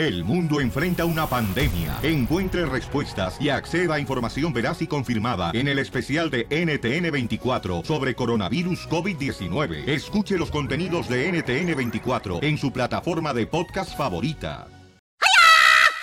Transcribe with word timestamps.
El 0.00 0.24
mundo 0.24 0.62
enfrenta 0.62 1.04
una 1.04 1.26
pandemia. 1.26 1.98
Encuentre 2.02 2.64
respuestas 2.64 3.36
y 3.38 3.50
acceda 3.50 3.96
a 3.96 4.00
información 4.00 4.50
veraz 4.50 4.80
y 4.80 4.86
confirmada 4.86 5.50
en 5.52 5.68
el 5.68 5.78
especial 5.78 6.30
de 6.30 6.48
NTN24 6.48 7.84
sobre 7.84 8.14
coronavirus 8.14 8.88
COVID-19. 8.88 9.86
Escuche 9.86 10.38
los 10.38 10.50
contenidos 10.50 11.06
de 11.06 11.30
NTN24 11.30 12.42
en 12.42 12.56
su 12.56 12.72
plataforma 12.72 13.34
de 13.34 13.46
podcast 13.46 13.94
favorita. 13.94 14.68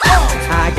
I 0.04 0.72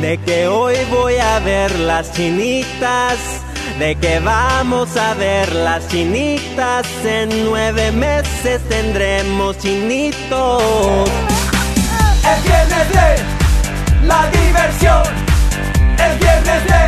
de 0.00 0.18
que 0.18 0.46
hoy 0.46 0.76
voy 0.90 1.14
a 1.16 1.40
ver 1.40 1.78
las 1.80 2.12
chinitas, 2.14 3.39
de 3.80 3.96
que 3.96 4.20
vamos 4.20 4.94
a 4.98 5.14
ver 5.14 5.50
las 5.54 5.88
chinitas, 5.88 6.86
en 7.02 7.46
nueve 7.46 7.90
meses 7.90 8.60
tendremos 8.68 9.56
chinitos. 9.56 11.08
El 12.30 12.42
viernes 12.42 12.88
de 12.92 14.06
la 14.06 14.30
diversión, 14.30 15.02
el 15.96 16.18
viernes 16.18 16.62
de 16.72 16.82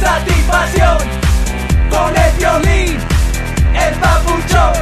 satisfacción, 0.00 0.98
con 1.90 2.16
el 2.16 2.32
violín, 2.38 2.98
el 3.74 3.94
papuchón 4.00 4.72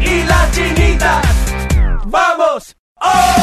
y 0.00 0.22
las 0.22 0.52
chinitas. 0.52 1.26
¡Vamos! 2.06 2.76
¡Oh! 3.00 3.38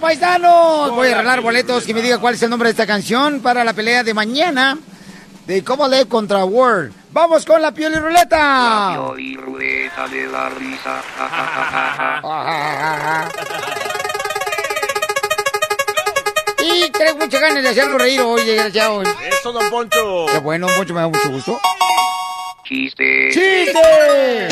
Paisanos! 0.00 0.90
Voy 0.90 1.08
a 1.08 1.14
arreglar 1.14 1.40
boletos 1.40 1.84
que 1.84 1.94
me 1.94 2.02
diga 2.02 2.18
cuál 2.18 2.34
es 2.34 2.42
el 2.42 2.50
nombre 2.50 2.68
de 2.68 2.72
esta 2.72 2.86
canción 2.86 3.40
para 3.40 3.62
la 3.64 3.72
pelea 3.72 4.02
de 4.02 4.14
mañana 4.14 4.78
de 5.46 5.62
Kovalev 5.62 6.08
contra 6.08 6.44
Ward. 6.44 6.90
¡Vamos 7.12 7.44
con 7.44 7.60
la 7.60 7.72
piel 7.72 7.92
y 7.92 7.96
ruleta! 7.96 8.98
y 9.18 9.36
ruleta 9.36 10.08
de 10.08 10.26
la 10.26 10.48
risa. 10.50 11.02
Ja, 11.18 11.28
ja, 11.28 11.46
ja, 11.46 11.92
ja, 11.96 12.98
ja. 13.02 13.28
Y 16.62 16.90
traigo 16.90 17.18
muchas 17.18 17.40
ganas 17.40 17.62
de 17.62 17.68
hacerlo 17.68 17.98
reír 17.98 18.20
hoy, 18.20 18.44
desgraciado. 18.44 19.02
Eso, 19.02 19.52
don 19.52 19.68
Poncho. 19.70 20.26
Qué 20.30 20.38
bueno, 20.38 20.68
mucho, 20.76 20.94
me 20.94 21.00
da 21.00 21.08
mucho 21.08 21.30
gusto. 21.30 21.60
Chiste. 22.64 23.30
¡Chiste! 23.32 24.48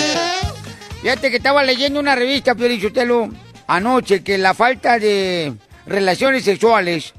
Fíjate 1.03 1.31
que 1.31 1.37
estaba 1.37 1.63
leyendo 1.63 2.01
una 2.01 2.17
revista, 2.17 2.55
Piorichotelo, 2.57 3.29
anoche, 3.69 4.25
que 4.25 4.37
la 4.37 4.55
falta 4.55 4.99
de 4.99 5.55
relaciones 5.87 6.45
sexuales 6.45 7.15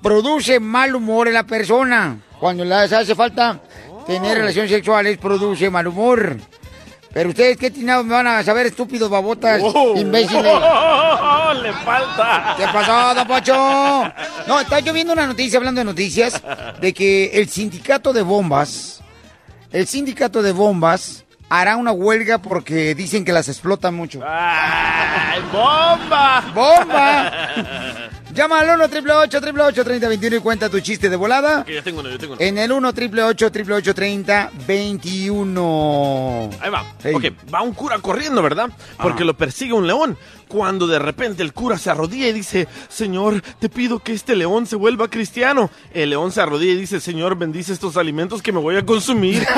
produce 0.00 0.60
mal 0.60 0.94
humor 0.94 1.26
en 1.26 1.34
la 1.34 1.44
persona. 1.44 2.18
Cuando 2.38 2.64
les 2.64 2.92
hace 2.92 3.14
falta 3.14 3.60
tener 4.06 4.38
relaciones 4.38 4.70
sexuales, 4.70 5.18
produce 5.18 5.68
mal 5.68 5.88
humor. 5.88 6.36
Pero 7.12 7.30
ustedes, 7.30 7.56
¿qué 7.56 7.70
tinados 7.70 8.04
me 8.04 8.12
van 8.12 8.26
a 8.26 8.42
saber, 8.42 8.66
estúpidos 8.66 9.08
babotas, 9.08 9.62
imbéciles? 9.96 10.44
Le 11.62 11.72
falta. 11.72 12.54
¿Qué 12.58 12.64
pasó, 12.70 13.14
don 13.14 13.26
Pocho? 13.26 13.54
No, 14.46 14.60
estaba 14.60 14.80
yo 14.80 14.92
viendo 14.92 15.14
una 15.14 15.26
noticia, 15.26 15.58
hablando 15.58 15.80
de 15.80 15.86
noticias, 15.86 16.42
de 16.78 16.92
que 16.92 17.30
el 17.32 17.48
sindicato 17.48 18.12
de 18.12 18.20
bombas, 18.20 19.00
el 19.72 19.86
sindicato 19.86 20.42
de 20.42 20.52
bombas 20.52 21.24
hará 21.48 21.76
una 21.76 21.92
huelga 21.92 22.38
porque 22.38 22.94
dicen 22.94 23.24
que 23.24 23.32
las 23.32 23.48
explotan 23.48 23.94
mucho. 23.94 24.20
¡Ay, 24.26 25.40
bomba! 25.52 26.44
¡Bomba! 26.54 27.32
Llama 28.36 28.60
al 28.60 28.68
1 28.68 28.84
888 28.84 29.82
3021 29.82 30.36
y 30.36 30.40
cuenta 30.40 30.68
tu 30.68 30.78
chiste 30.80 31.08
de 31.08 31.16
volada. 31.16 31.60
Ok, 31.60 31.68
yo 31.68 31.82
tengo 31.82 32.00
uno, 32.00 32.10
yo 32.10 32.18
tengo 32.18 32.34
uno. 32.34 32.42
En 32.42 32.58
el 32.58 32.70
1 32.70 32.88
888 32.88 33.94
3021 33.94 36.50
Ahí 36.60 36.68
va. 36.68 36.84
Hey. 37.02 37.14
Ok, 37.14 37.24
va 37.54 37.62
un 37.62 37.72
cura 37.72 37.98
corriendo, 37.98 38.42
¿verdad? 38.42 38.68
Porque 38.98 39.24
lo 39.24 39.34
persigue 39.38 39.72
un 39.72 39.86
león. 39.86 40.18
Cuando 40.48 40.86
de 40.86 40.98
repente 40.98 41.42
el 41.42 41.54
cura 41.54 41.78
se 41.78 41.88
arrodilla 41.88 42.28
y 42.28 42.34
dice, 42.34 42.68
Señor, 42.90 43.40
te 43.58 43.70
pido 43.70 44.00
que 44.00 44.12
este 44.12 44.36
león 44.36 44.66
se 44.66 44.76
vuelva 44.76 45.08
cristiano. 45.08 45.70
El 45.94 46.10
león 46.10 46.30
se 46.30 46.42
arrodilla 46.42 46.74
y 46.74 46.76
dice, 46.76 47.00
Señor, 47.00 47.38
bendice 47.38 47.72
estos 47.72 47.96
alimentos 47.96 48.42
que 48.42 48.52
me 48.52 48.60
voy 48.60 48.76
a 48.76 48.84
consumir. 48.84 49.46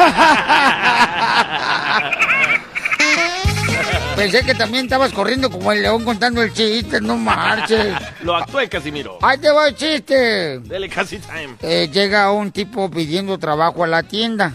Pensé 4.19 4.43
que 4.43 4.55
también 4.57 4.87
estabas 4.87 5.13
corriendo 5.13 5.49
como 5.49 5.71
el 5.71 5.81
león 5.81 6.05
contando 6.05 6.43
el 6.43 6.53
chiste, 6.53 7.01
no 7.01 7.17
marches. 7.17 7.95
lo 8.23 8.35
actué, 8.35 8.69
Casimiro. 8.69 9.17
Ahí 9.23 9.39
te 9.39 9.49
va 9.49 9.69
el 9.69 9.77
chiste. 9.77 10.59
Dele 10.59 10.89
casi 10.89 11.19
time. 11.21 11.55
Eh, 11.63 11.89
llega 11.93 12.33
un 12.33 12.51
tipo 12.51 12.91
pidiendo 12.91 13.39
trabajo 13.39 13.85
a 13.85 13.87
la 13.87 14.03
tienda 14.03 14.55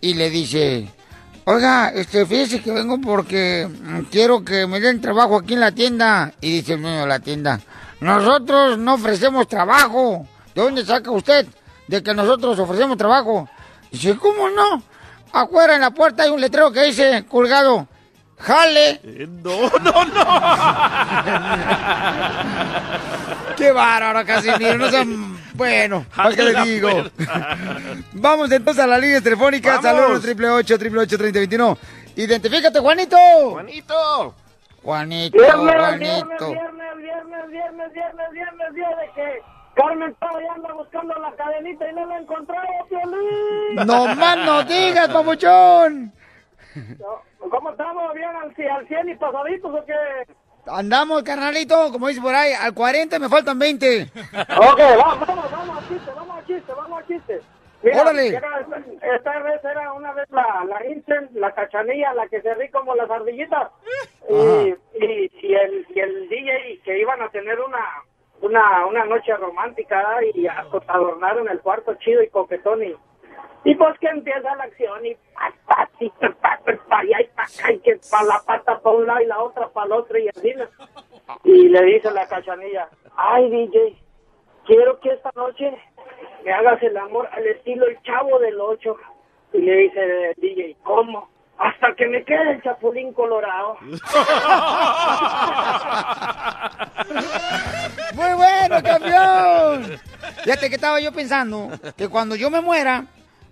y 0.00 0.14
le 0.14 0.30
dice, 0.30 0.88
oiga, 1.44 1.90
este, 1.90 2.24
fíjese 2.24 2.62
que 2.62 2.70
vengo 2.70 2.98
porque 2.98 3.68
mm, 3.70 4.04
quiero 4.10 4.42
que 4.42 4.66
me 4.66 4.80
den 4.80 5.02
trabajo 5.02 5.36
aquí 5.36 5.52
en 5.52 5.60
la 5.60 5.72
tienda. 5.72 6.32
Y 6.40 6.52
dice 6.52 6.72
el 6.72 6.80
dueño 6.80 7.00
de 7.00 7.06
la 7.06 7.20
tienda, 7.20 7.60
nosotros 8.00 8.78
no 8.78 8.94
ofrecemos 8.94 9.46
trabajo. 9.48 10.26
¿De 10.54 10.62
dónde 10.62 10.82
saca 10.86 11.10
usted 11.10 11.46
de 11.88 12.02
que 12.02 12.14
nosotros 12.14 12.58
ofrecemos 12.58 12.96
trabajo? 12.96 13.50
Dice, 13.92 14.16
¿cómo 14.16 14.48
no? 14.48 14.82
Afuera 15.30 15.74
en 15.74 15.82
la 15.82 15.90
puerta 15.90 16.22
hay 16.22 16.30
un 16.30 16.40
letrero 16.40 16.72
que 16.72 16.84
dice, 16.84 17.26
colgado, 17.28 17.86
jale. 18.38 19.00
Eh, 19.04 19.26
no, 19.28 19.70
no, 19.80 20.04
no. 20.04 20.24
Qué 23.56 23.72
bárbaro, 23.72 24.24
Casimiro. 24.26 24.76
No 24.78 24.90
sean... 24.90 25.38
Bueno, 25.54 26.06
¿para 26.14 26.34
qué 26.36 26.42
le 26.44 26.52
la 26.52 26.62
digo? 26.64 26.88
Vamos 28.12 28.52
entonces 28.52 28.84
a 28.84 28.86
las 28.86 29.00
líneas 29.00 29.22
telefónicas 29.24 29.84
al 29.84 29.94
1 29.96 30.02
Vamos. 30.02 30.18
888 30.24 30.74
888 30.74 31.18
3021 31.18 31.78
Identifícate, 32.16 32.78
Juanito. 32.78 33.16
Juanito. 33.50 34.34
Juanito, 34.82 35.36
Viernes, 35.36 35.64
viernes, 35.74 36.22
Juanito. 36.28 36.50
viernes, 36.52 36.96
viernes, 36.96 37.50
viernes, 37.50 37.92
viernes, 37.92 38.32
viernes, 38.32 38.98
de 38.98 39.12
que 39.14 39.42
Carmen 39.74 40.14
todavía 40.20 40.52
anda 40.54 40.72
buscando 40.74 41.14
la 41.14 41.32
cadenita 41.36 41.90
y 41.90 41.94
no 41.94 42.06
la 42.06 42.14
ha 42.14 42.18
encontrado, 42.20 42.66
Piolín. 42.88 43.86
No 43.86 44.14
más 44.14 44.36
no 44.38 44.62
digas, 44.64 45.08
papuchón. 45.08 46.12
¿Cómo 47.50 47.70
estamos? 47.70 48.12
¿Bien 48.14 48.28
al, 48.28 48.54
al 48.70 48.86
100 48.88 49.08
y 49.08 49.14
pasaditos 49.16 49.74
o 49.74 49.84
qué? 49.84 49.94
Andamos, 50.66 51.22
carnalito, 51.22 51.90
como 51.92 52.08
dice 52.08 52.20
por 52.20 52.34
ahí, 52.34 52.52
al 52.52 52.74
40 52.74 53.18
me 53.18 53.28
faltan 53.28 53.58
20. 53.58 54.02
Ok, 54.02 54.78
vamos, 54.78 55.26
vamos, 55.26 55.50
vamos 55.50 55.78
al 55.78 55.88
chiste, 55.88 56.10
vamos 56.14 56.36
al 56.38 56.46
chiste, 56.46 56.72
vamos 56.76 56.98
al 56.98 57.06
chiste. 57.06 57.40
Órale. 58.00 58.28
era- 58.28 58.66
esta, 59.16 59.38
vez 59.38 59.64
era 59.64 59.92
una 59.92 60.12
vez 60.12 60.28
la, 60.30 60.64
la 60.68 60.84
Incel, 60.86 61.28
la 61.34 61.52
cachanilla, 61.54 62.12
la 62.12 62.26
que 62.28 62.42
se 62.42 62.52
ríe 62.54 62.70
como 62.70 62.94
las 62.96 63.08
ardillitas. 63.08 63.70
Y, 64.28 64.74
y, 65.04 65.30
y 65.42 65.54
el, 65.54 65.86
y 65.94 66.00
el 66.00 66.28
DJ 66.28 66.80
que 66.84 66.98
iban 67.00 67.22
a 67.22 67.28
tener 67.30 67.58
una 67.60 67.78
una, 68.40 68.86
una 68.86 69.04
noche 69.04 69.34
romántica 69.36 70.04
y 70.34 70.46
a- 70.46 70.66
adornaron 70.88 71.48
el 71.48 71.60
cuarto 71.60 71.94
chido 71.94 72.22
y 72.22 72.28
coquetón 72.28 72.82
y, 72.84 72.94
y 73.68 73.74
pues 73.74 73.98
que 73.98 74.08
empieza 74.08 74.54
la 74.56 74.64
acción 74.64 75.04
y 75.04 75.14
pa, 75.34 75.52
pa, 75.66 75.90
y 76.00 76.08
pa, 76.08 76.30
pa, 76.40 76.58
pa, 76.88 77.04
y 77.04 77.12
ahí 77.12 77.28
pa, 77.36 77.42
acá, 77.42 77.70
y 77.70 77.78
que 77.80 78.00
pa 78.10 78.22
la 78.24 78.40
pata 78.46 78.80
para 78.80 78.96
un 78.96 79.06
lado 79.06 79.20
y 79.20 79.26
la 79.26 79.38
otra 79.40 79.68
para 79.68 79.86
el 79.88 79.92
otro 79.92 80.18
y 80.18 80.26
así 80.26 80.54
y 81.44 81.68
le 81.68 81.82
dice 81.82 82.10
la 82.10 82.26
cachanilla 82.26 82.88
ay 83.14 83.50
DJ 83.50 83.94
quiero 84.64 84.98
que 85.00 85.10
esta 85.10 85.30
noche 85.36 85.70
me 86.46 86.52
hagas 86.54 86.82
el 86.82 86.96
amor 86.96 87.28
al 87.30 87.46
estilo 87.46 87.86
el 87.86 88.00
chavo 88.04 88.38
del 88.38 88.58
ocho 88.58 88.96
y 89.52 89.58
le 89.58 89.76
dice 89.76 90.30
el 90.30 90.34
DJ 90.40 90.74
¿cómo? 90.82 91.28
hasta 91.58 91.94
que 91.94 92.06
me 92.06 92.24
quede 92.24 92.52
el 92.52 92.62
chapulín 92.62 93.12
colorado 93.12 93.76
Muy 98.14 98.34
bueno, 98.34 98.82
campeón. 98.82 99.98
Fíjate 100.42 100.68
que 100.68 100.74
estaba 100.74 101.00
yo 101.00 101.12
pensando 101.12 101.68
que 101.96 102.08
cuando 102.08 102.34
yo 102.34 102.50
me 102.50 102.60
muera, 102.60 103.06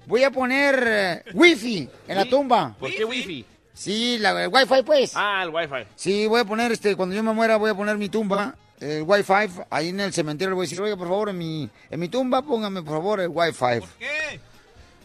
voy 0.07 0.25
a 0.25 0.31
poner 0.31 0.85
eh, 0.87 1.23
wifi 1.35 1.89
en 2.09 2.17
la 2.17 2.25
tumba. 2.25 2.75
¿Por 2.79 2.91
qué 2.91 3.05
wifi? 3.05 3.45
Sí, 3.75 4.17
la, 4.19 4.45
el 4.45 4.49
wifi 4.49 4.83
pues. 4.85 5.13
Ah, 5.15 5.43
el 5.43 5.51
wifi. 5.51 5.87
Sí, 5.95 6.27
voy 6.27 6.41
a 6.41 6.45
poner, 6.45 6.73
este, 6.73 6.97
cuando 6.97 7.15
yo 7.15 7.23
me 7.23 7.33
muera, 7.33 7.57
voy 7.57 7.71
a 7.71 7.75
poner 7.75 7.99
mi 7.99 8.09
tumba, 8.09 8.55
el 8.81 9.03
Wi-Fi, 9.03 9.49
ahí 9.71 9.89
en 9.89 10.01
el 10.01 10.13
cementerio 10.13 10.51
le 10.51 10.55
voy 10.57 10.65
a 10.65 10.69
decir, 10.69 10.81
oiga, 10.81 10.97
por 10.97 11.09
favor, 11.09 11.31
en 11.31 11.39
mi, 11.39 11.69
en 11.91 12.01
mi 12.01 12.09
tumba, 12.09 12.43
póngame, 12.43 12.83
por 12.83 12.95
favor, 12.95 13.21
el 13.21 13.29
Wi-Fi. 13.29 13.81
¿Por 13.81 13.89
qué? 13.99 14.41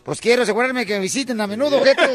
Pues 0.04 0.20
quiero 0.20 0.44
asegurarme 0.44 0.86
que 0.86 0.96
me 0.96 1.00
visiten 1.00 1.40
a 1.40 1.48
menudo, 1.48 1.82
gente. 1.84 2.04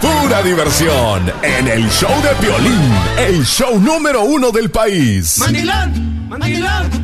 Pura 0.00 0.42
diversión 0.42 1.32
en 1.42 1.66
el 1.66 1.88
show 1.90 2.12
de 2.22 2.46
Piolín, 2.46 2.92
el 3.18 3.44
show 3.44 3.80
número 3.80 4.22
uno 4.22 4.50
del 4.50 4.70
país. 4.70 5.38
¡Mandilón! 5.38 6.28
¡Mandilón! 6.28 7.03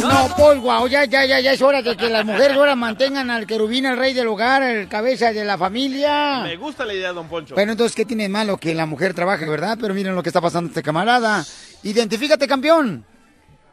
No, 0.00 0.08
pues, 0.36 0.60
guau, 0.60 0.86
ya, 0.88 1.04
ya, 1.04 1.24
ya, 1.26 1.40
ya 1.40 1.52
es 1.52 1.62
hora 1.62 1.82
de 1.82 1.96
que 1.96 2.08
las 2.08 2.24
mujeres 2.24 2.56
ahora 2.56 2.76
mantengan 2.76 3.30
al 3.30 3.46
querubín, 3.46 3.84
el 3.86 3.96
rey 3.96 4.12
del 4.14 4.28
hogar, 4.28 4.62
el 4.62 4.88
cabeza 4.88 5.32
de 5.32 5.44
la 5.44 5.58
familia. 5.58 6.42
Me 6.44 6.56
gusta 6.56 6.84
la 6.84 6.94
idea, 6.94 7.12
don 7.12 7.28
Poncho. 7.28 7.54
Bueno, 7.54 7.72
entonces, 7.72 7.96
¿qué 7.96 8.04
tiene 8.04 8.24
de 8.24 8.28
malo 8.28 8.56
que 8.58 8.74
la 8.74 8.86
mujer 8.86 9.14
trabaje, 9.14 9.48
verdad? 9.48 9.76
Pero 9.80 9.94
miren 9.94 10.14
lo 10.14 10.22
que 10.22 10.28
está 10.28 10.40
pasando 10.40 10.68
este 10.68 10.82
camarada. 10.82 11.42
Identifícate, 11.82 12.46
campeón. 12.46 13.04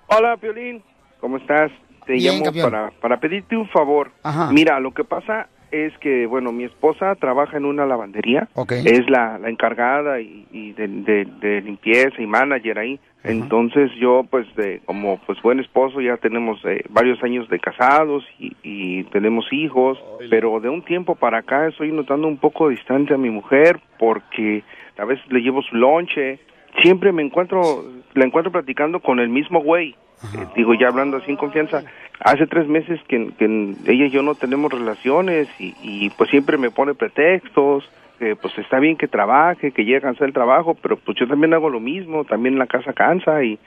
Hola, 0.08 0.38
Piolín. 0.38 0.84
¿Cómo 1.20 1.38
estás? 1.38 1.72
Te 2.06 2.14
Bien, 2.14 2.34
llamo 2.34 2.46
campeón. 2.46 2.72
para, 2.72 2.92
para 3.02 3.20
pedirte 3.20 3.56
un 3.56 3.68
favor. 3.70 4.12
Ajá. 4.24 4.52
Mira, 4.52 4.80
lo 4.80 4.94
que 4.94 5.04
pasa 5.04 5.48
es 5.72 5.92
que, 6.00 6.26
bueno, 6.28 6.52
mi 6.52 6.64
esposa 6.66 7.16
trabaja 7.16 7.58
en 7.58 7.66
una 7.66 7.86
lavandería. 7.86 8.48
Ok. 8.54 8.72
Es 8.74 9.10
la, 9.10 9.38
la 9.40 9.50
encargada 9.50 10.20
y, 10.22 10.48
y 10.52 10.72
de, 10.74 10.88
de- 10.88 11.26
de 11.40 11.62
limpieza 11.62 12.22
y 12.22 12.28
manager 12.28 12.80
ahí. 12.80 13.00
Entonces 13.26 13.92
yo, 14.00 14.24
pues, 14.30 14.46
de, 14.56 14.82
como 14.86 15.20
pues 15.26 15.42
buen 15.42 15.60
esposo, 15.60 16.00
ya 16.00 16.18
tenemos 16.18 16.64
eh, 16.64 16.84
varios 16.90 17.22
años 17.24 17.50
de 17.50 17.60
casados 17.60 18.24
y, 18.38 18.56
y 18.62 19.04
tenemos 19.06 19.52
hijos, 19.52 19.98
pero 20.30 20.60
de 20.60 20.70
un 20.70 20.84
tiempo 20.84 21.16
para 21.16 21.40
acá 21.40 21.68
estoy 21.68 21.92
notando 21.92 22.28
un 22.28 22.38
poco 22.38 22.70
distante 22.70 23.16
a 23.16 23.18
mi 23.18 23.32
mujer 23.32 23.80
porque 23.98 24.64
a 24.98 25.06
veces 25.06 25.26
le 25.32 25.42
llevo 25.42 25.64
su 25.64 25.76
lonche. 25.76 26.40
Siempre 26.84 27.12
me 27.12 27.24
encuentro, 27.24 27.84
la 28.14 28.26
encuentro 28.26 28.52
platicando 28.52 29.00
con 29.00 29.20
el 29.20 29.30
mismo 29.30 29.60
güey. 29.60 29.96
Eh, 30.24 30.46
digo, 30.56 30.76
ya 30.76 30.90
hablando 30.90 31.18
así 31.18 31.32
en 31.32 31.38
confianza. 31.38 31.84
Hace 32.20 32.46
tres 32.46 32.68
meses 32.68 33.00
que, 33.08 33.32
que 33.40 33.46
ella 33.88 34.06
y 34.06 34.10
yo 34.12 34.22
no 34.22 34.36
tenemos 34.36 34.72
relaciones 34.72 35.48
y, 35.60 35.74
y 35.82 36.12
pues 36.12 36.30
siempre 36.30 36.58
me 36.58 36.70
pone 36.70 36.94
pretextos 36.94 37.90
que 38.18 38.36
pues 38.36 38.58
está 38.58 38.80
bien 38.80 38.98
que 38.98 39.08
trabaje, 39.08 39.72
que 39.72 39.84
llegue 39.84 39.98
a 39.98 40.02
cansar 40.02 40.28
el 40.28 40.34
trabajo, 40.34 40.76
pero 40.82 40.98
pues 40.98 41.18
yo 41.18 41.28
también 41.28 41.54
hago 41.54 41.70
lo 41.70 41.80
mismo, 41.80 42.26
también 42.26 42.58
la 42.58 42.68
casa 42.68 42.94
cansa 42.94 43.44
y, 43.44 43.60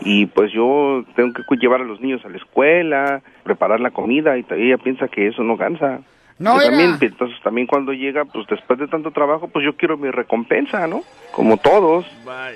y 0.00 0.26
pues 0.26 0.52
yo 0.52 1.04
tengo 1.14 1.32
que 1.32 1.56
llevar 1.56 1.80
a 1.80 1.84
los 1.84 2.00
niños 2.00 2.24
a 2.24 2.28
la 2.28 2.36
escuela, 2.36 3.22
preparar 3.42 3.80
la 3.80 3.90
comida 3.90 4.36
y 4.36 4.44
ella 4.50 4.78
piensa 4.78 5.08
que 5.08 5.28
eso 5.28 5.42
no 5.42 5.56
cansa. 5.56 6.00
No, 6.38 6.58
también, 6.58 6.96
entonces 7.00 7.40
también 7.42 7.68
cuando 7.68 7.92
llega, 7.92 8.24
pues 8.24 8.46
después 8.48 8.78
de 8.78 8.88
tanto 8.88 9.12
trabajo, 9.12 9.48
pues 9.48 9.64
yo 9.64 9.76
quiero 9.76 9.96
mi 9.96 10.10
recompensa, 10.10 10.88
¿no? 10.88 11.02
Como 11.30 11.56
todos, 11.56 12.04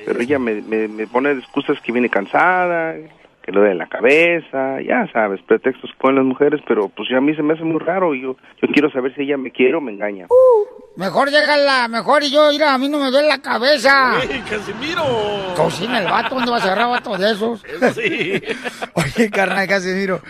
pero 0.04 0.20
ella 0.20 0.40
me, 0.40 0.60
me, 0.62 0.88
me 0.88 1.06
pone 1.06 1.30
excusas 1.32 1.80
que 1.80 1.92
viene 1.92 2.08
cansada, 2.08 2.96
que 3.46 3.52
lo 3.52 3.62
de 3.62 3.74
la 3.76 3.86
cabeza, 3.86 4.80
ya 4.82 5.06
sabes, 5.12 5.40
pretextos 5.42 5.90
con 5.98 6.16
las 6.16 6.24
mujeres, 6.24 6.60
pero 6.66 6.88
pues 6.88 7.08
ya 7.08 7.18
a 7.18 7.20
mí 7.20 7.32
se 7.36 7.42
me 7.44 7.54
hace 7.54 7.62
muy 7.62 7.78
raro 7.78 8.12
y 8.12 8.22
yo, 8.22 8.36
yo 8.60 8.68
quiero 8.72 8.90
saber 8.90 9.14
si 9.14 9.22
ella 9.22 9.36
me 9.36 9.52
quiere 9.52 9.76
o 9.76 9.80
me 9.80 9.92
engaña. 9.92 10.26
Mejor 10.96 11.30
déjala, 11.30 11.86
mejor 11.86 12.24
y 12.24 12.32
yo, 12.32 12.48
mira, 12.50 12.74
a 12.74 12.78
mí 12.78 12.88
no 12.88 12.98
me 12.98 13.10
duele 13.12 13.28
la 13.28 13.40
cabeza. 13.40 14.14
¡Ey, 14.20 14.40
Casimiro! 14.50 15.04
Cocina 15.54 16.00
el 16.00 16.06
vato, 16.06 16.34
¿dónde 16.34 16.50
vas 16.50 16.62
a 16.64 16.72
agarrar 16.72 16.90
vato 16.90 17.16
de 17.16 17.30
esos? 17.30 17.64
Sí. 17.94 18.42
Oye, 18.94 19.30
carnal, 19.30 19.68
Casimiro. 19.68 20.20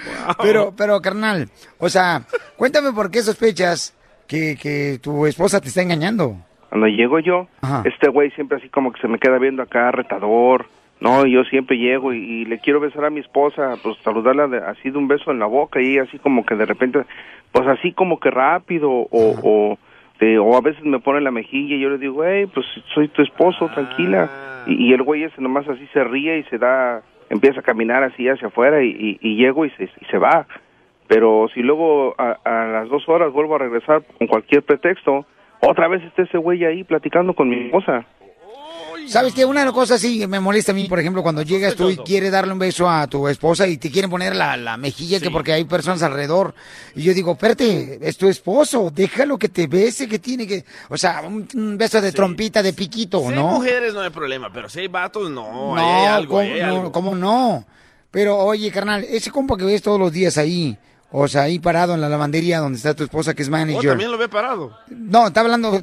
Pero, 0.43 0.75
pero, 0.77 1.01
carnal, 1.01 1.49
o 1.79 1.89
sea, 1.89 2.21
cuéntame 2.57 2.93
por 2.93 3.11
qué 3.11 3.23
sospechas 3.23 3.97
que, 4.27 4.59
que 4.61 4.99
tu 5.03 5.25
esposa 5.25 5.61
te 5.61 5.69
está 5.69 5.81
engañando. 5.81 6.37
Cuando 6.69 6.87
llego 6.89 7.19
yo, 7.21 7.47
Ajá. 7.63 7.83
este 7.87 8.11
güey 8.11 8.31
siempre 8.33 8.59
así 8.59 8.69
como 8.69 8.93
que 8.93 9.01
se 9.01 9.09
me 9.09 9.19
queda 9.19 9.39
viendo 9.39 9.63
acá 9.63 9.91
retador, 9.91 10.67
¿no? 11.01 11.27
Yo 11.27 11.45
siempre 11.45 11.77
llego 11.79 12.13
y, 12.13 12.19
y 12.19 12.45
le 12.47 12.59
quiero 12.59 12.81
besar 12.81 13.05
a 13.05 13.11
mi 13.11 13.21
esposa, 13.21 13.75
pues 13.83 13.97
saludarla 14.03 14.47
de- 14.49 14.59
así 14.59 14.91
de 14.91 14.99
un 14.99 15.09
beso 15.09 15.31
en 15.31 15.39
la 15.39 15.47
boca 15.47 15.81
y 15.81 15.99
así 15.99 16.19
como 16.19 16.45
que 16.47 16.55
de 16.55 16.67
repente, 16.67 17.03
pues 17.53 17.67
así 17.69 17.93
como 17.93 18.19
que 18.21 18.31
rápido 18.31 18.91
o, 18.91 19.09
o, 19.11 19.79
de- 20.21 20.39
o 20.39 20.57
a 20.57 20.61
veces 20.61 20.83
me 20.85 20.99
pone 21.01 21.21
la 21.21 21.31
mejilla 21.31 21.77
y 21.77 21.81
yo 21.81 21.91
le 21.91 21.99
digo, 21.99 22.25
hey, 22.25 22.47
pues 22.53 22.67
soy 22.95 23.09
tu 23.09 23.23
esposo, 23.23 23.69
tranquila. 23.69 24.31
Y, 24.67 24.87
y 24.91 24.93
el 24.95 25.03
güey 25.03 25.23
ese 25.25 25.41
nomás 25.41 25.69
así 25.69 25.87
se 25.93 26.03
ríe 26.05 26.39
y 26.39 26.43
se 26.45 26.59
da, 26.59 27.03
empieza 27.31 27.61
a 27.61 27.63
caminar 27.63 28.03
así 28.03 28.29
hacia 28.29 28.49
afuera 28.49 28.83
y 28.83 29.19
llego 29.37 29.65
y 29.67 29.71
se, 29.71 29.85
y 29.85 30.05
se 30.11 30.19
va. 30.19 30.47
Pero 31.09 31.47
si 31.55 31.63
luego 31.63 32.15
a, 32.19 32.37
a 32.45 32.67
las 32.67 32.89
dos 32.89 33.09
horas 33.09 33.33
vuelvo 33.33 33.55
a 33.55 33.59
regresar 33.59 34.03
con 34.19 34.27
cualquier 34.27 34.63
pretexto, 34.65 35.25
otra 35.61 35.87
vez 35.87 36.03
está 36.03 36.23
ese 36.23 36.37
güey 36.39 36.65
ahí 36.65 36.83
platicando 36.83 37.33
con 37.35 37.49
mi 37.49 37.57
esposa. 37.67 38.05
¿Sabes 39.09 39.35
qué? 39.35 39.45
Una 39.45 39.71
cosa 39.73 39.99
sí 39.99 40.27
me 40.27 40.41
molesta 40.41 40.73
a 40.73 40.75
mí, 40.75 40.85
por 40.89 40.99
ejemplo, 40.99 41.23
cuando 41.23 41.43
llegas 41.43 41.75
tú 41.75 41.89
y 41.91 41.97
quieres 41.99 42.33
darle 42.33 42.53
un 42.53 42.59
beso 42.59 42.89
a 42.89 43.07
tu 43.07 43.29
esposa 43.29 43.67
y 43.67 43.77
te 43.79 43.91
quieren 43.91 44.11
poner 44.11 44.35
la, 44.35 44.57
la 44.57 44.77
mejilla, 44.77 45.21
que 45.21 45.31
porque 45.31 45.53
hay 45.53 45.65
personas 45.65 46.03
alrededor. 46.03 46.55
Y 46.95 47.03
yo 47.03 47.15
digo, 47.15 47.33
espérate, 47.33 47.99
es 48.03 48.17
tu 48.17 48.29
esposo, 48.29 48.91
déjalo 48.95 49.39
que 49.39 49.49
te 49.49 49.67
bese, 49.67 50.09
que 50.09 50.19
tiene 50.19 50.47
que... 50.47 50.65
O 50.89 50.97
sea, 50.99 51.23
un, 51.23 51.47
un 51.55 51.79
beso 51.79 52.01
de 52.01 52.13
trompita, 52.13 52.63
de 52.63 52.73
piquito, 52.73 53.21
Si 53.21 53.29
hay 53.29 53.35
¿no? 53.35 53.47
mujeres 53.49 53.95
no 53.95 54.01
hay 54.01 54.11
problema, 54.11 54.51
pero 54.53 54.69
si 54.69 54.81
hay 54.81 54.89
vatos, 54.89 55.31
no. 55.31 55.75
No, 55.75 55.77
hay 55.77 56.07
algo, 56.07 56.35
¿cómo, 56.37 56.41
hay 56.41 56.61
no, 56.61 56.67
algo. 56.67 56.93
cómo 56.93 57.15
no? 57.15 57.65
Pero 58.11 58.39
oye, 58.39 58.71
carnal, 58.71 59.05
ese 59.09 59.31
compa 59.31 59.57
que 59.57 59.65
ves 59.65 59.83
todos 59.83 59.99
los 60.01 60.11
días 60.13 60.39
ahí, 60.39 60.77
o 61.11 61.29
sea, 61.29 61.43
ahí 61.43 61.59
parado 61.59 61.95
en 61.95 62.01
la 62.01 62.09
lavandería 62.09 62.59
donde 62.61 62.77
está 62.79 62.95
tu 62.95 63.05
esposa 63.05 63.35
que 63.35 63.43
es 63.43 63.49
Oh, 63.49 63.53
manager. 63.53 63.91
también 63.91 64.11
lo 64.11 64.19
ve 64.19 64.29
parado. 64.29 64.77
No, 64.89 65.27
está 65.29 65.41
hablando... 65.41 65.81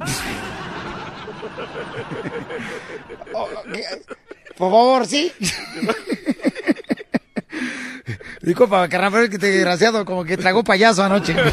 Oh, 3.36 3.48
¿qué? 3.48 3.53
Por 4.56 4.70
favor, 4.70 5.06
¿sí? 5.06 5.32
Disculpa, 8.42 8.88
carnal, 8.88 9.10
pero 9.10 9.24
es 9.24 9.30
que 9.30 9.38
te 9.38 9.50
desgraciado, 9.50 10.04
como 10.04 10.24
que 10.24 10.36
tragó 10.36 10.62
payaso 10.62 11.02
anoche. 11.02 11.34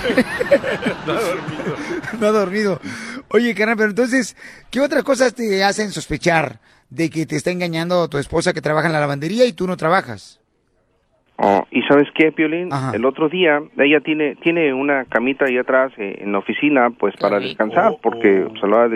No 1.07 1.13
ha 1.13 1.21
dormido. 1.21 1.77
no 2.19 2.27
ha 2.27 2.31
dormido. 2.31 2.79
Oye, 3.29 3.55
carnal, 3.55 3.77
pero 3.77 3.89
entonces, 3.89 4.35
¿qué 4.69 4.81
otras 4.81 5.03
cosas 5.03 5.33
te 5.33 5.63
hacen 5.63 5.91
sospechar 5.91 6.59
de 6.89 7.09
que 7.09 7.25
te 7.25 7.37
está 7.37 7.49
engañando 7.51 8.07
tu 8.09 8.17
esposa 8.17 8.53
que 8.53 8.61
trabaja 8.61 8.87
en 8.87 8.93
la 8.93 8.99
lavandería 8.99 9.45
y 9.45 9.53
tú 9.53 9.65
no 9.67 9.77
trabajas? 9.77 10.41
Oh, 11.37 11.65
y 11.71 11.81
sabes 11.83 12.07
qué, 12.13 12.31
Piolín, 12.31 12.69
el 12.93 13.03
otro 13.03 13.27
día 13.27 13.63
ella 13.79 13.99
tiene 14.01 14.35
tiene 14.43 14.73
una 14.75 15.05
camita 15.05 15.45
ahí 15.45 15.57
atrás 15.57 15.91
eh, 15.97 16.19
en 16.19 16.33
la 16.33 16.37
oficina, 16.37 16.91
pues 16.91 17.15
para 17.17 17.39
descansar, 17.39 17.93
porque 18.03 18.45
pues, 18.47 18.63
a 18.63 18.67
la 18.67 18.77
hora 18.77 18.89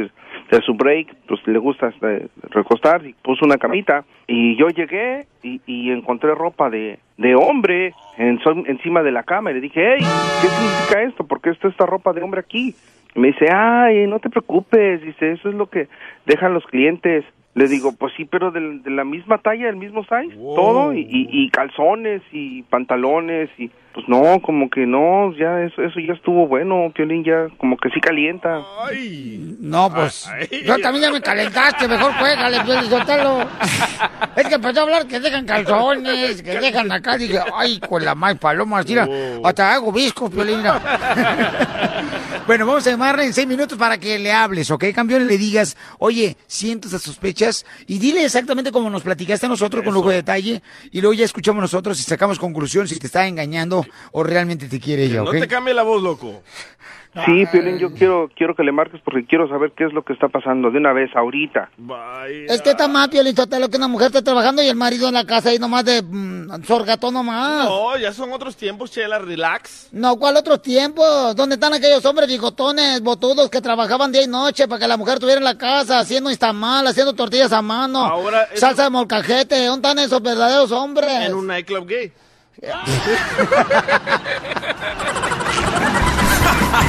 de, 0.49 0.61
su 0.61 0.73
break, 0.73 1.15
pues 1.27 1.45
le 1.47 1.59
gusta 1.59 1.89
este, 1.89 2.27
recostar 2.49 3.05
y 3.05 3.13
puso 3.13 3.45
una 3.45 3.57
camita. 3.57 4.05
Y 4.27 4.55
yo 4.57 4.69
llegué 4.69 5.25
y, 5.43 5.61
y 5.65 5.91
encontré 5.91 6.33
ropa 6.33 6.69
de, 6.69 6.99
de 7.17 7.35
hombre 7.35 7.93
en, 8.17 8.39
encima 8.67 9.03
de 9.03 9.11
la 9.11 9.23
cama 9.23 9.51
y 9.51 9.55
le 9.55 9.61
dije, 9.61 9.95
hey, 9.97 10.05
¿qué 10.41 10.47
significa 10.47 11.01
esto? 11.03 11.25
¿Por 11.25 11.41
qué 11.41 11.51
está 11.51 11.67
esta 11.67 11.85
ropa 11.85 12.13
de 12.13 12.21
hombre 12.21 12.41
aquí? 12.41 12.75
Y 13.15 13.19
me 13.19 13.27
dice, 13.29 13.47
ay, 13.51 14.07
no 14.07 14.19
te 14.19 14.29
preocupes, 14.29 15.01
dice, 15.01 15.31
eso 15.31 15.49
es 15.49 15.55
lo 15.55 15.69
que 15.69 15.87
dejan 16.25 16.53
los 16.53 16.65
clientes. 16.65 17.23
Le 17.55 17.67
digo, 17.69 17.93
pues 17.93 18.11
sí, 18.17 18.25
pero 18.25 18.51
del- 18.51 18.83
de, 18.83 18.91
la 18.91 19.05
misma 19.05 19.37
talla, 19.37 19.65
del 19.67 19.77
mismo 19.77 20.03
size, 20.03 20.35
todo, 20.55 20.93
y, 20.93 20.99
y- 20.99 21.29
y 21.31 21.49
calzones 21.49 22.21
y 22.33 22.63
pantalones, 22.63 23.49
y 23.57 23.69
pues 23.93 24.05
no, 24.09 24.41
como 24.41 24.69
que 24.69 24.85
no, 24.85 25.31
ya 25.37 25.61
eso, 25.63 25.81
eso 25.81 26.01
ya 26.01 26.11
estuvo 26.11 26.47
bueno, 26.49 26.91
Piolín, 26.93 27.23
ya 27.23 27.47
como 27.57 27.77
que 27.77 27.89
sí 27.91 28.01
calienta. 28.01 28.61
No, 29.61 29.89
pues, 29.89 30.29
yo 30.65 30.77
también 30.79 31.05
ya 31.05 31.11
me 31.13 31.21
calentaste, 31.21 31.87
mejor 31.87 32.11
juégale, 32.15 32.59
Piolín 32.65 32.89
Sotelo. 32.89 33.47
Es 34.35 34.47
que 34.49 34.55
empezó 34.55 34.81
a 34.81 34.83
hablar 34.83 35.07
que 35.07 35.17
dejan 35.21 35.45
calzones, 35.45 36.41
que 36.41 36.59
dejan 36.59 36.91
acá, 36.91 37.15
dije, 37.17 37.39
ay, 37.55 37.79
con 37.79 38.03
la 38.03 38.15
más 38.15 38.35
paloma, 38.37 38.81
mira, 38.85 39.07
hasta 39.45 39.73
hago 39.75 39.93
viscos, 39.93 40.29
Piolín. 40.29 40.59
Bueno, 42.47 42.67
vamos 42.67 42.85
a 42.85 42.91
llamarle 42.91 43.25
en 43.25 43.33
seis 43.33 43.47
minutos 43.47 43.75
para 43.75 43.97
que 43.97 44.19
le 44.19 44.31
hables, 44.31 44.69
¿ok? 44.69 44.85
Campeón, 44.93 45.25
le 45.25 45.35
digas, 45.35 45.75
oye, 45.97 46.37
siento 46.45 46.87
esas 46.87 47.01
sospechas 47.01 47.65
y 47.87 47.97
dile 47.97 48.23
exactamente 48.23 48.71
como 48.71 48.87
nos 48.91 49.01
platicaste 49.01 49.47
a 49.47 49.49
nosotros 49.49 49.83
con 49.83 49.95
lujo 49.95 50.09
de 50.09 50.17
detalle 50.17 50.61
y 50.91 51.01
luego 51.01 51.15
ya 51.15 51.25
escuchamos 51.25 51.59
nosotros 51.61 51.99
y 51.99 52.03
sacamos 52.03 52.37
conclusión 52.37 52.87
si 52.87 52.99
te 52.99 53.07
está 53.07 53.25
engañando 53.27 53.83
o 54.11 54.23
realmente 54.23 54.67
te 54.67 54.79
quiere 54.79 55.05
ella, 55.05 55.23
No 55.23 55.31
¿ok? 55.31 55.39
te 55.39 55.47
cambie 55.47 55.73
la 55.73 55.81
voz, 55.81 56.03
loco. 56.03 56.43
Sí, 57.23 57.45
Piolín, 57.51 57.77
yo 57.79 57.93
quiero 57.93 58.29
quiero 58.35 58.55
que 58.55 58.63
le 58.63 58.73
marques 58.73 58.99
porque 59.05 59.25
quiero 59.25 59.47
saber 59.47 59.71
qué 59.77 59.85
es 59.85 59.93
lo 59.93 60.03
que 60.03 60.11
está 60.11 60.27
pasando 60.27 60.69
de 60.69 60.79
una 60.79 60.91
vez, 60.91 61.09
ahorita. 61.15 61.69
Es 62.47 62.61
que 62.61 62.71
está 62.71 62.87
mal, 62.89 63.09
Piolín 63.09 63.35
Sotelo, 63.35 63.69
que 63.69 63.77
una 63.77 63.87
mujer 63.87 64.07
está 64.07 64.21
trabajando 64.21 64.61
y 64.61 64.67
el 64.67 64.75
marido 64.75 65.07
en 65.07 65.13
la 65.13 65.25
casa 65.25 65.49
ahí 65.49 65.59
nomás 65.59 65.85
de 65.85 66.01
mm, 66.01 66.63
sorgatón 66.65 67.13
nomás. 67.13 67.65
No, 67.69 67.97
ya 67.97 68.11
son 68.11 68.33
otros 68.33 68.57
tiempos, 68.57 68.91
Chela, 68.91 69.19
relax. 69.19 69.87
No, 69.93 70.17
¿cuál 70.17 70.35
otros 70.35 70.61
tiempos? 70.61 71.35
¿Dónde 71.35 71.55
están 71.55 71.73
aquellos 71.73 72.03
hombres 72.05 72.27
bigotones, 72.27 73.01
botudos 73.01 73.49
que 73.49 73.61
trabajaban 73.61 74.11
día 74.11 74.23
y 74.23 74.27
noche 74.27 74.67
para 74.67 74.79
que 74.81 74.87
la 74.87 74.97
mujer 74.97 75.13
estuviera 75.15 75.39
en 75.39 75.45
la 75.45 75.57
casa 75.57 75.99
haciendo 75.99 76.29
mal, 76.53 76.85
haciendo 76.87 77.13
tortillas 77.13 77.53
a 77.53 77.61
mano, 77.61 78.05
Ahora 78.05 78.43
eso- 78.43 78.59
salsa 78.59 78.83
de 78.83 78.89
molcajete? 78.89 79.65
¿Dónde 79.65 79.87
están 79.89 80.03
esos 80.03 80.21
verdaderos 80.21 80.71
hombres? 80.71 81.09
En 81.09 81.33
un 81.33 81.47
nightclub 81.47 81.87
gay. 81.87 82.11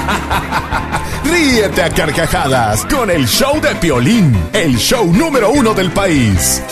Ríete 1.25 1.83
a 1.83 1.91
carcajadas 1.91 2.85
con 2.87 3.11
el 3.11 3.27
show 3.27 3.61
de 3.61 3.75
Piolín, 3.77 4.37
el 4.53 4.77
show 4.77 5.07
número 5.13 5.51
uno 5.51 5.75
del 5.75 5.91
país. 5.91 6.63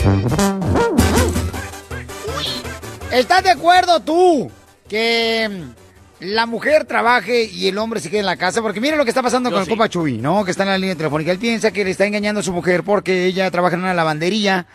¿Estás 3.11 3.43
de 3.45 3.51
acuerdo 3.51 4.01
tú 4.01 4.51
que 4.89 5.49
mm, 5.49 6.25
la 6.35 6.47
mujer 6.47 6.85
trabaje 6.85 7.45
y 7.45 7.69
el 7.69 7.79
hombre 7.79 8.01
se 8.01 8.11
quede 8.11 8.21
en 8.21 8.27
la 8.27 8.37
casa? 8.37 8.61
Porque 8.63 8.81
mira 8.81 8.97
lo 8.97 9.05
que 9.05 9.11
está 9.11 9.23
pasando 9.23 9.51
Yo 9.51 9.55
con 9.55 9.61
el 9.61 9.67
sí. 9.67 9.71
compa 9.71 9.89
Chuy, 9.89 10.19
¿no? 10.19 10.45
Que 10.45 10.51
está 10.51 10.65
en 10.65 10.71
la 10.71 10.79
línea 10.79 10.97
telefónica. 10.97 11.31
Él 11.31 11.39
piensa 11.39 11.71
que 11.71 11.85
le 11.85 11.91
está 11.91 12.07
engañando 12.07 12.41
a 12.41 12.43
su 12.43 12.53
mujer 12.53 12.83
porque 12.83 13.27
ella 13.27 13.51
trabaja 13.51 13.77
en 13.77 13.83
una 13.83 13.95
lavandería 13.95 14.67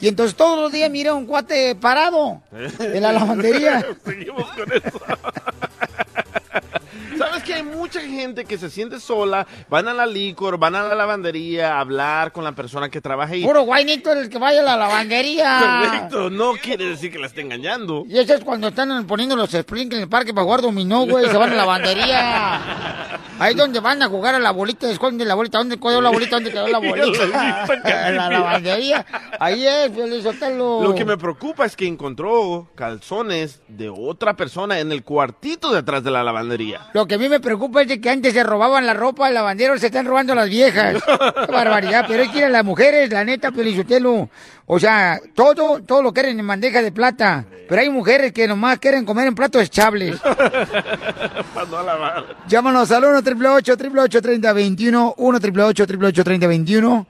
Y 0.00 0.08
entonces 0.08 0.36
todos 0.36 0.58
los 0.60 0.70
días 0.72 0.90
mira 0.90 1.14
un 1.14 1.26
cuate 1.26 1.74
parado 1.74 2.42
en 2.78 3.02
la 3.02 3.12
lavandería. 3.12 3.84
Seguimos 4.04 4.48
con 4.52 4.72
eso. 4.72 5.00
¿Sabes 7.38 7.52
que 7.52 7.54
hay 7.54 7.62
mucha 7.62 8.00
gente 8.00 8.44
que 8.44 8.58
se 8.58 8.68
siente 8.68 8.98
sola? 8.98 9.46
Van 9.70 9.86
a 9.86 9.94
la 9.94 10.06
licor, 10.06 10.58
van 10.58 10.74
a 10.74 10.82
la 10.82 10.96
lavandería 10.96 11.76
a 11.76 11.80
hablar 11.80 12.32
con 12.32 12.42
la 12.42 12.50
persona 12.50 12.88
que 12.88 13.00
trabaja 13.00 13.34
ahí. 13.34 13.44
Puro 13.44 13.62
guainito 13.62 14.12
el 14.12 14.28
que 14.28 14.38
vaya 14.38 14.58
a 14.58 14.64
la 14.64 14.76
lavandería. 14.76 15.82
Correcto, 15.84 16.30
no 16.30 16.54
quiere 16.54 16.86
decir 16.86 17.12
que 17.12 17.18
la 17.20 17.28
esté 17.28 17.42
engañando. 17.42 18.04
Y 18.08 18.18
eso 18.18 18.34
es 18.34 18.42
cuando 18.42 18.66
están 18.66 19.06
poniendo 19.06 19.36
los 19.36 19.50
sprinkles 19.50 19.98
en 19.98 20.02
el 20.02 20.08
parque 20.08 20.34
para 20.34 20.42
jugar 20.46 20.62
dominó, 20.62 21.06
güey, 21.06 21.26
se 21.28 21.36
van 21.36 21.50
a 21.50 21.54
la 21.54 21.58
lavandería. 21.58 23.20
Ahí 23.38 23.54
donde 23.54 23.78
van 23.78 24.02
a 24.02 24.08
jugar 24.08 24.34
a 24.34 24.40
la 24.40 24.50
bolita, 24.50 24.90
esconden 24.90 25.28
la 25.28 25.36
bolita, 25.36 25.58
¿dónde 25.58 25.78
quedó 25.78 26.00
la 26.00 26.10
bolita? 26.10 26.36
¿Dónde 26.36 26.50
quedó 26.50 26.66
la 26.66 26.78
bolita? 26.80 27.66
en 28.08 28.16
la 28.16 28.30
lavandería. 28.30 29.06
Ahí 29.38 29.64
es, 29.64 29.92
Feliz 29.94 30.24
Sotelo. 30.24 30.82
Lo 30.82 30.92
que 30.92 31.04
me 31.04 31.16
preocupa 31.16 31.64
es 31.64 31.76
que 31.76 31.86
encontró 31.86 32.68
calzones 32.74 33.60
de 33.68 33.90
otra 33.90 34.34
persona 34.34 34.80
en 34.80 34.90
el 34.90 35.04
cuartito 35.04 35.70
de 35.70 35.78
atrás 35.78 36.02
de 36.02 36.10
la 36.10 36.24
lavandería. 36.24 36.88
Lo 36.94 37.06
que 37.06 37.14
a 37.14 37.27
mí 37.28 37.34
me 37.34 37.40
preocupa 37.40 37.82
es 37.82 37.88
de 37.88 38.00
que 38.00 38.10
antes 38.10 38.32
se 38.32 38.42
robaban 38.42 38.86
la 38.86 38.94
ropa 38.94 39.26
del 39.26 39.34
lavandero, 39.34 39.78
se 39.78 39.86
están 39.86 40.06
robando 40.06 40.34
las 40.34 40.48
viejas. 40.48 41.02
Qué 41.46 41.52
barbaridad, 41.52 42.04
pero 42.08 42.22
hay 42.22 42.30
que 42.30 42.44
a 42.44 42.48
las 42.48 42.64
mujeres, 42.64 43.10
la 43.10 43.24
neta, 43.24 43.50
Pelizotelo. 43.52 44.28
O 44.66 44.78
sea, 44.78 45.20
todo, 45.34 45.82
todo 45.82 46.02
lo 46.02 46.12
quieren 46.12 46.38
en 46.38 46.46
bandeja 46.46 46.82
de 46.82 46.92
plata. 46.92 47.44
Pero 47.68 47.80
hay 47.80 47.90
mujeres 47.90 48.32
que 48.32 48.48
nomás 48.48 48.78
quieren 48.78 49.04
comer 49.04 49.28
en 49.28 49.34
platos 49.34 49.62
echables. 49.62 50.18
Para 51.54 51.82
lavar. 51.82 52.36
Llámanos 52.46 52.90
al 52.90 53.04
1 53.04 53.18
888 53.18 54.22
3021 54.22 55.14
1 55.16 55.36
888 55.36 56.24
3021 56.24 57.06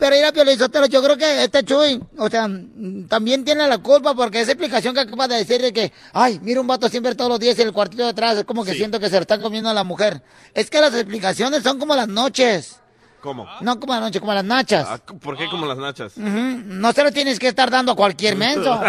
Pero 0.00 0.16
mira, 0.16 0.32
Piolizotelo, 0.32 0.86
yo 0.86 1.02
creo 1.02 1.18
que 1.18 1.44
este 1.44 1.62
Chuy, 1.62 2.00
o 2.16 2.30
sea, 2.30 2.48
también 3.06 3.44
tiene 3.44 3.68
la 3.68 3.76
culpa 3.78 4.14
porque 4.14 4.40
esa 4.40 4.52
explicación 4.52 4.94
que 4.94 5.00
acaba 5.00 5.28
de 5.28 5.36
decir 5.36 5.60
de 5.60 5.74
que, 5.74 5.92
ay, 6.14 6.40
mira 6.42 6.58
un 6.62 6.66
vato 6.66 6.88
siempre 6.88 7.14
todos 7.14 7.28
los 7.28 7.38
días 7.38 7.58
en 7.58 7.66
el 7.66 7.74
cuartito 7.74 8.04
de 8.04 8.08
atrás, 8.08 8.38
es 8.38 8.44
como 8.44 8.64
que 8.64 8.72
siento 8.72 8.98
que 8.98 9.10
se 9.10 9.16
lo 9.16 9.20
están 9.20 9.42
comiendo 9.42 9.68
a 9.68 9.74
la 9.74 9.84
mujer. 9.84 10.22
Es 10.54 10.70
que 10.70 10.80
las 10.80 10.94
explicaciones 10.94 11.62
son 11.62 11.78
como 11.78 11.94
las 11.94 12.08
noches. 12.08 12.80
¿Cómo? 13.20 13.46
No 13.60 13.78
como 13.78 13.92
las 13.92 14.00
noches, 14.00 14.20
como 14.22 14.32
las 14.32 14.44
nachas. 14.44 14.86
Ah, 14.88 14.98
¿Por 14.98 15.36
qué 15.36 15.46
como 15.50 15.66
las 15.66 15.76
nachas? 15.76 16.16
No 16.16 16.92
se 16.92 17.04
lo 17.04 17.12
tienes 17.12 17.38
que 17.38 17.48
estar 17.48 17.70
dando 17.70 17.92
a 17.92 17.96
cualquier 17.96 18.36
menso. 18.36 18.72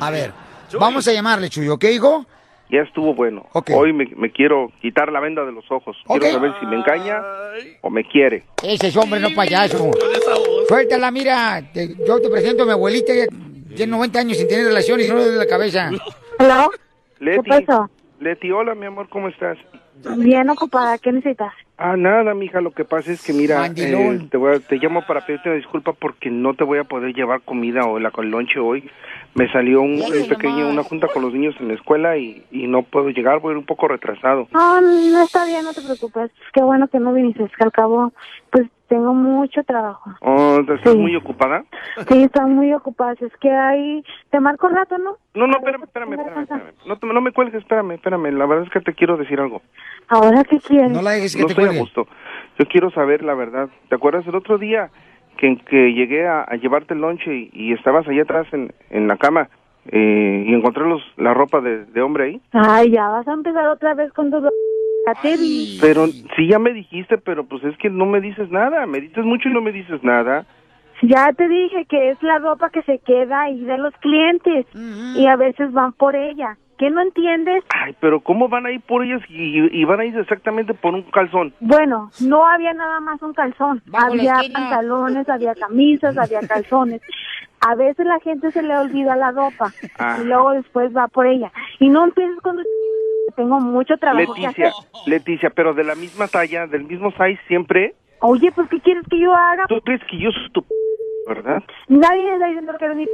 A 0.00 0.10
ver, 0.10 0.34
vamos 0.78 1.08
a 1.08 1.12
llamarle, 1.12 1.48
Chuy, 1.48 1.68
¿ok, 1.68 1.84
hijo? 1.84 2.26
Ya 2.72 2.80
estuvo 2.80 3.14
bueno. 3.14 3.46
Hoy 3.76 3.92
me, 3.92 4.06
me 4.16 4.30
quiero 4.32 4.72
quitar 4.80 5.12
la 5.12 5.20
venda 5.20 5.44
de 5.44 5.52
los 5.52 5.70
ojos. 5.70 5.94
Quiero 6.06 6.24
saber 6.32 6.52
si 6.58 6.64
me 6.66 6.76
engaña 6.76 7.22
o 7.82 7.90
me 7.90 8.02
quiere. 8.02 8.44
Ese 8.62 8.86
es 8.88 8.96
hombre, 8.96 9.20
no 9.20 9.28
payaso. 9.36 9.90
Suéltala, 10.68 11.10
mira. 11.10 11.62
Te- 11.74 11.94
yo 12.06 12.18
te 12.20 12.30
presento 12.30 12.62
a 12.62 12.66
mi 12.66 12.72
abuelita, 12.72 13.12
ella 13.12 13.26
tiene 13.76 13.92
90 13.92 14.18
años 14.18 14.38
sin 14.38 14.48
tener 14.48 14.64
relaciones 14.66 15.06
y 15.06 15.10
no 15.10 15.16
le 15.16 15.24
duele 15.24 15.38
la 15.38 15.46
cabeza. 15.46 15.90
¿Hola? 16.38 16.68
Leti, 17.20 17.42
¿Qué 17.50 17.60
pasó? 17.66 17.90
Leti, 18.20 18.50
hola, 18.50 18.74
mi 18.74 18.86
amor, 18.86 19.08
¿cómo 19.10 19.28
estás? 19.28 19.58
Bien 20.16 20.48
ocupada, 20.48 20.96
¿qué 20.98 21.12
necesitas? 21.12 21.52
Ah, 21.76 21.96
nada, 21.96 22.32
mija, 22.34 22.60
lo 22.60 22.70
que 22.70 22.84
pasa 22.84 23.12
es 23.12 23.22
que 23.22 23.32
mira, 23.32 23.66
eh, 23.76 24.20
te, 24.30 24.36
voy 24.36 24.54
a- 24.56 24.60
te 24.60 24.76
llamo 24.76 25.04
para 25.06 25.26
pedirte 25.26 25.48
una 25.50 25.56
disculpa 25.58 25.92
porque 25.92 26.30
no 26.30 26.54
te 26.54 26.64
voy 26.64 26.78
a 26.78 26.84
poder 26.84 27.12
llevar 27.14 27.42
comida 27.42 27.84
o 27.84 27.98
la 27.98 28.10
con 28.10 28.30
lonche 28.30 28.58
hoy. 28.60 28.88
Me 29.34 29.50
salió 29.50 29.80
un, 29.80 29.94
un 30.02 30.28
pequeño, 30.28 30.68
una 30.68 30.82
junta 30.82 31.08
con 31.08 31.22
los 31.22 31.32
niños 31.32 31.54
en 31.58 31.68
la 31.68 31.74
escuela 31.74 32.18
y, 32.18 32.44
y 32.50 32.66
no 32.66 32.82
puedo 32.82 33.08
llegar, 33.08 33.40
voy 33.40 33.50
a 33.50 33.52
ir 33.52 33.58
un 33.58 33.64
poco 33.64 33.88
retrasado. 33.88 34.46
No, 34.52 34.80
no 34.82 35.22
está 35.22 35.46
bien, 35.46 35.64
no 35.64 35.72
te 35.72 35.80
preocupes. 35.80 36.30
Qué 36.52 36.62
bueno 36.62 36.86
que 36.88 36.98
no 36.98 37.14
viniste, 37.14 37.44
es 37.44 37.52
que 37.56 37.64
al 37.64 37.72
cabo, 37.72 38.12
pues 38.50 38.68
tengo 38.88 39.14
mucho 39.14 39.62
trabajo. 39.64 40.10
Oh, 40.20 40.58
¿Estás 40.60 40.80
Sí. 40.92 40.98
muy 40.98 41.16
ocupada? 41.16 41.64
Sí, 42.08 42.24
están 42.24 42.54
muy 42.54 42.74
ocupadas. 42.74 43.22
Es 43.22 43.34
que 43.38 43.50
ahí, 43.50 44.04
te 44.30 44.38
marco 44.38 44.66
un 44.66 44.74
rato, 44.74 44.98
¿no? 44.98 45.16
No, 45.32 45.46
no, 45.46 45.56
espérame, 45.56 45.84
espérame, 45.84 46.12
espérame, 46.12 46.42
espérame. 46.42 46.72
No, 46.86 46.98
te- 46.98 47.06
no 47.06 47.20
me 47.22 47.32
cuelgues, 47.32 47.54
espérame, 47.62 47.92
espérame. 47.92 48.32
La 48.36 48.44
verdad 48.44 48.66
es 48.66 48.70
que 48.70 48.80
te 48.82 48.92
quiero 48.92 49.16
decir 49.16 49.40
algo. 49.40 49.62
¿Ahora 50.08 50.44
qué 50.44 50.58
quieres? 50.60 50.90
No 50.92 51.00
la 51.00 51.12
dejes 51.12 51.34
que 51.34 51.40
no 51.40 51.46
te 51.46 51.52
estoy 51.52 51.64
a 51.64 51.68
cuelgue. 51.68 51.80
gusto. 51.80 52.06
Yo 52.58 52.66
quiero 52.66 52.90
saber 52.90 53.22
la 53.24 53.32
verdad. 53.32 53.70
¿Te 53.88 53.94
acuerdas 53.94 54.26
el 54.26 54.34
otro 54.34 54.58
día 54.58 54.90
que, 55.42 55.56
que 55.68 55.92
llegué 55.92 56.24
a, 56.24 56.42
a 56.42 56.54
llevarte 56.54 56.94
el 56.94 57.00
lonche 57.00 57.34
y, 57.34 57.50
y 57.52 57.72
estabas 57.72 58.06
allá 58.06 58.22
atrás 58.22 58.46
en, 58.52 58.72
en 58.90 59.08
la 59.08 59.16
cama 59.16 59.48
eh, 59.90 60.44
y 60.46 60.54
encontré 60.54 60.84
los, 60.88 61.02
la 61.16 61.34
ropa 61.34 61.60
de, 61.60 61.84
de 61.86 62.00
hombre 62.00 62.24
ahí? 62.24 62.40
Ay, 62.52 62.92
ya 62.92 63.08
vas 63.08 63.26
a 63.26 63.32
empezar 63.32 63.66
otra 63.66 63.94
vez 63.94 64.12
con 64.12 64.30
tu... 64.30 64.40
Ya 64.40 65.14
te 65.20 65.36
vi. 65.36 65.78
Pero 65.80 66.06
sí 66.06 66.46
ya 66.46 66.60
me 66.60 66.72
dijiste, 66.72 67.18
pero 67.18 67.42
pues 67.42 67.64
es 67.64 67.76
que 67.78 67.90
no 67.90 68.06
me 68.06 68.20
dices 68.20 68.48
nada. 68.52 68.86
Me 68.86 69.00
dices 69.00 69.24
mucho 69.24 69.48
y 69.48 69.52
no 69.52 69.60
me 69.60 69.72
dices 69.72 70.04
nada. 70.04 70.46
Ya 71.02 71.32
te 71.32 71.48
dije 71.48 71.84
que 71.86 72.10
es 72.10 72.22
la 72.22 72.38
ropa 72.38 72.70
que 72.70 72.82
se 72.82 73.00
queda 73.00 73.42
ahí 73.42 73.64
de 73.64 73.78
los 73.78 73.92
clientes 73.96 74.64
y 75.16 75.26
a 75.26 75.34
veces 75.34 75.72
van 75.72 75.92
por 75.94 76.14
ella. 76.14 76.56
¿Qué 76.82 76.90
no 76.90 77.00
entiendes? 77.00 77.62
Ay, 77.72 77.94
pero 78.00 78.18
¿cómo 78.18 78.48
van 78.48 78.66
a 78.66 78.72
ir 78.72 78.80
por 78.80 79.04
ellas 79.04 79.20
y, 79.28 79.68
y 79.70 79.84
van 79.84 80.00
a 80.00 80.04
ir 80.04 80.18
exactamente 80.18 80.74
por 80.74 80.92
un 80.94 81.02
calzón? 81.12 81.54
Bueno, 81.60 82.10
no 82.20 82.44
había 82.44 82.72
nada 82.72 82.98
más 82.98 83.22
un 83.22 83.32
calzón. 83.34 83.80
La 83.86 84.00
había 84.06 84.34
pantalones, 84.52 85.28
había 85.28 85.54
camisas, 85.54 86.18
había 86.18 86.40
calzones. 86.48 87.00
A 87.60 87.76
veces 87.76 88.04
la 88.04 88.18
gente 88.18 88.50
se 88.50 88.64
le 88.64 88.76
olvida 88.76 89.14
la 89.14 89.30
ropa 89.30 89.72
Ah. 89.96 90.18
y 90.20 90.24
luego 90.24 90.50
después 90.54 90.90
va 90.92 91.06
por 91.06 91.28
ella. 91.28 91.52
Y 91.78 91.88
no 91.88 92.02
empieces 92.02 92.40
con. 92.40 92.58
Tengo 93.36 93.60
mucho 93.60 93.96
trabajo 93.98 94.34
que 94.34 94.40
Leticia, 94.40 94.68
hacer. 94.70 94.72
Leticia, 95.06 95.50
pero 95.50 95.74
de 95.74 95.84
la 95.84 95.94
misma 95.94 96.26
talla, 96.26 96.66
del 96.66 96.82
mismo 96.82 97.12
size 97.12 97.38
siempre. 97.46 97.94
Oye, 98.22 98.50
pues 98.50 98.68
¿qué 98.68 98.80
quieres 98.80 99.04
que 99.08 99.20
yo 99.20 99.32
haga? 99.32 99.66
¿Tú 99.68 99.80
crees 99.82 100.00
que 100.10 100.18
yo 100.18 100.32
soy 100.32 100.50
tu 100.50 100.62
p- 100.62 100.74
verdad? 101.28 101.62
Nadie 101.86 102.32
está 102.32 102.46
diciendo 102.46 102.72
que 102.76 102.84
eres 102.86 102.96
mi... 102.96 103.06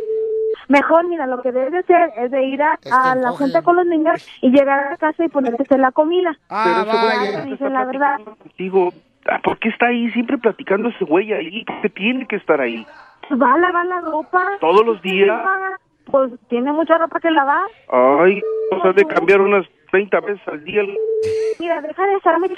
Mejor, 0.69 1.07
mira, 1.09 1.27
lo 1.27 1.41
que 1.43 1.53
debes 1.53 1.73
de 1.73 1.79
hacer 1.79 2.13
es 2.19 2.31
de 2.31 2.45
ir 2.45 2.63
a, 2.63 2.79
a 2.91 3.15
la 3.15 3.31
junta 3.33 3.63
con 3.63 3.77
los 3.77 3.87
niños 3.87 4.27
y 4.43 4.51
llegar 4.51 4.79
a 4.79 4.91
la 4.91 4.97
casa 4.97 5.25
y 5.25 5.29
ponerte 5.29 5.63
a 5.63 5.65
hacer 5.65 5.81
la 5.81 5.93
comida. 5.93 6.37
Pero 6.49 6.81
ese 6.83 6.91
güey 6.91 7.03
Ya 7.03 7.15
ya 7.15 7.21
te 7.21 7.29
está 7.29 7.45
dije 7.45 7.71
la 7.71 7.85
verdad. 7.85 8.21
Digo, 8.59 8.93
ah, 9.29 9.41
¿por 9.43 9.59
qué 9.59 9.69
está 9.69 9.87
ahí 9.87 10.11
siempre 10.11 10.39
platicando 10.39 10.89
ese 10.91 11.05
güey 11.05 11.33
ahí? 11.33 11.65
¿Por 11.65 11.81
qué 11.83 11.89
tiene 11.91 12.27
que 12.27 12.37
estar 12.37 12.61
ahí? 12.61 12.87
Pues 13.29 13.41
va 13.41 13.55
a 13.55 13.59
lavar 13.59 13.87
la 13.87 14.01
ropa. 14.01 14.43
¿Todos 14.61 14.85
los 14.85 15.01
días? 15.03 15.41
Pues 16.11 16.33
tiene 16.49 16.73
mucha 16.73 16.97
ropa 16.97 17.21
que 17.21 17.31
lavar. 17.31 17.67
Ay, 17.91 18.41
o 18.73 18.83
sea, 18.83 18.93
de 18.93 19.05
cambiar 19.05 19.41
unas 19.41 19.67
30 19.91 20.21
veces 20.21 20.49
al 20.49 20.65
día. 20.65 20.83
Mira, 21.61 21.81
deja 21.83 22.07
de 22.07 22.15
estarme 22.15 22.49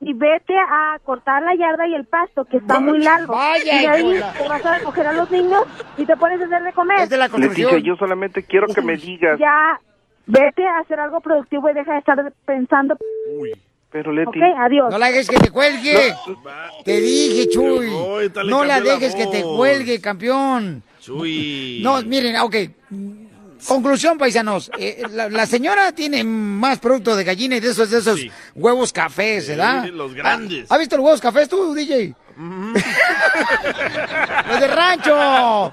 y 0.00 0.12
vete 0.12 0.54
a 0.56 0.98
cortar 1.04 1.42
la 1.42 1.54
yarda 1.54 1.86
y 1.88 1.94
el 1.94 2.04
pasto, 2.04 2.44
que 2.44 2.58
está 2.58 2.78
muy 2.80 2.98
largo. 3.00 3.34
Vaya, 3.34 3.80
y 3.80 3.80
de 3.80 3.88
ahí 3.88 4.20
te 4.38 4.48
vas 4.48 4.64
a 4.64 4.78
recoger 4.78 5.06
a 5.06 5.12
los 5.12 5.30
niños 5.30 5.64
y 5.96 6.06
te 6.06 6.16
pones 6.16 6.40
a 6.40 6.44
hacer 6.44 6.62
de 6.62 6.72
comer. 6.72 7.08
Leticia, 7.38 7.78
yo 7.78 7.96
solamente 7.96 8.42
quiero 8.42 8.68
que 8.68 8.80
me 8.80 8.96
digas. 8.96 9.38
Ya, 9.38 9.80
vete 10.26 10.66
a 10.66 10.78
hacer 10.78 11.00
algo 11.00 11.20
productivo 11.20 11.68
y 11.70 11.74
deja 11.74 11.92
de 11.92 11.98
estar 11.98 12.32
pensando. 12.44 12.96
Pero 13.90 14.12
Leti. 14.12 14.38
Ok, 14.38 14.44
adiós. 14.58 14.90
No 14.90 14.98
la 14.98 15.06
dejes 15.06 15.28
que 15.28 15.38
te 15.38 15.50
cuelgue. 15.50 16.14
Te 16.84 17.00
dije, 17.00 17.48
Chuy. 17.48 17.90
No 18.46 18.64
la 18.64 18.78
la 18.78 18.80
dejes 18.80 19.14
que 19.14 19.26
te 19.26 19.42
cuelgue, 19.42 20.00
campeón. 20.00 20.82
Chuy. 21.00 21.80
No, 21.82 22.02
miren, 22.02 22.36
ok. 22.36 22.54
Conclusión, 23.66 24.18
paisanos. 24.18 24.70
Eh, 24.78 25.02
la, 25.10 25.28
la 25.28 25.46
señora 25.46 25.92
tiene 25.92 26.22
más 26.24 26.78
producto 26.78 27.16
de 27.16 27.24
gallina 27.24 27.56
y 27.56 27.60
de 27.60 27.70
esos, 27.70 27.90
de 27.90 27.98
esos 27.98 28.20
huevos 28.54 28.92
cafés, 28.92 29.48
¿verdad? 29.48 29.84
Sí, 29.84 29.90
los 29.90 30.14
grandes. 30.14 30.70
¿Has 30.70 30.78
visto 30.78 30.96
los 30.96 31.04
huevos 31.04 31.20
cafés 31.20 31.48
tú, 31.48 31.74
DJ? 31.74 32.14
los 34.48 34.60
de 34.60 34.68
rancho. 34.68 35.72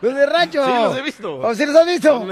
Los 0.00 0.14
de 0.14 0.26
rancho. 0.26 0.64
Sí, 0.64 0.70
los 0.70 0.96
he 0.96 1.02
visto. 1.02 1.38
¿O 1.40 1.54
sí 1.54 1.66
los 1.66 1.74
has 1.74 1.86
visto? 1.86 2.24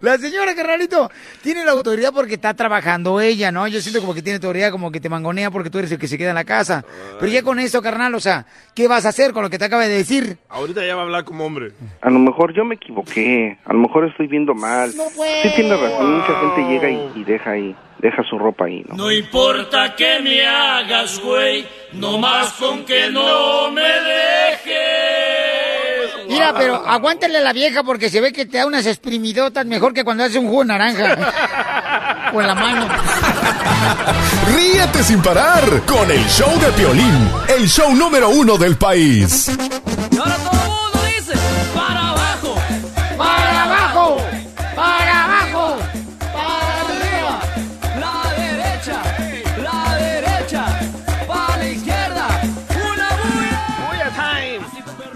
La 0.00 0.16
señora, 0.18 0.54
carnalito, 0.54 1.10
tiene 1.42 1.64
la 1.64 1.72
autoridad 1.72 2.12
porque 2.12 2.34
está 2.34 2.54
trabajando 2.54 3.20
ella, 3.20 3.50
¿no? 3.50 3.66
Yo 3.66 3.80
siento 3.80 4.00
como 4.00 4.14
que 4.14 4.22
tiene 4.22 4.36
autoridad, 4.36 4.70
como 4.70 4.90
que 4.92 5.00
te 5.00 5.08
mangonea 5.08 5.50
porque 5.50 5.70
tú 5.70 5.78
eres 5.78 5.90
el 5.92 5.98
que 5.98 6.06
se 6.08 6.16
queda 6.16 6.30
en 6.30 6.34
la 6.36 6.44
casa. 6.44 6.84
Pero 7.18 7.30
ya 7.32 7.42
con 7.42 7.58
eso, 7.58 7.82
carnal, 7.82 8.14
o 8.14 8.20
sea, 8.20 8.46
¿qué 8.74 8.86
vas 8.86 9.06
a 9.06 9.10
hacer 9.10 9.32
con 9.32 9.42
lo 9.42 9.50
que 9.50 9.58
te 9.58 9.64
acaba 9.64 9.86
de 9.86 9.94
decir? 9.94 10.38
Ahorita 10.48 10.86
ya 10.86 10.94
va 10.94 11.02
a 11.02 11.04
hablar 11.04 11.24
como 11.24 11.44
hombre. 11.44 11.72
A 12.00 12.10
lo 12.10 12.18
mejor 12.18 12.54
yo 12.54 12.64
me 12.64 12.76
equivoqué, 12.76 13.58
a 13.64 13.72
lo 13.72 13.80
mejor 13.80 14.04
estoy 14.08 14.26
viendo 14.28 14.54
mal. 14.54 14.92
Sí 14.92 15.50
tiene 15.56 15.76
razón, 15.76 16.18
mucha 16.18 16.34
gente 16.40 16.70
llega 16.70 16.90
y, 16.90 17.12
y 17.16 17.24
deja 17.24 17.50
ahí, 17.50 17.76
deja 18.00 18.22
su 18.28 18.38
ropa 18.38 18.66
ahí, 18.66 18.84
¿no? 18.88 18.96
No 18.96 19.10
importa 19.10 19.94
que 19.96 20.20
me 20.20 20.46
hagas, 20.46 21.20
güey, 21.20 21.66
no 21.92 22.18
más 22.18 22.52
con 22.52 22.84
que 22.84 23.10
no 23.10 23.70
me 23.70 23.82
dejes. 23.82 25.38
Mira, 26.28 26.54
pero 26.56 26.76
aguántale 26.76 27.38
a 27.38 27.40
la 27.40 27.52
vieja 27.52 27.82
porque 27.82 28.10
se 28.10 28.20
ve 28.20 28.32
que 28.32 28.46
te 28.46 28.58
da 28.58 28.66
unas 28.66 28.86
exprimidotas 28.86 29.64
mejor 29.66 29.94
que 29.94 30.04
cuando 30.04 30.24
hace 30.24 30.38
un 30.38 30.46
jugo 30.48 30.60
de 30.62 30.68
naranja. 30.68 32.30
Con 32.32 32.46
la 32.46 32.54
mano. 32.54 32.86
Ríete 34.54 35.02
sin 35.02 35.22
parar 35.22 35.64
con 35.86 36.10
el 36.10 36.24
show 36.26 36.50
de 36.60 36.70
Piolín, 36.72 37.30
el 37.48 37.66
show 37.66 37.94
número 37.94 38.28
uno 38.28 38.58
del 38.58 38.76
país. 38.76 39.50
Y 40.10 40.16
ahora 40.18 40.36
todo 40.36 40.57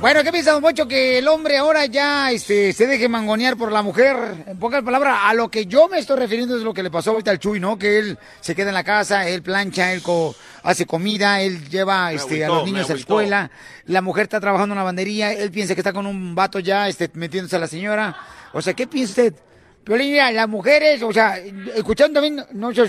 Bueno, 0.03 0.25
¿qué 0.25 0.33
piensa, 0.33 0.51
don 0.51 0.63
Poncho? 0.63 0.89
Que 0.89 1.19
el 1.19 1.29
hombre 1.29 1.57
ahora 1.59 1.87
ya 1.87 2.33
este, 2.33 2.73
se 2.73 2.89
deje 2.89 3.09
mangonear 3.09 3.57
por 3.57 3.71
la 3.71 3.83
mujer. 3.83 4.17
En 4.49 4.59
pocas 4.59 4.83
palabras, 4.83 5.17
a 5.23 5.33
lo 5.33 5.49
que 5.49 5.67
yo 5.67 5.89
me 5.89 6.01
estoy 6.01 6.19
refiriendo 6.19 6.57
es 6.57 6.65
lo 6.65 6.75
que 6.75 6.83
le 6.83 6.91
pasó 6.91 7.13
ahorita 7.13 7.31
al 7.31 7.39
Chuy, 7.39 7.61
¿no? 7.61 7.79
Que 7.79 8.01
él 8.01 8.19
se 8.41 8.57
queda 8.57 8.71
en 8.71 8.75
la 8.75 8.83
casa, 8.83 9.29
él 9.29 9.43
plancha, 9.43 9.93
él 9.93 10.03
co- 10.03 10.35
hace 10.65 10.87
comida, 10.87 11.41
él 11.41 11.69
lleva 11.69 12.13
este, 12.13 12.45
a 12.45 12.49
los 12.49 12.65
niños 12.65 12.91
a 12.91 12.95
la 12.95 12.99
escuela. 12.99 13.51
La 13.87 14.03
mujer 14.03 14.25
está 14.25 14.41
trabajando 14.41 14.73
en 14.73 14.79
una 14.79 14.85
bandería, 14.85 15.33
él 15.35 15.53
piensa 15.53 15.75
que 15.77 15.81
está 15.83 15.93
con 15.93 16.05
un 16.09 16.35
vato 16.35 16.59
ya 16.59 16.89
este, 16.89 17.09
metiéndose 17.15 17.55
a 17.55 17.61
la 17.61 17.69
señora. 17.69 18.17
O 18.55 18.61
sea, 18.61 18.75
¿qué 18.75 18.89
piensa 18.89 19.13
usted? 19.13 19.35
Pero 19.85 19.99
mira, 19.99 20.33
las 20.33 20.49
mujeres, 20.49 21.01
o 21.05 21.13
sea, 21.13 21.39
escuchando 21.39 22.21
también, 22.21 22.45
no 22.55 22.75
se 22.75 22.89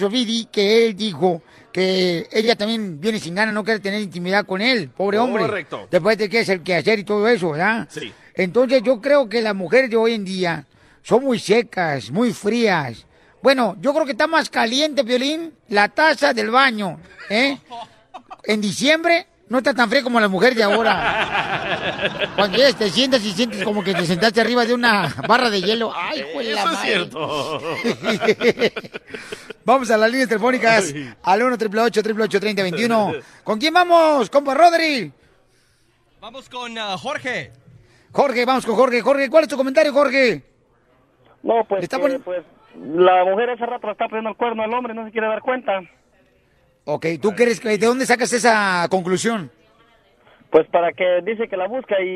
que 0.52 0.88
él 0.88 0.96
dijo 0.96 1.44
que 1.74 2.30
ella 2.32 2.56
también 2.56 3.02
viene 3.02 3.20
sin 3.20 3.36
ganas, 3.36 3.54
no 3.54 3.64
quiere 3.64 3.80
tener 3.80 4.00
intimidad 4.00 4.46
con 4.46 4.62
él, 4.62 4.90
pobre 4.90 5.18
hombre. 5.18 5.44
Correcto. 5.44 5.88
Después 5.90 6.18
de 6.18 6.30
que 6.30 6.42
es 6.42 6.50
el 6.50 6.62
que 6.62 6.76
hacer 6.76 7.00
y 7.00 7.04
todo 7.04 7.28
eso, 7.28 7.50
¿verdad? 7.50 7.88
Sí. 7.90 8.14
Entonces 8.36 8.82
yo 8.84 9.02
creo 9.02 9.28
que 9.28 9.42
las 9.42 9.56
mujeres 9.56 9.90
de 9.90 9.98
hoy 9.98 10.14
en 10.14 10.24
día 10.24 10.66
son 11.02 11.24
muy 11.24 11.40
secas, 11.40 12.12
muy 12.12 12.32
frías. 12.32 13.06
Bueno, 13.42 13.76
yo 13.82 13.92
creo 13.94 14.06
que 14.06 14.12
está 14.12 14.28
más 14.28 14.50
caliente, 14.50 15.04
Violín, 15.04 15.52
la 15.68 15.90
taza 15.90 16.34
del 16.34 16.50
baño, 16.50 17.00
¿eh? 17.30 17.58
En 18.44 18.62
diciembre 18.62 19.28
no 19.50 19.58
está 19.58 19.74
tan 19.74 19.90
fría 19.90 20.04
como 20.04 20.20
la 20.20 20.28
mujer 20.28 20.56
de 20.56 20.64
ahora. 20.64 22.30
Cuando 22.36 22.58
llegas, 22.58 22.76
te 22.76 22.90
sientas 22.90 23.24
y 23.24 23.32
sientes 23.32 23.64
como 23.64 23.84
que 23.84 23.94
te 23.94 24.06
sentaste 24.06 24.42
arriba 24.42 24.66
de 24.66 24.74
una 24.74 25.14
barra 25.28 25.50
de 25.50 25.62
hielo. 25.62 25.92
¡Ay, 25.96 26.20
la 26.20 26.42
Eso 26.42 26.52
es 26.52 26.66
madre! 26.66 26.88
cierto. 26.88 27.60
Vamos 29.66 29.90
a 29.92 29.98
las 29.98 30.10
líneas 30.10 30.30
telefónicas 30.30 30.94
al 31.24 31.42
1 31.42 31.56
888 31.56 32.40
3021 32.40 33.14
¿Con 33.44 33.60
quién 33.60 33.74
vamos, 33.74 34.30
compa 34.30 34.54
Rodri? 34.54 35.12
Vamos 36.20 36.50
con 36.50 36.78
ah, 36.78 36.98
Jorge. 36.98 37.52
Jorge, 38.12 38.46
vamos 38.46 38.66
con 38.66 38.76
Jorge. 38.76 39.02
Jorge, 39.02 39.30
¿cuál 39.30 39.44
es 39.44 39.50
tu 39.50 39.58
comentario, 39.58 39.94
Jorge? 39.94 40.44
No, 41.42 41.64
pues, 41.66 41.90
pues 42.24 42.44
la 42.76 43.26
mujer 43.26 43.52
hace 43.52 43.66
rato 43.66 43.92
está 43.92 44.08
poniendo 44.08 44.32
el 44.32 44.38
cuerno 44.38 44.64
al 44.64 44.74
hombre, 44.74 44.94
no 44.94 45.06
se 45.06 45.12
quiere 45.12 45.28
dar 45.28 45.42
cuenta. 45.42 45.82
Ok, 46.86 47.06
¿tú 47.22 47.34
crees 47.34 47.60
que 47.60 47.70
de 47.70 47.78
dónde 47.88 48.06
sacas 48.06 48.34
esa 48.34 48.86
conclusión? 48.90 49.50
Pues 50.50 50.68
para 50.68 50.92
que 50.92 51.22
dice 51.24 51.48
que 51.48 51.58
la 51.58 51.68
busca 51.68 51.96
y 52.02 52.08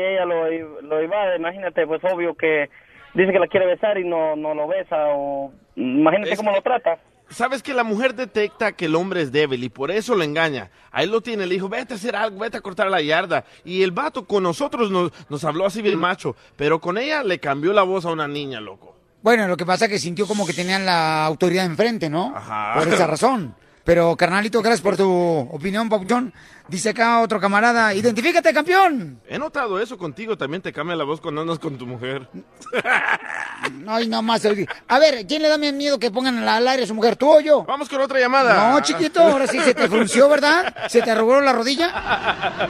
ella 0.00 0.24
lo, 0.24 0.48
lo 0.82 1.02
iba, 1.02 1.36
imagínate, 1.36 1.86
pues 1.86 2.02
obvio 2.04 2.34
que 2.34 2.68
dice 3.14 3.32
que 3.32 3.38
la 3.38 3.46
quiere 3.46 3.66
besar 3.66 3.98
y 3.98 4.04
no, 4.08 4.34
no 4.34 4.54
lo 4.54 4.66
besa 4.66 4.96
o 5.10 5.52
imagínate 5.76 6.32
Es 6.32 6.38
cómo 6.38 6.50
que- 6.50 6.56
lo 6.56 6.62
trata. 6.62 6.98
Sabes 7.30 7.62
que 7.62 7.72
la 7.72 7.84
mujer 7.84 8.14
detecta 8.14 8.72
que 8.72 8.84
el 8.84 8.94
hombre 8.94 9.22
es 9.22 9.32
débil 9.32 9.64
y 9.64 9.70
por 9.70 9.90
eso 9.90 10.14
lo 10.14 10.22
engaña. 10.22 10.70
Ahí 10.92 11.06
lo 11.08 11.22
tiene, 11.22 11.46
le 11.46 11.54
dijo, 11.54 11.70
vete 11.70 11.94
a 11.94 11.96
hacer 11.96 12.14
algo, 12.14 12.38
vete 12.40 12.58
a 12.58 12.60
cortar 12.60 12.88
la 12.90 13.00
yarda. 13.00 13.44
Y 13.64 13.82
el 13.82 13.92
vato 13.92 14.26
con 14.26 14.42
nosotros 14.42 14.90
nos, 14.90 15.10
nos 15.30 15.42
habló 15.44 15.64
así 15.64 15.80
bien 15.80 15.98
macho, 15.98 16.36
pero 16.56 16.80
con 16.80 16.98
ella 16.98 17.22
le 17.24 17.38
cambió 17.40 17.72
la 17.72 17.82
voz 17.82 18.04
a 18.04 18.10
una 18.12 18.28
niña, 18.28 18.60
loco. 18.60 18.94
Bueno, 19.22 19.48
lo 19.48 19.56
que 19.56 19.64
pasa 19.64 19.86
es 19.86 19.90
que 19.92 19.98
sintió 19.98 20.26
como 20.26 20.46
que 20.46 20.52
tenían 20.52 20.84
la 20.84 21.24
autoridad 21.24 21.64
enfrente, 21.64 22.10
¿no? 22.10 22.34
Ajá. 22.36 22.74
Por 22.78 22.88
esa 22.92 23.06
razón. 23.06 23.54
Pero, 23.84 24.16
carnalito, 24.16 24.62
gracias 24.62 24.80
por 24.80 24.96
tu 24.96 25.46
opinión, 25.52 25.90
Papuchón. 25.90 26.32
Dice 26.68 26.90
acá 26.90 27.20
otro 27.20 27.38
camarada, 27.38 27.92
identifícate, 27.92 28.54
campeón. 28.54 29.20
He 29.28 29.38
notado 29.38 29.78
eso 29.78 29.98
contigo, 29.98 30.38
también 30.38 30.62
te 30.62 30.72
cambia 30.72 30.96
la 30.96 31.04
voz 31.04 31.20
cuando 31.20 31.42
andas 31.42 31.58
con 31.58 31.76
tu 31.76 31.86
mujer. 31.86 32.26
Ay, 33.86 34.08
no 34.08 34.22
más. 34.22 34.48
A 34.88 34.98
ver, 34.98 35.26
¿quién 35.26 35.42
le 35.42 35.48
da 35.48 35.58
más 35.58 35.74
miedo 35.74 35.98
que 35.98 36.10
pongan 36.10 36.48
al 36.48 36.66
aire 36.66 36.84
a 36.84 36.86
su 36.86 36.94
mujer, 36.94 37.16
tú 37.16 37.30
o 37.30 37.40
yo? 37.40 37.64
Vamos 37.64 37.90
con 37.90 38.00
otra 38.00 38.18
llamada. 38.18 38.70
No, 38.70 38.80
chiquito, 38.80 39.20
ahora 39.20 39.46
sí 39.46 39.60
se 39.60 39.74
te 39.74 39.86
frunció, 39.86 40.30
¿verdad? 40.30 40.74
¿Se 40.88 41.02
te 41.02 41.10
arrugó 41.10 41.38
la 41.42 41.52
rodilla? 41.52 41.92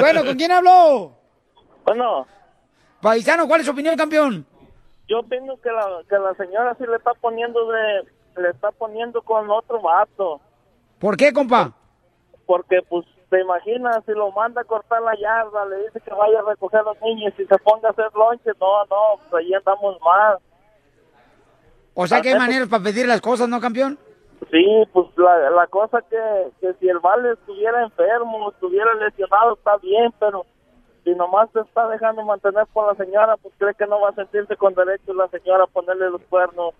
bueno, 0.00 0.24
¿con 0.24 0.36
quién 0.36 0.50
habló? 0.50 1.16
Bueno. 1.84 2.26
Paisano, 3.00 3.46
¿cuál 3.46 3.60
es 3.60 3.66
su 3.66 3.72
opinión, 3.72 3.96
campeón? 3.96 4.44
Yo 5.08 5.20
opino 5.20 5.56
que 5.60 5.70
la, 5.70 5.86
que 6.08 6.18
la 6.18 6.34
señora 6.34 6.74
sí 6.78 6.84
le 6.88 6.96
está 6.96 7.12
poniendo 7.20 7.70
de, 7.70 8.08
le 8.36 8.50
está 8.50 8.70
poniendo 8.72 9.22
con 9.22 9.50
otro 9.50 9.80
vato, 9.80 10.40
¿Por 10.98 11.16
qué, 11.16 11.32
compa? 11.32 11.72
porque 12.46 12.80
pues 12.88 13.06
te 13.30 13.40
imaginas 13.40 14.04
si 14.04 14.12
lo 14.12 14.30
manda 14.32 14.60
a 14.60 14.64
cortar 14.64 15.00
la 15.02 15.14
yarda, 15.16 15.64
le 15.66 15.84
dice 15.84 16.00
que 16.00 16.12
vaya 16.12 16.40
a 16.40 16.50
recoger 16.50 16.80
a 16.80 16.84
los 16.84 17.00
niños 17.00 17.32
y 17.38 17.44
se 17.46 17.58
ponga 17.58 17.88
a 17.88 17.92
hacer 17.92 18.12
lonche, 18.14 18.50
no, 18.60 18.84
no, 18.84 19.20
pues 19.30 19.42
ahí 19.42 19.54
andamos 19.54 19.96
mal. 20.02 20.38
O 21.94 22.06
sea 22.06 22.20
que 22.20 22.30
hay 22.30 22.38
maneras 22.38 22.68
para 22.68 22.82
pedir 22.84 23.06
las 23.06 23.20
cosas, 23.20 23.48
¿no, 23.48 23.60
campeón? 23.60 23.98
Sí, 24.50 24.84
pues 24.92 25.06
la, 25.16 25.50
la 25.50 25.66
cosa 25.68 26.02
que, 26.10 26.50
que 26.60 26.74
si 26.74 26.88
el 26.88 26.98
vale 26.98 27.32
estuviera 27.32 27.82
enfermo, 27.82 28.50
estuviera 28.50 28.92
lesionado, 28.94 29.54
está 29.54 29.76
bien, 29.78 30.12
pero 30.18 30.44
si 31.04 31.14
nomás 31.14 31.50
te 31.52 31.60
está 31.60 31.88
dejando 31.88 32.22
mantener 32.24 32.66
con 32.72 32.86
la 32.86 32.94
señora, 32.94 33.36
pues 33.36 33.54
cree 33.58 33.74
que 33.74 33.86
no 33.86 34.00
va 34.00 34.10
a 34.10 34.14
sentirse 34.14 34.56
con 34.56 34.74
derecho 34.74 35.14
la 35.14 35.28
señora 35.28 35.64
a 35.64 35.68
ponerle 35.68 36.10
los 36.10 36.22
cuernos. 36.22 36.74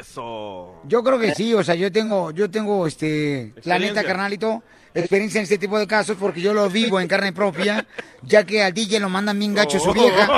Eso. 0.00 0.80
Yo 0.84 1.02
creo 1.02 1.18
que 1.18 1.34
sí, 1.34 1.54
o 1.54 1.62
sea, 1.62 1.74
yo 1.74 1.90
tengo, 1.90 2.30
yo 2.32 2.50
tengo, 2.50 2.86
este, 2.86 3.54
la 3.64 3.78
neta, 3.78 4.02
carnalito, 4.02 4.62
experiencia 4.94 5.38
en 5.38 5.44
este 5.44 5.58
tipo 5.58 5.78
de 5.78 5.86
casos 5.86 6.16
porque 6.18 6.40
yo 6.40 6.54
lo 6.54 6.68
vivo 6.68 7.00
en 7.00 7.08
carne 7.08 7.32
propia, 7.32 7.86
ya 8.22 8.44
que 8.44 8.62
al 8.62 8.72
DJ 8.72 9.00
lo 9.00 9.08
mandan 9.08 9.38
bien 9.38 9.54
gacho 9.54 9.78
su 9.78 9.92
vieja. 9.92 10.28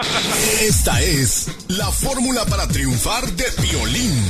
Esta 0.60 1.00
es 1.00 1.66
la 1.68 1.86
fórmula 1.86 2.44
para 2.44 2.66
triunfar 2.66 3.24
de 3.24 3.44
violín. 3.62 4.22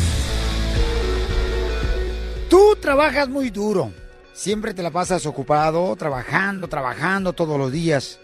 Tú 2.48 2.76
trabajas 2.80 3.28
muy 3.28 3.50
duro, 3.50 3.92
siempre 4.32 4.74
te 4.74 4.82
la 4.82 4.90
pasas 4.90 5.26
ocupado, 5.26 5.94
trabajando, 5.96 6.68
trabajando 6.68 7.32
todos 7.32 7.58
los 7.58 7.72
días. 7.72 8.20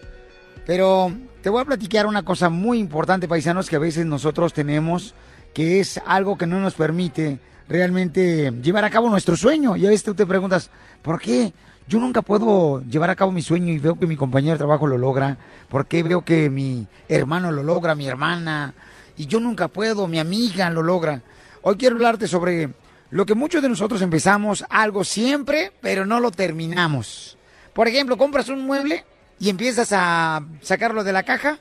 Pero 0.65 1.11
te 1.41 1.49
voy 1.49 1.61
a 1.61 1.65
platicar 1.65 2.05
una 2.05 2.23
cosa 2.23 2.49
muy 2.49 2.79
importante, 2.79 3.27
paisanos, 3.27 3.69
que 3.69 3.75
a 3.75 3.79
veces 3.79 4.05
nosotros 4.05 4.53
tenemos, 4.53 5.13
que 5.53 5.79
es 5.79 5.99
algo 6.05 6.37
que 6.37 6.47
no 6.47 6.59
nos 6.59 6.73
permite 6.73 7.39
realmente 7.67 8.51
llevar 8.61 8.85
a 8.85 8.89
cabo 8.89 9.09
nuestro 9.09 9.35
sueño. 9.35 9.75
Y 9.75 9.85
a 9.85 9.89
veces 9.89 10.03
tú 10.03 10.15
te 10.15 10.25
preguntas, 10.25 10.69
¿por 11.01 11.19
qué? 11.19 11.53
Yo 11.87 11.99
nunca 11.99 12.21
puedo 12.21 12.81
llevar 12.83 13.09
a 13.09 13.15
cabo 13.15 13.33
mi 13.33 13.41
sueño 13.41 13.73
y 13.73 13.77
veo 13.77 13.99
que 13.99 14.07
mi 14.07 14.15
compañero 14.15 14.53
de 14.53 14.59
trabajo 14.59 14.87
lo 14.87 14.97
logra. 14.97 15.37
¿Por 15.67 15.85
qué 15.85 16.01
veo 16.01 16.23
que 16.23 16.49
mi 16.49 16.87
hermano 17.09 17.51
lo 17.51 17.61
logra, 17.61 17.93
mi 17.93 18.07
hermana? 18.07 18.73
Y 19.17 19.25
yo 19.25 19.41
nunca 19.41 19.67
puedo, 19.67 20.07
mi 20.07 20.19
amiga 20.19 20.69
lo 20.69 20.81
logra. 20.81 21.21
Hoy 21.61 21.75
quiero 21.75 21.97
hablarte 21.97 22.27
sobre 22.27 22.69
lo 23.09 23.25
que 23.25 23.35
muchos 23.35 23.61
de 23.61 23.67
nosotros 23.67 24.01
empezamos 24.01 24.63
algo 24.69 25.03
siempre, 25.03 25.73
pero 25.81 26.05
no 26.05 26.21
lo 26.21 26.31
terminamos. 26.31 27.37
Por 27.73 27.89
ejemplo, 27.89 28.17
compras 28.17 28.47
un 28.47 28.65
mueble 28.65 29.03
y 29.43 29.49
empiezas 29.49 29.89
a 29.91 30.41
sacarlo 30.61 31.03
de 31.03 31.11
la 31.11 31.23
caja 31.23 31.59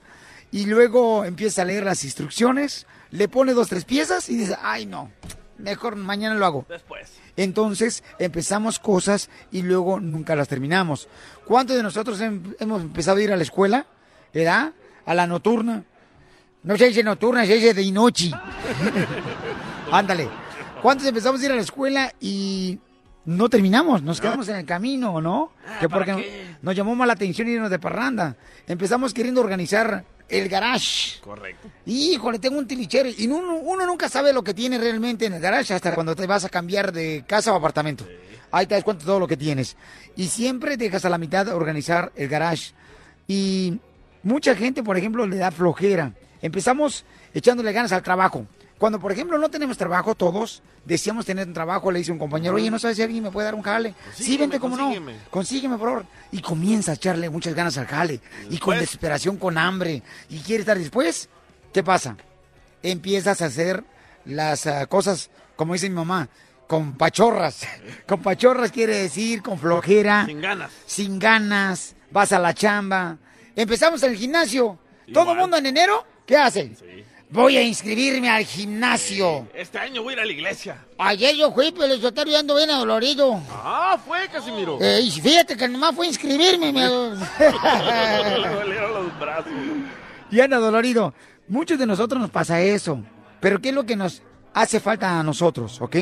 y 0.53 0.67
luego 0.67 1.25
empiezas 1.25 1.59
a 1.59 1.65
leer 1.65 1.83
las 1.85 2.05
instrucciones, 2.05 2.87
le 3.11 3.27
pones 3.27 3.57
dos, 3.57 3.69
tres 3.69 3.85
piezas 3.85 4.29
y 4.29 4.37
dices, 4.37 4.57
ay 4.63 4.87
no, 4.87 5.11
mejor 5.59 5.97
mañana 5.97 6.37
lo 6.37 6.47
hago. 6.47 6.65
Después. 6.69 7.13
Entonces 7.37 8.05
empezamos 8.21 8.79
cosas 8.79 9.31
y 9.51 9.63
luego 9.63 9.99
nunca 9.99 10.37
las 10.37 10.47
terminamos. 10.47 11.09
¿Cuántos 11.45 11.77
de 11.77 11.83
nosotros 11.83 12.21
hem- 12.21 12.55
hemos 12.61 12.83
empezado 12.83 13.17
a 13.19 13.23
ir 13.23 13.33
a 13.33 13.37
la 13.37 13.43
escuela? 13.43 13.87
¿Verdad? 14.33 14.73
A 15.05 15.15
la 15.15 15.27
nocturna. 15.27 15.83
No 16.63 16.77
se 16.77 16.87
dice 16.87 17.03
nocturna, 17.03 17.45
se 17.47 17.55
dice 17.55 17.75
de 17.75 17.91
noche. 17.91 18.31
Ándale. 19.91 20.29
¿Cuántos 20.81 21.07
empezamos 21.07 21.41
a 21.41 21.45
ir 21.47 21.53
a 21.53 21.57
la 21.57 21.63
escuela 21.63 22.13
y 22.21 22.79
no 23.25 23.49
terminamos? 23.49 24.03
Nos 24.03 24.21
quedamos 24.21 24.49
en 24.49 24.57
el 24.57 24.67
camino, 24.67 25.21
¿no? 25.21 25.53
Que 25.81 25.89
porque 25.89 26.57
nos 26.63 26.75
llamó 26.75 26.95
más 26.95 27.07
la 27.07 27.13
atención 27.13 27.49
irnos 27.49 27.71
de 27.71 27.79
parranda. 27.79 28.37
Empezamos 28.67 29.15
queriendo 29.15 29.41
organizar 29.41 30.05
el 30.29 30.49
garage. 30.49 31.21
Correcto. 31.21 31.69
Híjole, 31.87 32.39
tengo 32.39 32.59
un 32.59 32.67
tilichero. 32.67 33.09
Y 33.17 33.27
uno, 33.27 33.57
uno 33.57 33.87
nunca 33.87 34.09
sabe 34.09 34.33
lo 34.33 34.43
que 34.43 34.55
tiene 34.55 34.79
realmente 34.79 35.27
en 35.27 35.35
el 35.35 35.41
garage 35.41 35.75
hasta 35.75 35.95
cuando 35.95 36.17
te 36.17 36.27
vas 36.27 36.45
a 36.45 36.49
cambiar 36.49 36.93
de 36.93 37.25
casa 37.27 37.53
o 37.53 37.57
apartamento. 37.57 38.07
Ahí 38.51 38.67
te 38.67 38.75
das 38.75 38.85
cuenta 38.85 39.03
de 39.03 39.07
todo 39.07 39.21
lo 39.21 39.29
que 39.29 39.37
tienes. 39.37 39.77
Y 40.17 40.29
siempre 40.29 40.77
dejas 40.77 41.05
a 41.05 41.11
la 41.11 41.19
mitad 41.19 41.49
organizar 41.49 42.13
el 42.17 42.29
garage. 42.29 42.73
Y 43.29 43.79
mucha 44.23 44.55
gente, 44.55 44.83
por 44.83 44.97
ejemplo, 44.97 45.27
le 45.27 45.37
da 45.37 45.51
flojera. 45.51 46.13
Empezamos 46.41 47.05
echándole 47.35 47.73
ganas 47.73 47.93
al 47.93 48.03
trabajo. 48.03 48.47
Cuando, 48.83 48.99
por 48.99 49.13
ejemplo, 49.13 49.39
no 49.39 49.49
tenemos 49.49 49.79
trabajo 49.79 50.17
todos, 50.17 50.61
decíamos 50.85 51.25
tener 51.25 51.47
un 51.47 51.55
trabajo, 51.55 51.93
le 51.93 52.01
dice 52.01 52.11
un 52.11 52.19
compañero, 52.19 52.57
oye, 52.57 52.69
¿no 52.69 52.81
sabes 52.81 52.97
si 52.97 53.05
alguien 53.05 53.23
me 53.23 53.31
puede 53.31 53.45
dar 53.45 53.55
un 53.55 53.63
jale? 53.63 53.95
sí, 54.13 54.37
vente, 54.37 54.59
como 54.59 54.77
no. 54.77 54.87
consígueme. 54.87 55.17
Consígueme, 55.31 55.79
por 55.79 55.89
favor. 55.89 56.07
Y 56.33 56.43
comienza 56.43 56.91
a 56.91 56.95
echarle 56.97 57.31
muchas 57.31 57.55
ganas 57.55 57.79
al 57.79 57.87
jale. 57.87 58.21
Y 58.51 58.59
con 58.59 58.77
desesperación, 58.77 59.37
con 59.37 59.57
hambre. 59.57 60.03
Y 60.29 60.41
quiere 60.41 60.63
estar 60.63 60.77
después. 60.77 61.29
¿Qué 61.73 61.85
pasa? 61.85 62.17
Empiezas 62.83 63.41
a 63.41 63.45
hacer 63.47 63.85
las 64.25 64.67
ah, 64.67 64.85
cosas, 64.87 65.31
como 65.55 65.75
dice 65.75 65.89
mi 65.89 65.95
mamá, 65.95 66.29
con 66.67 66.95
pachorras. 66.95 67.65
Con 68.09 68.21
pachorras 68.21 68.73
quiere 68.73 68.97
decir 68.97 69.43
con 69.43 69.61
flojera. 69.61 70.27
Sin 70.27 70.41
ganas. 70.41 70.73
Sin 70.87 71.19
ganas. 71.21 71.95
Vas 72.11 72.33
a 72.33 72.41
la 72.41 72.53
chamba. 72.53 73.17
Empezamos 73.55 74.03
en 74.03 74.11
el 74.11 74.17
gimnasio. 74.17 74.77
Todo 75.15 75.35
el 75.35 75.39
mundo 75.39 75.57
en 75.57 75.67
enero, 75.67 76.05
¿qué 76.27 76.37
hace? 76.37 76.73
Voy 77.33 77.57
a 77.57 77.63
inscribirme 77.63 78.29
al 78.29 78.45
gimnasio. 78.45 79.49
Este 79.55 79.79
año 79.79 80.03
voy 80.03 80.13
a 80.13 80.17
ir 80.17 80.21
a 80.21 80.27
la 80.27 80.33
iglesia. 80.33 80.85
Ayer 80.99 81.35
yo 81.35 81.51
fui, 81.51 81.73
pero 81.73 81.95
yo 81.95 82.09
estaba 82.09 82.39
ando 82.39 82.57
bien 82.57 82.69
adolorido. 82.69 83.41
Ah, 83.51 83.99
fue, 84.07 84.29
Casimiro. 84.29 84.77
Eh, 84.79 85.01
y 85.01 85.11
fíjate 85.11 85.57
que 85.57 85.67
nomás 85.67 85.95
fue 85.95 86.05
a 86.05 86.09
inscribirme. 86.11 86.75
Me... 86.75 86.83
Dolieron 86.85 87.21
los 88.93 89.19
brazos. 89.19 89.51
y 90.31 90.41
anda 90.41 90.59
dolorido. 90.59 91.15
Muchos 91.49 91.79
de 91.79 91.87
nosotros 91.87 92.21
nos 92.21 92.29
pasa 92.29 92.61
eso. 92.61 93.01
Pero 93.41 93.63
¿qué 93.63 93.71
es 93.71 93.75
lo 93.75 93.87
que 93.87 93.97
nos 93.97 94.21
hace 94.53 94.79
falta 94.79 95.19
a 95.19 95.23
nosotros, 95.23 95.81
ok? 95.81 95.97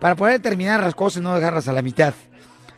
Para 0.00 0.16
poder 0.16 0.40
terminar 0.40 0.80
las 0.80 0.94
cosas 0.94 1.20
y 1.20 1.22
no 1.22 1.34
dejarlas 1.34 1.68
a 1.68 1.74
la 1.74 1.82
mitad. 1.82 2.14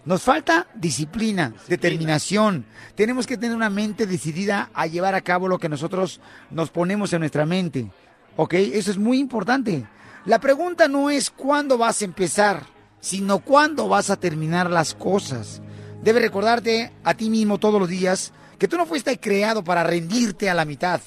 Nos 0.05 0.23
falta 0.23 0.67
disciplina, 0.75 1.55
determinación. 1.67 2.67
Tenemos 2.95 3.27
que 3.27 3.39
tener 3.39 3.57
una 3.57 3.71
mente 3.71 4.07
decidida 4.07 4.69
a 4.75 4.87
llevar 4.87 5.15
a 5.15 5.23
cabo 5.23 5.49
lo 5.49 5.59
que 5.59 5.71
nosotros 5.71 6.21
nos 6.51 6.71
ponemos 6.71 7.13
en 7.15 7.21
nuestra 7.21 7.47
mente. 7.47 7.91
¿Ok? 8.37 8.53
Eso 8.55 8.91
es 8.91 8.99
muy 8.99 9.19
importante. 9.19 9.87
La 10.27 10.41
pregunta 10.41 10.89
no 10.89 11.09
es 11.09 11.31
cuándo 11.31 11.79
vas 11.79 12.03
a 12.03 12.05
empezar, 12.05 12.67
sino 13.01 13.39
cuándo 13.39 13.89
vas 13.89 14.11
a 14.11 14.17
terminar 14.17 14.71
las 14.71 14.95
cosas. 14.95 15.63
Debes 16.03 16.23
recordarte 16.23 16.93
a 17.03 17.15
ti 17.15 17.31
mismo 17.31 17.59
todos 17.59 17.81
los 17.81 17.89
días 17.89 18.33
que 18.59 18.69
tú 18.69 18.77
no 18.77 18.85
fuiste 18.85 19.19
creado 19.19 19.65
para 19.65 19.85
rendirte 19.85 20.51
a 20.51 20.55
la 20.55 20.67
mitad. 20.67 21.01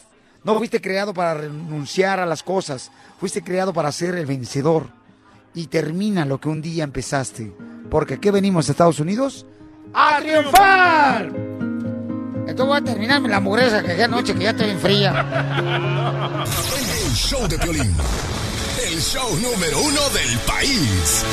No 0.44 0.58
fuiste 0.58 0.82
creado 0.82 1.14
para 1.14 1.36
renunciar 1.36 2.20
a 2.20 2.26
las 2.26 2.42
cosas. 2.42 2.92
Fuiste 3.20 3.44
creado 3.44 3.74
para 3.74 3.92
ser 3.92 4.16
el 4.16 4.26
vencedor. 4.26 4.88
Y 5.54 5.68
termina 5.68 6.26
lo 6.26 6.40
que 6.40 6.50
un 6.50 6.62
día 6.62 6.84
empezaste. 6.84 7.54
Porque 7.90 8.16
aquí 8.16 8.30
venimos 8.30 8.68
a 8.68 8.72
Estados 8.72 9.00
Unidos 9.00 9.46
a 9.94 10.20
triunfar. 10.20 11.32
Entonces 12.48 12.66
voy 12.66 12.78
a 12.78 12.82
terminarme 12.82 13.30
la 13.30 13.40
mugreza 13.40 13.82
que 13.82 13.90
dejé 13.90 14.04
anoche, 14.04 14.34
que 14.34 14.44
ya 14.44 14.52
estoy 14.52 14.68
bien 14.68 14.80
fría. 14.80 15.26
El 16.46 17.14
show 17.14 17.48
de 17.48 17.58
Piolín. 17.58 17.96
El 18.90 19.00
show 19.02 19.30
número 19.38 19.80
uno 19.82 20.02
del 20.10 20.38
país. 20.40 21.26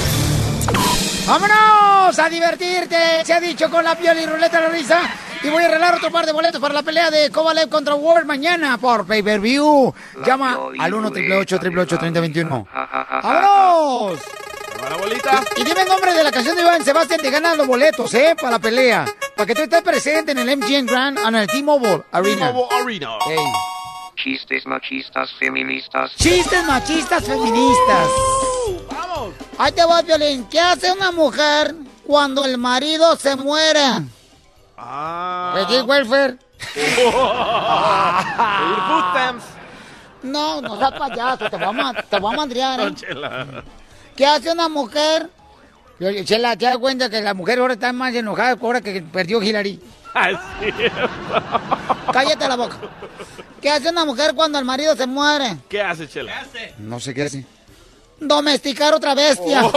¡Vámonos 1.27 2.19
a 2.19 2.29
divertirte! 2.29 3.25
Se 3.25 3.33
ha 3.33 3.41
dicho 3.41 3.71
con 3.71 3.85
la 3.85 3.97
piel 3.97 4.19
y 4.21 4.27
ruleta 4.27 4.61
de 4.61 4.69
la 4.69 4.69
risa. 4.71 5.01
Y 5.43 5.51
voy 5.51 5.63
a 5.63 5.67
arreglar 5.67 5.95
otro 5.95 6.11
par 6.11 6.27
de 6.27 6.33
boletos 6.33 6.61
para 6.61 6.75
la 6.75 6.83
pelea 6.83 7.11
de 7.11 7.31
Kovalev 7.31 7.69
contra 7.69 7.95
Ward 7.95 8.25
mañana 8.27 8.79
por 8.79 9.07
pay-per-view. 9.07 9.95
Llama 10.27 10.59
al 10.79 10.95
1 10.95 11.09
888 11.09 11.99
3021 11.99 12.67
¡Vámonos! 13.23 14.21
Para 14.81 14.97
bolita. 14.97 15.45
Y 15.57 15.65
dime 15.65 15.83
el 15.83 15.89
nombre 15.89 16.13
de 16.13 16.23
la 16.23 16.31
canción 16.33 16.57
de 16.57 16.63
Iván 16.63 16.85
Sebastián. 16.85 17.21
Te 17.21 17.31
ganan 17.31 17.57
los 17.57 17.67
boletos, 17.67 18.13
¿eh? 18.15 18.35
Para 18.37 18.53
la 18.53 18.59
pelea. 18.59 19.05
Para 19.37 19.47
que 19.47 19.55
tú 19.55 19.63
estés 19.63 19.83
presente 19.83 20.33
en 20.33 20.39
el 20.39 20.57
MGM 20.57 20.87
Grand, 20.87 21.19
en 21.19 21.35
el 21.35 21.47
T-Mobile 21.47 22.05
Arena. 22.13 22.49
T-Mobile 22.49 22.77
Arena. 22.83 23.19
Chistes 24.17 24.67
machistas 24.67 25.33
feministas. 25.39 26.15
Chistes 26.17 26.65
machistas 26.67 27.25
feministas. 27.25 28.09
¡Vamos! 28.91 29.35
Ahí 29.59 29.73
te 29.73 29.85
va, 29.85 30.03
Violín. 30.03 30.47
¿Qué 30.49 30.61
hace 30.61 30.93
una 30.93 31.11
mujer 31.13 31.75
cuando 32.07 32.45
el 32.45 32.59
marido 32.59 33.17
se 33.17 33.37
muere? 33.37 33.85
Ah. 34.77 35.53
Pedir 35.55 35.83
welfare. 35.85 36.39
Pedir 36.75 37.03
food 38.89 39.05
stamps. 39.11 39.45
No, 40.23 40.61
no 40.63 40.79
seas 40.79 40.93
payaso, 40.93 41.51
te 41.51 41.57
voy 41.57 41.81
a, 41.81 42.03
te 42.03 42.19
voy 42.19 42.33
a 42.33 42.37
madrear, 42.37 42.81
¿eh? 42.81 42.95
¿Qué 44.17 44.27
hace 44.27 44.51
una 44.53 44.69
mujer? 44.69 45.29
Chela, 46.25 46.57
te 46.57 46.67
das 46.67 46.79
cuenta 46.79 47.09
que 47.09 47.21
la 47.21 47.35
mujer 47.35 47.59
ahora 47.59 47.75
está 47.75 47.93
más 47.93 48.15
enojada 48.15 48.57
ahora 48.61 48.81
que 48.81 49.03
perdió 49.03 49.43
Hillary. 49.43 49.81
Ah, 50.15 50.31
es 50.31 50.39
cierto. 50.77 51.09
Cállate 52.13 52.49
la 52.49 52.57
boca. 52.57 52.77
¿Qué 53.61 53.71
hace 53.71 53.91
una 53.91 54.05
mujer 54.05 54.35
cuando 54.35 54.59
el 54.59 54.65
marido 54.65 54.95
se 54.95 55.07
muere? 55.07 55.57
¿Qué 55.69 55.83
hace, 55.83 56.09
Chela? 56.09 56.47
No 56.79 57.01
sé 57.01 57.15
qué 57.15 57.23
hace. 57.23 57.45
Domesticar 58.21 58.95
otra 58.95 59.15
bestia. 59.15 59.61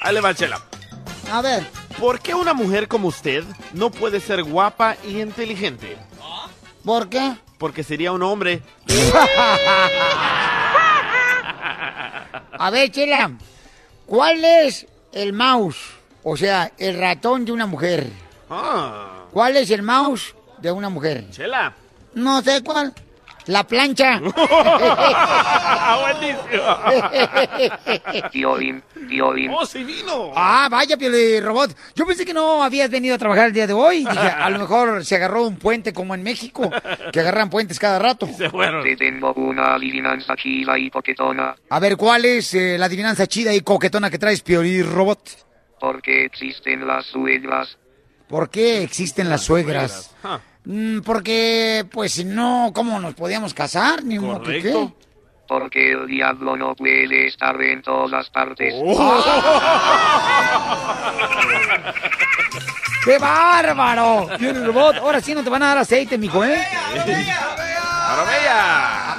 Ahí 0.00 0.14
le 0.14 0.20
va, 0.20 0.34
Chela. 0.34 0.60
A 1.32 1.40
ver, 1.42 1.66
¿Por 1.98 2.20
qué 2.20 2.34
una 2.34 2.52
mujer 2.52 2.88
como 2.88 3.08
usted 3.08 3.42
no 3.72 3.90
puede 3.90 4.20
ser 4.20 4.42
guapa 4.42 4.96
y 5.02 5.20
inteligente? 5.20 5.96
¿por 6.84 7.08
qué? 7.08 7.34
Porque 7.58 7.82
sería 7.82 8.12
un 8.12 8.22
hombre. 8.22 8.62
A 12.58 12.70
ver, 12.70 12.90
Chela, 12.90 13.30
¿cuál 14.06 14.44
es 14.44 14.86
el 15.12 15.32
mouse? 15.32 15.78
O 16.22 16.36
sea, 16.36 16.72
el 16.78 16.98
ratón 16.98 17.44
de 17.44 17.52
una 17.52 17.66
mujer. 17.66 18.08
Ah, 18.50 19.24
¿Cuál 19.32 19.56
es 19.56 19.70
el 19.70 19.82
mouse 19.82 20.34
de 20.58 20.72
una 20.72 20.88
mujer? 20.88 21.30
Chela. 21.30 21.74
No 22.14 22.42
sé 22.42 22.62
cuál. 22.62 22.92
La 23.46 23.64
plancha. 23.64 24.20
Buenísimo. 26.00 26.62
Violín, 28.32 28.82
violín. 29.02 29.50
¡Oh, 29.52 29.64
se 29.64 29.84
vino! 29.84 30.32
Ah, 30.34 30.68
vaya, 30.70 30.96
Pioli 30.96 31.40
Robot. 31.40 31.76
Yo 31.94 32.04
pensé 32.06 32.24
que 32.24 32.34
no 32.34 32.62
habías 32.62 32.90
venido 32.90 33.14
a 33.14 33.18
trabajar 33.18 33.46
el 33.46 33.52
día 33.52 33.66
de 33.66 33.72
hoy. 33.72 33.98
Dije, 33.98 34.18
a 34.18 34.50
lo 34.50 34.58
mejor 34.58 35.04
se 35.04 35.14
agarró 35.16 35.46
un 35.46 35.56
puente 35.56 35.92
como 35.92 36.14
en 36.14 36.22
México, 36.22 36.70
que 37.12 37.20
agarran 37.20 37.48
puentes 37.48 37.78
cada 37.78 37.98
rato. 37.98 38.26
Se 38.36 38.50
fueron. 38.50 38.82
Te 38.82 38.96
tengo 38.96 39.32
una 39.34 39.74
adivinanza 39.74 40.34
chila 40.36 40.76
y 40.78 40.90
coquetona. 40.90 41.54
A 41.70 41.80
ver, 41.80 41.96
¿cuál 41.96 42.24
es 42.24 42.52
eh, 42.54 42.76
la 42.78 42.86
adivinanza 42.86 43.26
chida 43.26 43.54
y 43.54 43.60
coquetona 43.60 44.10
que 44.10 44.18
traes, 44.18 44.42
Pioli 44.42 44.82
Robot? 44.82 45.20
¿Por 45.78 46.02
qué 46.02 46.24
existen 46.24 46.86
las 46.86 47.06
suegras? 47.06 47.78
¿Por 48.28 48.50
qué 48.50 48.82
existen 48.82 49.28
las 49.28 49.42
suegras? 49.42 50.14
Ah, 50.24 50.40
porque, 51.04 51.86
pues, 51.92 52.24
no, 52.24 52.72
¿cómo 52.74 52.98
nos 52.98 53.14
podíamos 53.14 53.54
casar? 53.54 54.02
Ni 54.04 54.18
modo 54.18 54.42
que 54.42 54.62
qué. 54.62 54.72
Correcto. 54.72 54.96
Porque 55.48 55.92
el 55.92 56.08
diablo 56.08 56.56
no 56.56 56.74
puede 56.74 57.28
estar 57.28 57.60
en 57.62 57.80
todas 57.82 58.28
partes. 58.30 58.74
Oh. 58.76 59.24
¡Qué 63.04 63.18
bárbaro! 63.18 64.28
Pioli 64.36 64.64
Robot, 64.64 64.96
ahora 64.96 65.20
sí 65.20 65.32
no 65.32 65.44
te 65.44 65.50
van 65.50 65.62
a 65.62 65.68
dar 65.68 65.78
aceite, 65.78 66.18
mijo, 66.18 66.44
¿eh? 66.44 66.60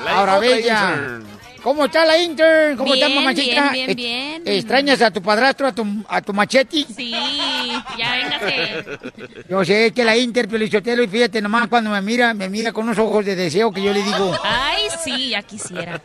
Ahora 0.06 0.40
bella. 0.40 1.20
¿Cómo 1.64 1.86
está 1.86 2.06
la 2.06 2.18
intern? 2.18 2.78
¿Cómo 2.78 2.94
está 2.94 3.08
Bien, 3.08 3.18
mamachita? 3.20 3.70
bien, 3.72 3.96
bien, 3.96 4.44
bien. 4.44 4.58
¿Extrañas 4.58 5.02
a 5.02 5.12
tu 5.12 5.22
padrastro, 5.22 5.68
a 5.68 5.72
tu, 5.74 5.86
a 6.08 6.22
tu 6.22 6.34
machete? 6.34 6.86
Sí, 6.96 7.12
ya 7.98 8.12
véngase. 8.12 8.86
Yo 9.50 9.66
sé 9.66 9.92
que 9.92 10.04
la 10.06 10.16
Inter, 10.16 10.48
Pelichotelo, 10.48 11.04
y 11.04 11.08
fíjate 11.08 11.42
nomás 11.42 11.68
cuando 11.68 11.90
me 11.90 12.02
mira, 12.02 12.34
me 12.34 12.50
mira 12.50 12.72
con 12.72 12.86
unos 12.86 12.98
ojos 13.00 13.26
de 13.26 13.36
deseo 13.36 13.72
que 13.72 13.82
yo 13.82 13.92
le 13.94 14.02
digo, 14.04 14.38
Ay, 14.44 14.84
sí, 15.04 15.30
ya 15.30 15.42
quisiera. 15.44 16.02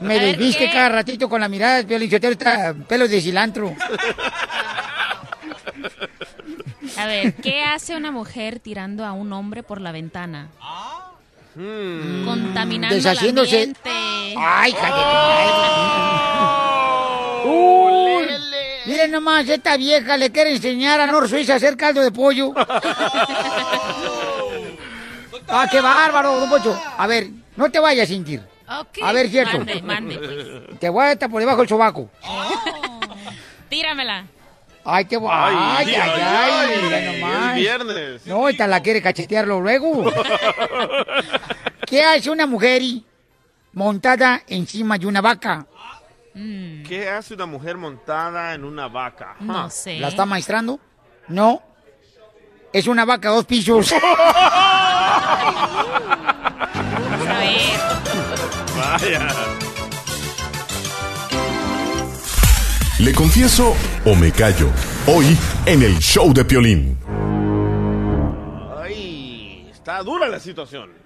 me 0.00 0.18
desviste 0.18 0.70
cada 0.70 0.88
ratito 0.90 1.28
con 1.28 1.40
la 1.40 1.48
mirada, 1.48 1.82
Pelichotelo, 1.86 2.32
está 2.32 2.74
pelos 2.88 3.08
de 3.10 3.20
cilantro. 3.20 3.74
A 6.98 7.06
ver, 7.06 7.34
¿qué 7.34 7.62
hace 7.62 7.96
una 7.96 8.10
mujer 8.10 8.58
tirando 8.60 9.04
a 9.04 9.12
un 9.12 9.32
hombre 9.32 9.62
por 9.62 9.80
la 9.80 9.92
ventana? 9.92 10.48
Hmm. 11.56 12.24
Contaminando 12.26 12.94
Deshaciéndose. 12.94 13.62
el 13.62 13.68
ambiente. 13.70 13.90
¡Ay, 14.38 14.72
hija 14.72 14.86
de 14.86 14.92
tu 14.92 14.98
madre! 14.98 15.48
¡Uy! 17.48 18.26
Miren 18.84 19.10
nomás, 19.10 19.48
esta 19.48 19.76
vieja 19.78 20.16
le 20.18 20.30
quiere 20.30 20.52
enseñar 20.54 21.00
a 21.00 21.06
Nor 21.06 21.28
Suiza 21.28 21.54
a 21.54 21.56
hacer 21.56 21.76
caldo 21.76 22.02
de 22.02 22.12
pollo. 22.12 22.52
¡Ah, 25.48 25.66
qué 25.70 25.80
bárbaro, 25.80 26.40
don 26.40 26.50
Pocho! 26.50 26.78
A 26.98 27.06
ver, 27.06 27.28
no 27.56 27.70
te 27.70 27.78
vayas, 27.78 28.10
Intir. 28.10 28.42
Ok. 28.68 28.98
A 29.02 29.12
ver, 29.12 29.28
cierto. 29.28 29.58
Mande, 29.58 29.82
mande, 29.82 30.18
pues. 30.18 30.78
Te 30.80 30.88
voy 30.88 31.04
a 31.04 31.12
estar 31.12 31.30
por 31.30 31.40
debajo 31.40 31.58
del 31.58 31.68
sobaco. 31.68 32.10
Tíramela. 33.68 34.26
Ay, 34.88 35.04
qué 35.06 35.18
bu- 35.18 35.28
Ay, 35.30 35.92
ay, 35.94 36.10
ay, 36.22 36.70
Es 36.72 37.20
nomás. 37.20 37.54
viernes. 37.56 38.26
No, 38.26 38.48
esta 38.48 38.66
la 38.68 38.80
quiere 38.80 39.02
cachetearlo 39.02 39.60
luego. 39.60 40.12
¿Qué 41.86 42.04
hace 42.04 42.30
una 42.30 42.46
mujer 42.46 42.82
y- 42.82 43.04
montada 43.72 44.42
encima 44.46 44.96
de 44.96 45.06
una 45.06 45.20
vaca? 45.20 45.66
¿Qué 46.34 47.08
hace 47.08 47.34
una 47.34 47.46
mujer 47.46 47.76
montada 47.78 48.54
en 48.54 48.62
una 48.64 48.88
vaca? 48.88 49.36
No 49.40 49.68
sé. 49.70 49.98
¿La 49.98 50.08
está 50.08 50.24
maestrando? 50.26 50.78
No. 51.28 51.62
Es 52.72 52.86
una 52.86 53.04
vaca 53.04 53.30
dos 53.30 53.44
pisos. 53.46 53.92
Vaya. 58.76 59.26
¿Le 62.98 63.12
confieso 63.12 63.74
o 64.06 64.14
me 64.14 64.32
callo? 64.32 64.70
Hoy 65.06 65.36
en 65.66 65.82
el 65.82 65.98
show 65.98 66.32
de 66.32 66.46
Piolín. 66.46 66.96
Ay, 68.82 69.68
está 69.70 70.02
dura 70.02 70.28
la 70.28 70.40
situación. 70.40 71.05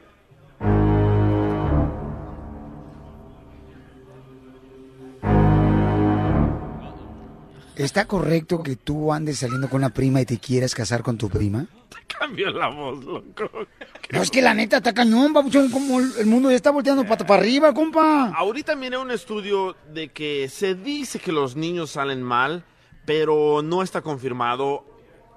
¿Está 7.80 8.04
correcto 8.04 8.62
que 8.62 8.76
tú 8.76 9.10
andes 9.10 9.38
saliendo 9.38 9.70
con 9.70 9.78
una 9.78 9.88
prima 9.88 10.20
y 10.20 10.26
te 10.26 10.38
quieras 10.38 10.74
casar 10.74 11.02
con 11.02 11.16
tu 11.16 11.30
prima? 11.30 11.66
cambió 12.18 12.50
la 12.50 12.68
voz, 12.68 13.02
loco. 13.04 13.50
No, 14.12 14.22
es 14.22 14.30
que 14.30 14.42
la 14.42 14.52
neta 14.52 14.78
está 14.78 14.92
cañón, 14.92 15.32
papuchón, 15.32 15.70
como 15.70 15.98
el 16.00 16.12
el 16.18 16.26
mundo 16.26 16.50
ya 16.50 16.56
está 16.56 16.70
volteando 16.70 17.06
pata 17.06 17.24
para 17.24 17.40
arriba, 17.40 17.72
compa. 17.72 18.32
Ahorita 18.36 18.74
viene 18.74 18.98
un 18.98 19.10
estudio 19.10 19.76
de 19.94 20.08
que 20.08 20.48
se 20.50 20.74
dice 20.74 21.18
que 21.20 21.32
los 21.32 21.56
niños 21.56 21.92
salen 21.92 22.22
mal, 22.22 22.64
pero 23.06 23.62
no 23.62 23.82
está 23.82 24.02
confirmado, 24.02 24.84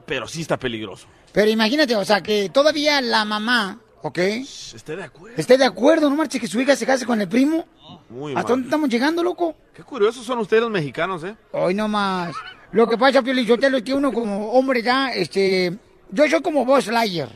pero 0.06 0.28
sí 0.28 0.42
está 0.42 0.58
peligroso. 0.58 1.08
Pero 1.32 1.50
imagínate, 1.50 1.96
o 1.96 2.04
sea, 2.04 2.22
que 2.22 2.50
todavía 2.50 3.00
la 3.00 3.24
mamá, 3.24 3.80
¿ok? 4.02 4.18
Esté 4.18 4.96
de 4.98 5.04
acuerdo. 5.04 5.38
Esté 5.38 5.58
de 5.58 5.66
acuerdo, 5.66 6.10
no 6.10 6.16
marche 6.18 6.40
que 6.40 6.48
su 6.48 6.60
hija 6.60 6.76
se 6.76 6.86
case 6.86 7.06
con 7.06 7.22
el 7.22 7.30
primo. 7.30 7.66
Muy 8.14 8.34
¿Hasta 8.34 8.44
mal. 8.44 8.50
dónde 8.50 8.68
estamos 8.68 8.90
llegando, 8.90 9.24
loco? 9.24 9.56
Qué 9.74 9.84
curiosos 9.84 10.24
son 10.24 10.38
ustedes 10.38 10.62
los 10.62 10.72
mexicanos, 10.72 11.24
¿eh? 11.24 11.36
Hoy 11.52 11.74
no 11.74 11.88
más. 11.88 12.36
Lo 12.72 12.88
que 12.88 12.96
pasa, 12.96 13.24
Pio 13.24 13.34
Lizotelo, 13.34 13.78
es 13.78 13.84
que 13.84 13.94
uno 13.94 14.14
como 14.14 14.52
hombre 14.52 14.84
ya, 14.84 15.12
este... 15.12 15.76
Yo 16.12 16.28
soy 16.30 16.42
como 16.44 16.64
Buzz 16.64 16.88
Lightyear. 16.88 17.30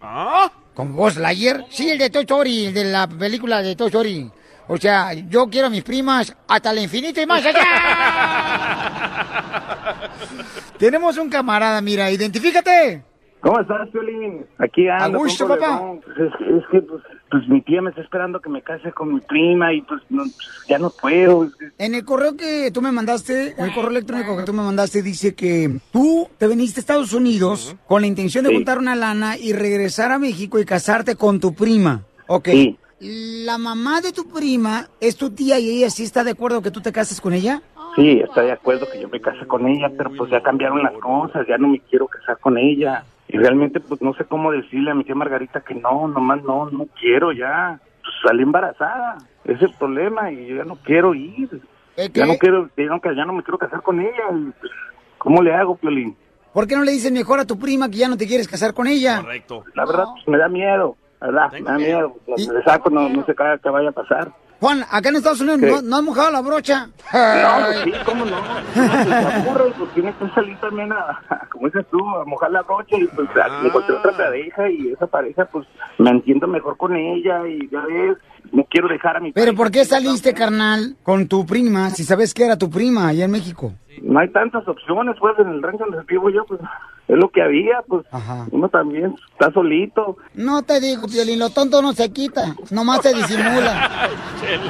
¿Ah? 0.00 0.50
¿Como 0.74 0.94
Buzz 0.94 1.16
Lightyear? 1.16 1.66
Sí, 1.70 1.90
el 1.90 1.98
de 1.98 2.10
Toy 2.10 2.22
Story, 2.22 2.66
el 2.66 2.74
de 2.74 2.84
la 2.84 3.08
película 3.08 3.62
de 3.62 3.74
Toy 3.74 3.88
Story. 3.88 4.30
O 4.68 4.76
sea, 4.76 5.12
yo 5.12 5.48
quiero 5.50 5.66
a 5.66 5.70
mis 5.70 5.82
primas 5.82 6.32
hasta 6.46 6.70
el 6.70 6.78
infinito 6.78 7.20
y 7.20 7.26
más 7.26 7.44
allá. 7.44 7.64
Tenemos 10.78 11.16
un 11.16 11.28
camarada, 11.28 11.80
mira, 11.80 12.12
identifícate. 12.12 13.02
¿Cómo 13.42 13.58
estás, 13.60 13.88
Piolín? 13.90 14.46
Aquí 14.58 14.88
ando. 14.88 15.18
A 15.18 15.20
gusto, 15.22 15.48
papá. 15.48 15.82
Pues 16.04 16.16
es, 16.30 16.36
que- 16.38 16.56
es 16.58 16.64
que, 16.70 16.80
pues, 16.82 17.02
pues, 17.28 17.48
mi 17.48 17.60
tía 17.62 17.82
me 17.82 17.90
está 17.90 18.00
esperando 18.02 18.40
que 18.40 18.48
me 18.48 18.62
case 18.62 18.92
con 18.92 19.12
mi 19.14 19.20
prima 19.20 19.72
y 19.72 19.82
pues 19.82 20.00
no, 20.10 20.22
pues, 20.22 20.36
ya 20.68 20.78
no 20.78 20.90
puedo. 20.90 21.48
En 21.78 21.94
el 21.96 22.04
correo 22.04 22.36
que 22.36 22.70
tú 22.72 22.80
me 22.80 22.92
mandaste, 22.92 23.54
en 23.58 23.64
el 23.64 23.74
correo 23.74 23.90
electrónico 23.90 24.36
que 24.36 24.44
tú 24.44 24.52
me 24.52 24.62
mandaste, 24.62 25.02
dice 25.02 25.34
que 25.34 25.78
tú 25.92 26.28
te 26.38 26.46
viniste 26.46 26.78
a 26.78 26.82
Estados 26.82 27.12
Unidos 27.12 27.74
con 27.88 28.02
la 28.02 28.06
intención 28.06 28.44
de 28.44 28.50
Sí. 28.50 28.56
juntar 28.56 28.78
una 28.78 28.94
lana 28.94 29.36
y 29.36 29.52
regresar 29.52 30.12
a 30.12 30.18
México 30.20 30.60
y 30.60 30.64
casarte 30.64 31.16
con 31.16 31.40
tu 31.40 31.52
prima. 31.52 32.02
Ok. 32.28 32.48
Sí. 32.50 32.78
La 33.00 33.58
mamá 33.58 34.00
de 34.00 34.12
tu 34.12 34.28
prima 34.28 34.86
es 35.00 35.16
tu 35.16 35.30
tía 35.30 35.58
y 35.58 35.68
ella 35.78 35.90
sí 35.90 36.04
está 36.04 36.22
de 36.22 36.30
acuerdo 36.30 36.62
que 36.62 36.70
tú 36.70 36.80
te 36.80 36.92
cases 36.92 37.20
con 37.20 37.32
ella. 37.32 37.60
Sí, 37.96 38.20
está 38.20 38.42
de 38.42 38.52
acuerdo 38.52 38.86
que 38.90 39.00
yo 39.00 39.08
me 39.08 39.20
case 39.20 39.44
con 39.46 39.66
ella, 39.66 39.90
pero 39.98 40.10
pues 40.16 40.30
ya 40.30 40.40
cambiaron 40.40 40.80
las 40.82 40.92
cosas, 40.94 41.44
ya 41.48 41.58
no 41.58 41.66
me 41.68 41.80
quiero 41.80 42.06
casar 42.06 42.38
con 42.38 42.56
ella. 42.56 43.02
Y 43.32 43.38
realmente 43.38 43.80
pues 43.80 44.02
no 44.02 44.12
sé 44.14 44.24
cómo 44.24 44.52
decirle 44.52 44.90
a 44.90 44.94
mi 44.94 45.04
tía 45.04 45.14
Margarita 45.14 45.62
que 45.62 45.74
no, 45.74 46.06
nomás 46.06 46.42
no, 46.42 46.70
no 46.70 46.86
quiero 47.00 47.32
ya. 47.32 47.80
Pues, 48.02 48.14
salí 48.26 48.42
embarazada, 48.42 49.16
ese 49.44 49.54
es 49.54 49.62
el 49.62 49.76
problema 49.78 50.30
y 50.30 50.46
yo 50.46 50.56
ya 50.56 50.64
no 50.64 50.76
quiero 50.76 51.14
ir. 51.14 51.48
Ya 51.96 52.26
no 52.26 52.36
quiero, 52.36 52.68
ya 52.76 52.84
no, 52.84 53.00
ya 53.02 53.24
no 53.24 53.32
me 53.32 53.42
quiero 53.42 53.58
casar 53.58 53.82
con 53.82 54.00
ella. 54.00 54.28
pues, 54.60 54.72
¿Cómo 55.18 55.42
le 55.42 55.54
hago, 55.54 55.76
Piolín? 55.76 56.16
¿Por 56.52 56.66
qué 56.66 56.76
no 56.76 56.84
le 56.84 56.92
dices 56.92 57.10
mejor 57.10 57.40
a 57.40 57.46
tu 57.46 57.58
prima 57.58 57.88
que 57.88 57.96
ya 57.96 58.08
no 58.08 58.18
te 58.18 58.26
quieres 58.26 58.48
casar 58.48 58.74
con 58.74 58.86
ella? 58.86 59.22
Correcto. 59.22 59.64
La 59.74 59.86
verdad, 59.86 60.04
pues 60.14 60.28
me 60.28 60.36
da 60.36 60.48
miedo, 60.48 60.96
¿verdad? 61.20 61.52
me 61.52 61.62
da 61.62 61.78
miedo. 61.78 62.16
Le 62.26 62.62
saco, 62.64 62.90
no, 62.90 63.08
no 63.08 63.24
sé 63.24 63.34
qué 63.34 63.70
vaya 63.70 63.88
a 63.88 63.92
pasar. 63.92 64.32
Juan, 64.62 64.84
acá 64.92 65.08
en 65.08 65.16
Estados 65.16 65.40
Unidos 65.40 65.58
no, 65.60 65.82
no 65.82 65.96
has 65.96 66.02
mojado 66.04 66.30
la 66.30 66.40
brocha. 66.40 66.86
No, 66.86 67.66
pues 67.66 67.80
sí, 67.82 67.92
¿cómo 68.06 68.24
no? 68.24 68.30
No, 68.30 68.44
pues, 68.72 69.08
se 69.08 69.14
aburre 69.34 69.68
y 69.70 69.72
pues 69.72 69.90
tiene 69.92 70.14
que 70.14 70.28
salir 70.36 70.56
también 70.60 70.92
a, 70.92 71.20
a, 71.28 71.46
como 71.50 71.66
dices 71.66 71.84
tú, 71.90 71.98
a 71.98 72.24
mojar 72.24 72.52
la 72.52 72.62
brocha 72.62 72.96
y 72.96 73.08
pues 73.08 73.28
a- 73.36 73.66
encontré 73.66 73.96
otra 73.96 74.12
pareja 74.16 74.70
y 74.70 74.92
esa 74.92 75.08
pareja 75.08 75.46
pues 75.46 75.66
me 75.98 76.10
entiendo 76.10 76.46
mejor 76.46 76.76
con 76.76 76.94
ella 76.94 77.44
y 77.48 77.68
ya 77.70 77.80
ves, 77.80 78.18
no 78.52 78.62
quiero 78.70 78.86
dejar 78.86 79.16
a 79.16 79.20
mi 79.20 79.32
Pero 79.32 79.52
¿por 79.56 79.72
qué 79.72 79.84
saliste, 79.84 80.32
carnal, 80.32 80.94
con 81.02 81.26
tu 81.26 81.44
prima 81.44 81.90
si 81.90 82.04
sabes 82.04 82.32
que 82.32 82.44
era 82.44 82.56
tu 82.56 82.70
prima 82.70 83.08
allá 83.08 83.24
en 83.24 83.32
México? 83.32 83.72
No 84.00 84.20
hay 84.20 84.28
tantas 84.30 84.66
opciones, 84.68 85.16
pues, 85.18 85.36
en 85.40 85.48
el 85.48 85.60
rancho 85.60 85.84
donde 85.90 86.04
vivo 86.06 86.30
yo, 86.30 86.44
pues, 86.44 86.60
es 87.14 87.18
lo 87.20 87.30
que 87.30 87.42
había, 87.42 87.82
pues, 87.86 88.06
uno 88.50 88.68
también 88.68 89.14
está 89.32 89.52
solito, 89.52 90.16
No 90.34 90.62
te 90.62 90.80
digo, 90.80 91.06
Piolín, 91.08 91.38
lo 91.38 91.50
tonto 91.50 91.82
no 91.82 91.92
se 91.92 92.10
quita, 92.12 92.54
nomás 92.70 93.00
se 93.02 93.14
disimula. 93.14 94.08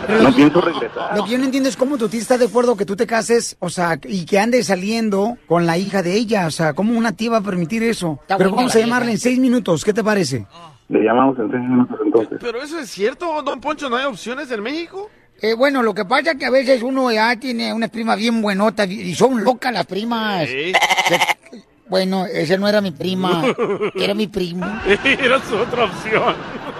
no 0.22 0.34
pienso 0.34 0.60
regresar. 0.60 1.16
Lo 1.16 1.24
que 1.24 1.30
yo 1.32 1.38
no 1.38 1.44
entiendo 1.44 1.68
es 1.68 1.76
cómo 1.76 1.98
tu 1.98 2.08
tía 2.08 2.20
está 2.20 2.38
de 2.38 2.46
acuerdo 2.46 2.76
que 2.76 2.86
tú 2.86 2.96
te 2.96 3.06
cases, 3.06 3.56
o 3.60 3.68
sea, 3.70 3.98
y 4.04 4.24
que 4.26 4.38
andes 4.38 4.66
saliendo 4.66 5.36
con 5.46 5.66
la 5.66 5.78
hija 5.78 6.02
de 6.02 6.14
ella, 6.14 6.46
o 6.46 6.50
sea, 6.50 6.72
¿cómo 6.74 6.96
una 6.98 7.12
tía 7.12 7.30
va 7.30 7.38
a 7.38 7.42
permitir 7.42 7.82
eso? 7.82 8.18
Pero 8.26 8.50
vamos 8.54 8.74
a 8.74 8.80
llamarle 8.80 9.12
en 9.12 9.18
seis 9.18 9.38
minutos, 9.38 9.84
¿qué 9.84 9.92
te 9.92 10.02
parece? 10.04 10.46
Le 10.88 11.02
llamamos 11.04 11.38
en 11.38 11.50
seis 11.50 11.62
minutos 11.62 11.98
entonces. 12.04 12.38
Pero 12.40 12.62
eso 12.62 12.78
es 12.78 12.90
cierto, 12.90 13.42
don 13.42 13.60
Poncho, 13.60 13.88
¿no 13.88 13.96
hay 13.96 14.04
opciones 14.04 14.50
en 14.50 14.62
México? 14.62 15.08
Eh, 15.40 15.54
bueno, 15.54 15.82
lo 15.82 15.92
que 15.92 16.04
pasa 16.04 16.32
es 16.32 16.38
que 16.38 16.44
a 16.46 16.50
veces 16.50 16.82
uno 16.84 17.10
ya 17.10 17.34
tiene 17.36 17.72
una 17.72 17.88
prima 17.88 18.14
bien 18.14 18.40
buenota 18.42 18.84
y 18.84 19.12
son 19.14 19.42
locas 19.42 19.72
las 19.72 19.86
primas. 19.86 20.48
Sí. 20.48 20.72
Se- 21.08 21.18
Bueno, 21.92 22.24
esa 22.24 22.56
no 22.56 22.66
era 22.66 22.80
mi 22.80 22.90
prima, 22.90 23.44
era 23.94 24.14
mi 24.14 24.26
primo. 24.26 24.64
Era 25.04 25.38
su 25.44 25.54
otra 25.56 25.84
opción. 25.84 26.34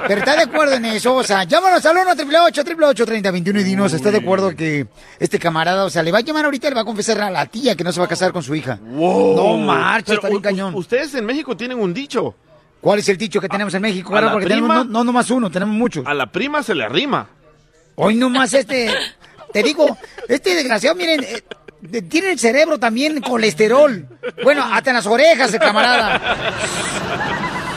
Pero 0.09 0.21
está 0.21 0.37
de 0.37 0.45
acuerdo 0.45 0.73
en 0.77 0.87
eso, 0.87 1.15
o 1.15 1.23
sea, 1.23 1.45
llámanos 1.45 1.85
al 1.85 1.99
1 1.99 2.13
888 2.13 3.05
3021 3.05 3.61
y 3.61 3.63
dinos, 3.63 3.93
¿está 3.93 4.11
de 4.11 4.17
acuerdo 4.17 4.57
que 4.57 4.87
este 5.21 5.39
camarada, 5.39 5.85
o 5.85 5.91
sea, 5.91 6.03
le 6.03 6.13
va 6.13 6.19
a 6.19 6.21
llamar 6.23 6.47
ahorita 6.47 6.67
y 6.67 6.71
le 6.71 6.77
va 6.77 6.81
a 6.81 6.85
confesar 6.87 7.21
a 7.21 7.31
la 7.31 7.45
tía 7.45 7.77
que 7.77 7.85
no 7.85 7.93
se 7.93 8.01
va 8.01 8.07
a 8.07 8.09
casar 8.09 8.33
con 8.33 8.43
su 8.43 8.55
hija? 8.55 8.79
No 8.83 9.59
marcha, 9.59 10.15
está 10.15 10.31
bien 10.31 10.41
cañón. 10.41 10.75
Ustedes 10.75 11.15
en 11.15 11.27
México 11.27 11.55
tienen 11.59 11.79
un 11.79 11.93
dicho. 11.93 12.35
¿Cuál 12.81 13.01
es 13.01 13.09
el 13.11 13.19
dicho 13.19 13.39
que 13.39 13.51
tenemos 13.51 13.75
en 13.75 13.83
México? 13.83 14.19
La 14.19 14.33
porque 14.33 14.47
prima- 14.47 14.61
tenemos 14.67 14.87
no, 14.87 14.93
no 15.01 15.05
nomás 15.05 15.31
uno, 15.31 15.51
tenemos 15.51 15.75
muchos. 15.75 16.07
A 16.07 16.15
la 16.15 16.33
prima 16.33 16.63
se 16.63 16.75
le 16.75 16.89
rima. 16.89 17.29
Hoy 17.97 18.15
nomás 18.15 18.55
este, 18.55 18.91
te 19.53 19.63
digo, 19.63 19.95
este 20.27 20.55
desgraciado, 20.55 20.97
miren, 20.97 21.23
eh, 21.23 21.43
tiene 22.03 22.31
el 22.33 22.39
cerebro 22.39 22.79
también 22.79 23.21
colesterol. 23.21 24.09
Bueno, 24.43 24.65
hasta 24.65 24.91
en 24.91 24.97
las 24.97 25.07
orejas 25.07 25.57
camarada. 25.59 26.21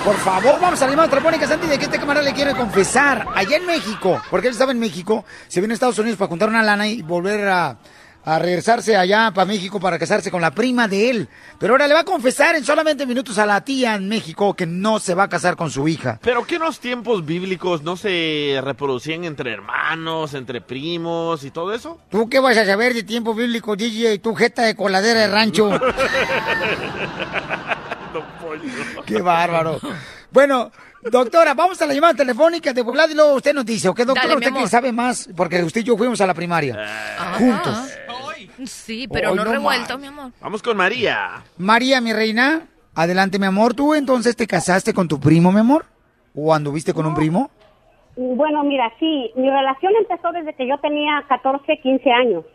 Por 0.03 0.17
favor, 0.17 0.59
vamos 0.61 0.79
a 0.81 0.85
la 0.85 0.91
llamada 0.91 1.09
telefónica 1.09 1.51
antes 1.51 1.67
de 1.67 1.79
que 1.79 1.85
este 1.85 1.97
camarada 1.97 2.23
le 2.23 2.33
quiera 2.33 2.53
confesar 2.55 3.25
allá 3.33 3.57
en 3.57 3.65
México, 3.65 4.21
porque 4.29 4.47
él 4.47 4.53
estaba 4.53 4.71
en 4.71 4.79
México, 4.79 5.25
se 5.47 5.61
vino 5.61 5.71
a 5.71 5.73
Estados 5.73 5.97
Unidos 5.97 6.19
para 6.19 6.29
juntar 6.29 6.49
una 6.49 6.61
lana 6.61 6.87
y 6.87 7.01
volver 7.01 7.47
a, 7.47 7.77
a 8.25 8.39
regresarse 8.39 8.97
allá 8.97 9.31
para 9.33 9.45
México 9.45 9.79
para 9.79 9.99
casarse 9.99 10.31
con 10.31 10.41
la 10.41 10.51
prima 10.51 10.87
de 10.87 11.09
él. 11.11 11.29
Pero 11.59 11.73
ahora 11.73 11.87
le 11.87 11.93
va 11.93 11.99
a 12.01 12.05
confesar 12.05 12.55
en 12.55 12.65
solamente 12.65 13.05
minutos 13.05 13.37
a 13.37 13.45
la 13.45 13.61
tía 13.63 13.95
en 13.95 14.09
México 14.09 14.55
que 14.55 14.65
no 14.65 14.99
se 14.99 15.13
va 15.13 15.23
a 15.23 15.29
casar 15.29 15.55
con 15.55 15.69
su 15.69 15.87
hija. 15.87 16.19
Pero 16.21 16.45
que 16.45 16.55
en 16.55 16.61
los 16.63 16.79
tiempos 16.79 17.25
bíblicos 17.25 17.83
no 17.83 17.95
se 17.95 18.59
reproducían 18.63 19.23
entre 19.25 19.53
hermanos, 19.53 20.33
entre 20.33 20.59
primos 20.61 21.43
y 21.43 21.51
todo 21.51 21.73
eso. 21.73 21.99
¿Tú 22.09 22.27
qué 22.27 22.39
vas 22.39 22.57
a 22.57 22.65
saber 22.65 22.95
de 22.95 23.03
tiempo 23.03 23.35
bíblico, 23.35 23.75
DJ? 23.75 24.17
Tu 24.19 24.33
jeta 24.33 24.63
de 24.63 24.75
coladera 24.75 25.21
de 25.21 25.27
rancho. 25.27 25.69
Qué 29.05 29.21
bárbaro. 29.21 29.79
Bueno, 30.31 30.71
doctora, 31.11 31.53
vamos 31.53 31.81
a 31.81 31.85
la 31.85 31.93
llamada 31.93 32.13
telefónica 32.13 32.73
de 32.73 32.81
volada 32.81 33.11
y 33.11 33.15
luego 33.15 33.33
usted 33.35 33.53
nos 33.53 33.65
dice, 33.65 33.89
¿ok, 33.89 33.97
doctora? 33.99 34.27
Dale, 34.27 34.35
usted 34.35 34.53
que 34.61 34.67
sabe 34.67 34.91
más, 34.91 35.29
porque 35.35 35.63
usted 35.63 35.81
y 35.81 35.83
yo 35.83 35.97
fuimos 35.97 36.19
a 36.21 36.27
la 36.27 36.33
primaria. 36.33 36.75
Juntos. 37.37 37.97
Sí, 38.65 39.07
pero 39.11 39.31
Hoy 39.31 39.37
no 39.37 39.45
no 39.45 39.51
revuelto, 39.51 39.97
mi 39.97 40.07
amor. 40.07 40.31
Vamos 40.39 40.63
con 40.63 40.77
María. 40.77 41.43
María, 41.57 41.99
mi 42.01 42.13
reina, 42.13 42.67
adelante, 42.93 43.37
mi 43.37 43.45
amor. 43.45 43.73
¿Tú 43.73 43.93
entonces 43.93 44.35
te 44.35 44.47
casaste 44.47 44.93
con 44.93 45.07
tu 45.07 45.19
primo, 45.19 45.51
mi 45.51 45.59
amor? 45.59 45.85
¿O 46.33 46.53
anduviste 46.53 46.93
con 46.93 47.05
un 47.05 47.13
primo? 47.15 47.49
Bueno, 48.15 48.63
mira, 48.63 48.91
sí, 48.99 49.31
mi 49.35 49.49
relación 49.49 49.93
empezó 49.99 50.31
desde 50.31 50.53
que 50.53 50.67
yo 50.67 50.77
tenía 50.79 51.23
14, 51.27 51.79
15 51.81 52.11
años. 52.11 52.45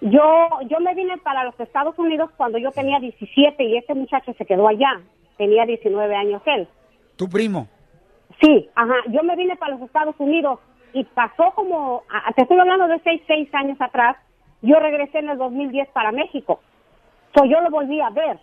Yo 0.00 0.48
yo 0.68 0.80
me 0.80 0.94
vine 0.94 1.18
para 1.18 1.44
los 1.44 1.58
Estados 1.58 1.96
Unidos 1.98 2.30
cuando 2.36 2.58
yo 2.58 2.70
tenía 2.70 2.98
17 3.00 3.62
y 3.64 3.76
este 3.76 3.94
muchacho 3.94 4.34
se 4.38 4.44
quedó 4.46 4.68
allá. 4.68 5.00
Tenía 5.36 5.64
19 5.64 6.14
años 6.14 6.42
él. 6.46 6.68
¿Tu 7.16 7.28
primo? 7.28 7.68
Sí, 8.40 8.68
ajá. 8.74 8.94
Yo 9.08 9.22
me 9.22 9.36
vine 9.36 9.56
para 9.56 9.72
los 9.76 9.82
Estados 9.82 10.14
Unidos 10.18 10.58
y 10.92 11.04
pasó 11.04 11.52
como, 11.54 12.02
a- 12.10 12.32
te 12.32 12.42
estoy 12.42 12.58
hablando 12.58 12.88
de 12.88 13.00
6, 13.02 13.22
6 13.26 13.54
años 13.54 13.80
atrás. 13.80 14.16
Yo 14.62 14.78
regresé 14.78 15.18
en 15.18 15.30
el 15.30 15.38
2010 15.38 15.88
para 15.90 16.12
México. 16.12 16.60
So, 17.34 17.44
yo 17.44 17.60
lo 17.60 17.70
volví 17.70 18.00
a 18.00 18.10
ver. 18.10 18.38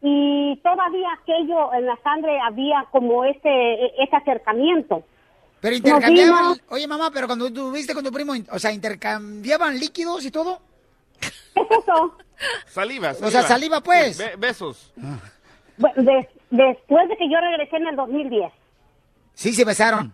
Y 0.00 0.56
todavía 0.62 1.08
aquello 1.20 1.72
en 1.74 1.86
la 1.86 1.96
sangre 2.02 2.38
había 2.40 2.86
como 2.92 3.24
ese, 3.24 3.86
ese 3.98 4.16
acercamiento. 4.16 5.02
Pero 5.60 5.74
intercambiaban... 5.74 6.56
Oye, 6.68 6.86
mamá, 6.86 7.10
pero 7.12 7.26
cuando 7.26 7.48
estuviste 7.48 7.92
con 7.94 8.04
tu 8.04 8.12
primo, 8.12 8.32
o 8.52 8.58
sea, 8.60 8.70
¿intercambiaban 8.72 9.76
líquidos 9.78 10.24
y 10.24 10.30
todo? 10.30 10.60
¿Qué 11.20 11.60
es 11.62 11.70
eso? 11.82 12.16
Saliva, 12.66 13.10
O 13.20 13.30
sea, 13.30 13.42
saliva, 13.42 13.80
pues. 13.80 14.16
Be- 14.18 14.36
besos. 14.36 14.92
Bueno, 15.76 16.02
des- 16.02 16.28
después 16.50 17.08
de 17.08 17.16
que 17.16 17.30
yo 17.30 17.38
regresé 17.40 17.76
en 17.76 17.88
el 17.88 17.96
2010. 17.96 18.52
Sí, 19.34 19.52
se 19.52 19.64
besaron. 19.64 20.12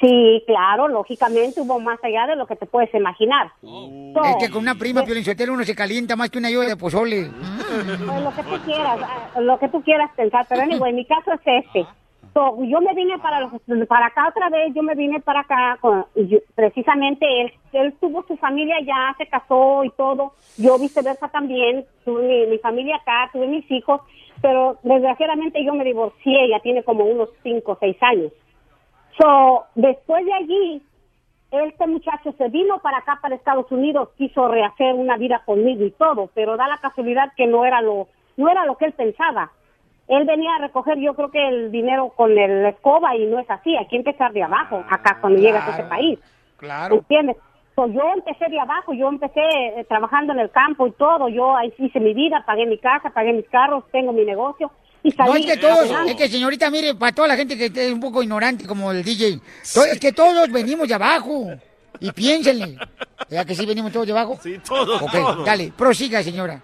Sí, 0.00 0.42
claro, 0.46 0.88
lógicamente 0.88 1.60
hubo 1.60 1.78
más 1.78 2.02
allá 2.02 2.26
de 2.26 2.36
lo 2.36 2.46
que 2.46 2.56
te 2.56 2.64
puedes 2.64 2.92
imaginar. 2.94 3.52
So, 3.60 4.24
Es 4.24 4.36
que 4.38 4.50
con 4.50 4.62
una 4.62 4.74
prima, 4.74 5.04
Piolinchotelo, 5.04 5.52
uno 5.52 5.64
se 5.64 5.74
calienta 5.74 6.16
más 6.16 6.30
que 6.30 6.38
una 6.38 6.50
lluvia 6.50 6.68
de 6.70 6.76
pozole. 6.76 7.30
pues, 7.30 8.22
lo 8.22 8.34
que 8.34 8.42
tú 8.42 8.58
quieras, 8.64 8.98
lo 9.38 9.58
que 9.58 9.68
tú 9.68 9.82
quieras 9.82 10.10
pensar, 10.16 10.46
pero 10.48 10.62
anyway, 10.62 10.94
mi 10.94 11.04
caso 11.04 11.32
es 11.34 11.64
este. 11.64 11.86
So, 12.32 12.62
yo 12.62 12.80
me 12.80 12.94
vine 12.94 13.18
para 13.18 13.40
los, 13.40 13.52
para 13.88 14.06
acá 14.06 14.28
otra 14.28 14.48
vez, 14.50 14.72
yo 14.72 14.82
me 14.84 14.94
vine 14.94 15.20
para 15.20 15.40
acá, 15.40 15.78
precisamente 16.54 17.26
él, 17.40 17.52
él 17.72 17.92
tuvo 18.00 18.22
su 18.22 18.36
familia 18.36 18.76
ya, 18.82 19.14
se 19.18 19.26
casó 19.26 19.82
y 19.82 19.90
todo, 19.90 20.34
yo 20.56 20.78
viceversa 20.78 21.26
también, 21.28 21.84
tuve 22.04 22.22
mi, 22.22 22.46
mi 22.46 22.58
familia 22.58 22.96
acá, 22.96 23.30
tuve 23.32 23.48
mis 23.48 23.68
hijos, 23.70 24.00
pero 24.40 24.78
desgraciadamente 24.84 25.64
yo 25.64 25.74
me 25.74 25.84
divorcié, 25.84 26.48
ya 26.48 26.60
tiene 26.60 26.84
como 26.84 27.04
unos 27.04 27.30
cinco 27.42 27.72
o 27.72 27.78
seis 27.80 27.96
años. 28.00 28.32
So, 29.18 29.64
después 29.74 30.24
de 30.24 30.32
allí, 30.32 30.82
este 31.50 31.86
muchacho 31.88 32.32
se 32.38 32.48
vino 32.48 32.78
para 32.78 32.98
acá, 32.98 33.18
para 33.20 33.34
Estados 33.34 33.70
Unidos, 33.72 34.10
quiso 34.16 34.46
rehacer 34.46 34.94
una 34.94 35.16
vida 35.16 35.42
conmigo 35.44 35.84
y 35.84 35.90
todo, 35.90 36.30
pero 36.32 36.56
da 36.56 36.68
la 36.68 36.78
casualidad 36.78 37.32
que 37.36 37.46
no 37.46 37.64
era 37.64 37.82
lo, 37.82 38.06
no 38.36 38.48
era 38.48 38.64
lo 38.64 38.76
que 38.76 38.86
él 38.86 38.92
pensaba. 38.92 39.50
Él 40.10 40.24
venía 40.26 40.54
a 40.56 40.58
recoger, 40.58 40.98
yo 40.98 41.14
creo 41.14 41.30
que 41.30 41.38
el 41.48 41.70
dinero 41.72 42.08
con 42.16 42.36
el 42.36 42.66
escoba 42.66 43.16
y 43.16 43.26
no 43.26 43.38
es 43.38 43.48
así. 43.48 43.76
Hay 43.76 43.86
que 43.86 43.96
empezar 43.96 44.32
de 44.32 44.42
abajo, 44.42 44.84
acá 44.90 45.18
cuando 45.20 45.38
llegas 45.40 45.66
a 45.68 45.72
ese 45.78 45.84
país. 45.84 46.18
Claro. 46.58 46.96
¿Entiendes? 46.96 47.36
So, 47.76 47.86
yo 47.86 48.02
empecé 48.14 48.46
de 48.50 48.58
abajo, 48.60 48.92
yo 48.92 49.08
empecé 49.08 49.40
eh, 49.40 49.84
trabajando 49.88 50.32
en 50.32 50.40
el 50.40 50.50
campo 50.50 50.86
y 50.88 50.92
todo. 50.92 51.28
Yo 51.28 51.56
ahí 51.56 51.72
hice 51.78 52.00
mi 52.00 52.12
vida, 52.12 52.42
pagué 52.44 52.66
mi 52.66 52.76
casa, 52.78 53.10
pagué 53.10 53.32
mis 53.32 53.48
carros, 53.48 53.84
tengo 53.92 54.12
mi 54.12 54.24
negocio. 54.24 54.70
Y 55.02 55.12
salí 55.12 55.30
No, 55.30 55.36
es 55.36 55.46
que 55.46 55.56
todos, 55.56 55.90
es 56.08 56.14
que 56.16 56.28
señorita, 56.28 56.70
mire, 56.70 56.94
para 56.96 57.12
toda 57.14 57.28
la 57.28 57.36
gente 57.36 57.56
que 57.56 57.66
es 57.66 57.92
un 57.92 58.00
poco 58.00 58.22
ignorante 58.22 58.66
como 58.66 58.90
el 58.90 59.02
DJ, 59.02 59.38
to- 59.72 59.84
es 59.84 59.98
que 59.98 60.12
todos 60.12 60.50
venimos 60.50 60.88
de 60.88 60.94
abajo. 60.94 61.46
Y 62.00 62.10
piénsenle. 62.12 62.76
¿Ya 63.30 63.44
que 63.44 63.54
sí 63.54 63.64
venimos 63.64 63.92
todos 63.92 64.06
de 64.06 64.12
abajo? 64.12 64.36
Sí, 64.42 64.58
todos, 64.66 65.00
Ok, 65.02 65.12
todos. 65.12 65.44
dale, 65.44 65.72
prosiga, 65.76 66.22
señora. 66.22 66.60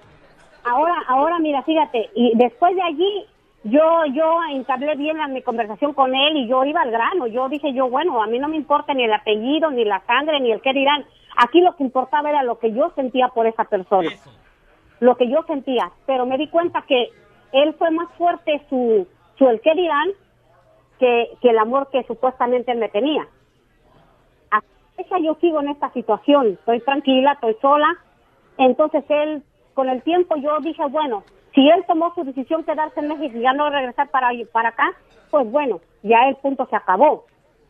Ahora, 0.65 0.95
ahora 1.09 1.39
mira, 1.39 1.63
fíjate, 1.63 2.11
y 2.15 2.33
después 2.37 2.75
de 2.75 2.83
allí 2.83 3.27
yo 3.71 4.05
yo 4.13 4.39
entablé 4.51 4.95
bien 4.97 5.19
la- 5.19 5.29
mi 5.29 5.43
conversación 5.43 5.93
con 5.95 6.15
él 6.15 6.37
y 6.37 6.49
yo 6.49 6.65
iba 6.65 6.83
al 6.83 6.91
grano. 6.91 7.27
Yo 7.27 7.49
dije 7.49 7.73
yo, 7.73 7.89
bueno, 7.89 8.23
a 8.23 8.27
mí 8.27 8.39
no 8.39 8.49
me 8.49 8.57
importa 8.57 8.95
ni 8.95 9.05
el 9.05 9.13
apellido, 9.13 9.71
ni 9.71 9.85
la 9.85 10.01
sangre, 10.07 10.41
ni 10.41 10.53
el 10.53 10.61
qué 10.61 10.73
dirán. 10.73 11.05
Aquí 11.37 11.61
lo 11.61 11.77
que 11.77 11.85
importaba 11.85 12.31
era 12.31 12.43
lo 12.43 12.59
que 12.59 12.73
yo 12.73 12.91
sentía 12.95 13.29
por 13.29 13.47
esa 13.47 13.65
persona. 13.65 14.11
Lo 15.01 15.17
que 15.17 15.29
yo 15.29 15.43
sentía, 15.47 15.91
pero 16.07 16.25
me 16.27 16.39
di 16.39 16.49
cuenta 16.49 16.83
que 16.83 17.11
él 17.53 17.75
fue 17.79 17.91
más 17.91 18.09
fuerte 18.17 18.63
su 18.69 19.07
su 19.39 19.47
el 19.49 19.61
qué 19.61 19.75
dirán 19.75 20.09
que, 20.99 21.29
que 21.43 21.51
el 21.51 21.59
amor 21.59 21.91
que 21.91 22.03
supuestamente 22.05 22.73
él 22.73 22.79
me 22.79 22.89
tenía. 22.89 23.29
A 24.51 24.61
fecha 24.97 25.19
yo 25.19 25.37
sigo 25.43 25.61
en 25.61 25.69
esta 25.69 25.91
situación, 25.93 26.53
estoy 26.59 26.81
tranquila, 26.81 27.33
estoy 27.33 27.55
sola. 27.61 27.89
Entonces 28.57 29.05
él, 29.11 29.43
con 29.75 29.91
el 29.91 30.03
tiempo 30.03 30.37
yo 30.37 30.59
dije, 30.61 30.83
bueno, 30.87 31.23
si 31.57 31.69
él 31.69 31.83
tomó 31.89 32.15
su 32.15 32.23
decisión 32.23 32.63
quedarse 32.63 33.01
en 33.01 33.09
México 33.09 33.37
y 33.37 33.43
ya 33.43 33.53
no 33.53 33.69
regresar 33.71 34.09
para, 34.11 34.29
para 34.53 34.69
acá, 34.69 34.85
pues 35.33 35.51
bueno, 35.51 35.81
ya 36.05 36.19
el 36.29 36.37
punto 36.37 36.65
se 36.71 36.77
acabó. 36.77 37.27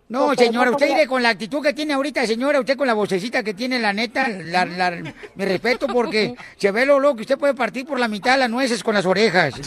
No, 0.08 0.26
Porque 0.26 0.44
señora, 0.44 0.70
usted 0.70 0.88
iré 0.88 1.08
con 1.08 1.20
la 1.20 1.30
actitud 1.30 1.60
que 1.60 1.72
tiene 1.72 1.94
ahorita, 1.94 2.24
señora, 2.26 2.60
usted 2.60 2.76
con 2.76 2.86
la 2.86 2.94
vocecita 2.94 3.42
que 3.42 3.54
tiene, 3.54 3.80
la 3.80 3.92
neta, 3.92 4.28
la, 4.28 4.64
la- 4.64 4.92
mi 5.34 5.44
respeto 5.44 5.88
porque 5.88 6.34
se 6.56 6.70
ve 6.70 6.86
lo 6.86 7.00
loco 7.00 7.16
que 7.16 7.22
usted 7.22 7.38
puede 7.38 7.54
partir 7.54 7.84
por 7.86 7.98
la 7.98 8.06
mitad 8.06 8.32
de 8.34 8.38
las 8.38 8.50
nueces 8.50 8.84
con 8.84 8.94
las 8.94 9.06
orejas. 9.06 9.54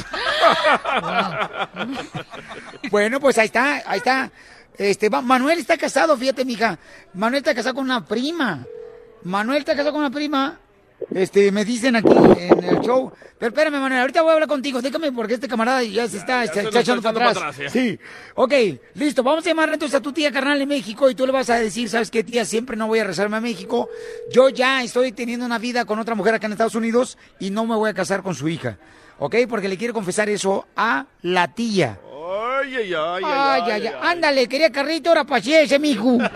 Bueno, 2.92 3.20
pues 3.20 3.38
ahí 3.38 3.46
está, 3.46 3.82
ahí 3.86 3.98
está. 3.98 4.32
Este, 4.78 5.10
va- 5.10 5.22
Manuel 5.22 5.60
está 5.60 5.78
casado, 5.78 6.16
fíjate, 6.18 6.46
mija. 6.46 6.80
Manuel 7.14 7.40
está 7.40 7.54
casado 7.54 7.76
con 7.76 7.86
una 7.86 8.06
prima. 8.06 8.66
Manuel 9.24 9.60
está 9.60 9.74
casado 9.74 9.92
con 9.92 10.02
una 10.02 10.10
prima. 10.12 10.60
Este, 11.14 11.52
me 11.52 11.66
dicen 11.66 11.96
aquí 11.96 12.14
en 12.38 12.64
el 12.64 12.82
show. 12.82 13.12
Pero 13.38 13.50
espérame, 13.50 13.80
Manuel, 13.80 14.02
ahorita 14.02 14.22
voy 14.22 14.32
a 14.32 14.34
hablar 14.34 14.50
contigo. 14.50 14.82
Déjame 14.82 15.12
porque 15.12 15.36
este 15.36 15.48
camarada 15.48 15.82
ya 15.84 16.08
se 16.08 16.18
está, 16.18 16.44
echando 16.44 17.02
para 17.02 17.30
atrás. 17.32 17.38
atrás, 17.38 17.72
sí. 17.72 17.98
Ok, 18.36 18.54
listo. 18.96 19.24
Vamos 19.24 19.46
a 19.46 19.50
llamar 19.50 19.70
entonces 19.74 19.98
a 19.98 20.02
tu 20.02 20.12
tía 20.12 20.32
carnal 20.32 20.62
en 20.62 20.68
México 20.68 21.10
y 21.10 21.16
tú 21.16 21.26
le 21.26 21.32
vas 21.32 21.50
a 21.50 21.56
decir, 21.56 21.90
¿sabes 21.90 22.12
qué, 22.12 22.24
tía? 22.24 22.44
Siempre 22.46 22.76
no 22.76 22.88
voy 22.88 23.00
a 23.00 23.06
rezarme 23.06 23.38
a 23.38 23.42
México. 23.42 23.90
Yo 24.32 24.50
ya 24.50 24.84
estoy 24.84 25.14
teniendo 25.14 25.46
una 25.46 25.58
vida 25.58 25.86
con 25.86 26.00
otra 26.00 26.16
mujer 26.16 26.36
acá 26.36 26.48
en 26.48 26.52
Estados 26.54 26.76
Unidos 26.76 27.18
y 27.40 27.50
no 27.50 27.66
me 27.66 27.76
voy 27.76 27.90
a 27.90 27.94
casar 27.94 28.22
con 28.22 28.36
su 28.36 28.50
hija. 28.50 28.78
¿Ok? 29.20 29.36
Porque 29.50 29.70
le 29.70 29.78
quiere 29.78 29.94
confesar 29.94 30.30
eso 30.30 30.68
a 30.76 31.06
la 31.22 31.48
tía. 31.54 31.98
Ay, 32.62 32.76
ay, 32.76 32.94
ay, 32.94 33.24
Ay, 33.26 33.62
ay, 33.72 33.88
ay. 33.88 33.94
Ándale, 34.02 34.48
quería 34.48 34.72
carrito, 34.72 35.10
ahora 35.10 35.24
paciese, 35.24 35.80
mijo. 35.80 36.18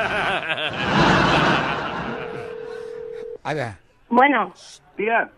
Ahí 3.43 3.57
va. 3.57 3.82
Bueno. 4.15 4.53
Tía, 4.95 5.31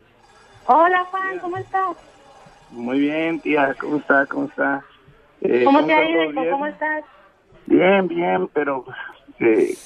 Hola 0.66 1.06
Juan, 1.10 1.40
¿cómo 1.40 1.58
estás? 1.58 1.96
muy 2.70 3.00
bien, 3.00 3.40
tía, 3.40 3.74
¿cómo 3.80 3.98
está? 3.98 4.26
¿Cómo 4.28 4.48
está? 4.48 4.84
Eh, 5.40 5.64
¿Cómo 5.64 5.86
te 5.86 5.94
ha 5.94 6.10
ido? 6.10 6.52
¿Cómo 6.52 6.66
estás? 6.66 7.06
Bien, 7.68 8.08
bien, 8.10 8.50
pero 8.54 8.84
eh, 9.40 9.78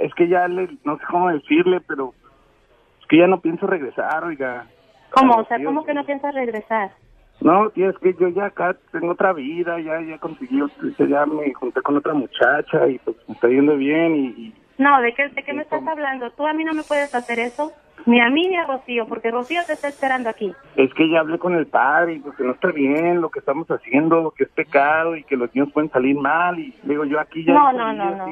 es 0.00 0.14
que 0.14 0.28
ya 0.28 0.46
le, 0.46 0.68
no 0.84 0.96
sé 0.98 1.04
cómo 1.10 1.28
decirle, 1.30 1.80
pero 1.88 2.14
es 3.00 3.06
que 3.08 3.18
ya 3.18 3.26
no 3.26 3.40
pienso 3.40 3.66
regresar, 3.66 4.22
oiga. 4.22 4.68
¿Cómo? 5.10 5.38
O 5.38 5.44
sea, 5.46 5.56
¿cómo 5.64 5.84
que 5.84 5.94
no 5.94 6.04
piensas 6.06 6.32
regresar? 6.32 6.92
No, 7.40 7.70
tía, 7.70 7.88
es 7.88 7.98
que 7.98 8.14
yo 8.14 8.28
ya 8.28 8.44
acá 8.46 8.76
tengo 8.92 9.10
otra 9.12 9.32
vida, 9.32 9.80
ya 9.80 10.00
ya 10.02 10.18
conseguí, 10.18 10.60
ot- 10.60 11.08
ya 11.08 11.26
me 11.26 11.52
junté 11.54 11.82
con 11.82 11.96
otra 11.96 12.14
muchacha 12.14 12.86
y 12.86 12.98
pues 13.00 13.16
me 13.26 13.34
está 13.34 13.48
yendo 13.48 13.76
bien 13.76 14.14
y, 14.14 14.26
y- 14.28 14.54
No, 14.78 15.00
¿de 15.00 15.14
qué, 15.14 15.28
de 15.30 15.42
qué 15.42 15.52
me 15.52 15.62
estás 15.62 15.84
hablando? 15.86 16.30
Tú 16.32 16.46
a 16.46 16.52
mí 16.52 16.62
no 16.64 16.74
me 16.74 16.84
puedes 16.84 17.12
hacer 17.12 17.40
eso. 17.40 17.72
Ni 18.06 18.20
a 18.20 18.30
mí 18.30 18.48
ni 18.48 18.56
a 18.56 18.66
Rocío, 18.66 19.06
porque 19.06 19.30
Rocío 19.30 19.60
te 19.66 19.74
está 19.74 19.88
esperando 19.88 20.28
aquí. 20.28 20.52
es 20.76 20.92
que 20.94 21.08
ya 21.10 21.20
hablé 21.20 21.38
con 21.38 21.54
el 21.54 21.66
padre 21.66 22.14
y 22.14 22.18
pues 22.20 22.36
que 22.36 22.44
no 22.44 22.52
está 22.52 22.68
bien 22.72 23.20
lo 23.20 23.30
que 23.30 23.40
estamos 23.40 23.68
haciendo, 23.68 24.32
que 24.36 24.44
es 24.44 24.50
pecado 24.50 25.16
y 25.16 25.24
que 25.24 25.36
los 25.36 25.54
niños 25.54 25.72
pueden 25.72 25.90
salir 25.90 26.16
mal 26.16 26.58
y 26.58 26.74
digo 26.82 27.04
yo 27.04 27.20
aquí 27.20 27.44
ya... 27.44 27.52
No, 27.52 27.72
no, 27.72 27.92
no, 27.92 28.16
no. 28.16 28.24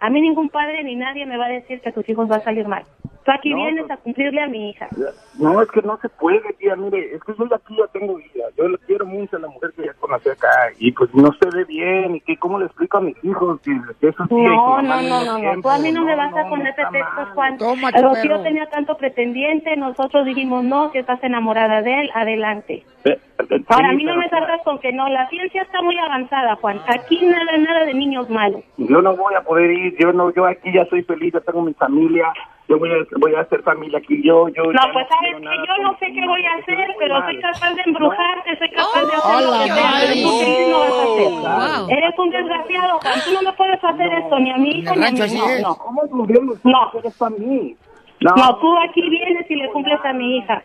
A 0.00 0.10
mí 0.10 0.20
ningún 0.20 0.48
padre 0.48 0.84
ni 0.84 0.96
nadie 0.96 1.26
me 1.26 1.36
va 1.36 1.46
a 1.46 1.50
decir 1.50 1.80
que 1.80 1.92
tus 1.92 2.08
hijos 2.08 2.28
van 2.28 2.40
a 2.40 2.44
salir 2.44 2.66
mal. 2.68 2.84
Tú 3.26 3.32
aquí 3.32 3.50
No, 3.50 3.56
vienes 3.56 3.90
a 3.90 3.96
cumplirle 3.96 4.40
a 4.40 4.46
mi 4.46 4.70
hija. 4.70 4.88
No, 5.34 5.60
es 5.60 5.68
que 5.72 5.82
no 5.82 5.98
se 6.00 6.08
puede, 6.08 6.40
tía. 6.60 6.76
Mire, 6.76 7.12
es 7.14 7.22
que 7.24 7.34
yo 7.36 7.44
aquí 7.52 7.76
ya 7.76 7.86
tengo 7.88 8.14
vida. 8.14 8.44
Yo 8.56 8.68
le 8.68 8.78
quiero 8.86 9.04
mucho 9.04 9.36
a 9.36 9.40
la 9.40 9.48
mujer 9.48 9.72
que 9.76 9.84
ya 9.84 9.92
conocí 9.94 10.28
acá. 10.28 10.48
Y 10.78 10.92
pues 10.92 11.12
no 11.12 11.32
se 11.32 11.50
ve 11.50 11.64
bien. 11.64 12.14
¿Y 12.14 12.20
que 12.20 12.36
cómo 12.38 12.58
le 12.60 12.66
explico 12.66 12.98
a 12.98 13.00
mis 13.00 13.16
hijos? 13.24 13.60
Que, 13.62 13.72
que 14.00 14.08
eso 14.08 14.24
No, 14.30 14.80
no, 14.80 14.82
no, 14.82 15.02
no, 15.02 15.20
mismo 15.20 15.54
no. 15.54 15.60
Tú 15.60 15.68
a 15.68 15.78
mí 15.78 15.90
no 15.90 16.02
me 16.04 16.14
tiempo. 16.14 16.36
vas 16.36 16.46
a 16.46 16.48
poner 16.48 16.74
pretextos, 16.76 17.28
Juan. 17.34 17.58
Rocío 17.58 18.42
tenía 18.42 18.66
tanto 18.70 18.96
pretendiente, 18.96 19.76
nosotros 19.76 20.24
dijimos 20.24 20.62
no, 20.62 20.90
si 20.92 20.98
estás 20.98 21.22
enamorada 21.24 21.82
de 21.82 22.02
él, 22.02 22.10
adelante. 22.14 22.84
Pe- 23.02 23.18
pe- 23.36 23.64
Ahora, 23.68 23.88
a 23.88 23.92
mí 23.92 24.04
no 24.04 24.16
me 24.16 24.28
salgas 24.28 24.62
con 24.62 24.78
que 24.78 24.92
no, 24.92 25.08
la 25.08 25.28
ciencia 25.28 25.62
está 25.62 25.82
muy 25.82 25.98
avanzada, 25.98 26.54
Juan. 26.56 26.80
Aquí 26.86 27.24
nada, 27.26 27.58
nada 27.58 27.84
de 27.84 27.94
niños 27.94 28.30
malos. 28.30 28.62
Yo 28.76 29.02
no 29.02 29.16
voy 29.16 29.34
a 29.34 29.42
poder 29.42 29.70
ir. 29.72 29.96
Yo 29.98 30.12
no, 30.12 30.32
yo 30.32 30.46
aquí 30.46 30.72
ya 30.72 30.84
soy 30.86 31.02
feliz. 31.02 31.32
Ya 31.34 31.40
tengo 31.40 31.62
mi 31.62 31.74
familia. 31.74 32.32
Yo 32.68 32.78
voy 32.78 32.90
a, 32.90 32.96
voy 33.18 33.34
a 33.34 33.40
hacer 33.40 33.62
familia 33.62 33.98
aquí. 33.98 34.20
Yo, 34.24 34.48
yo. 34.48 34.64
No, 34.64 34.80
pues 34.92 35.06
sabes 35.08 35.36
que 35.36 35.56
yo 35.66 35.82
no 35.82 35.96
sé 35.98 36.06
qué 36.12 36.26
voy 36.26 36.44
a 36.44 36.54
hacer, 36.54 36.88
pero 36.98 37.22
soy 37.24 37.40
capaz 37.40 37.74
de 37.74 37.82
embrujarte, 37.86 38.58
soy 38.58 38.70
capaz 38.70 39.04
de 39.06 39.14
hacer 39.14 39.36
¡Hola, 39.36 39.58
lo 39.58 39.64
que 39.64 39.80
pero 40.00 40.14
tú 40.22 40.38
feliz 40.40 40.68
no 40.68 40.78
vas 40.80 40.92
a 40.92 41.02
hacer. 41.02 41.30
Wow. 41.30 41.90
Eres 41.96 42.18
un 42.18 42.30
desgraciado, 42.30 42.98
Juan. 43.00 43.20
Tú 43.24 43.32
no 43.34 43.42
me 43.42 43.52
puedes 43.52 43.84
hacer 43.84 44.12
esto, 44.14 44.38
ni 44.40 44.50
a 44.50 44.56
mi 44.56 44.70
hijo, 44.70 44.94
ni 44.96 45.04
a 45.04 45.08
así 45.08 45.22
es. 45.22 45.62
No, 45.62 45.68
no. 45.68 45.74
¿Cómo 45.76 46.02
los 46.02 46.64
No. 46.64 46.70
hijos? 46.70 46.94
Eres 46.96 47.16
para 47.18 47.36
mí. 47.36 47.76
No, 48.20 48.58
tú 48.58 48.74
aquí 48.78 49.08
vienes 49.08 49.48
y 49.50 49.56
le 49.56 49.68
cumples 49.70 50.00
a 50.02 50.12
mi 50.14 50.38
hija. 50.38 50.62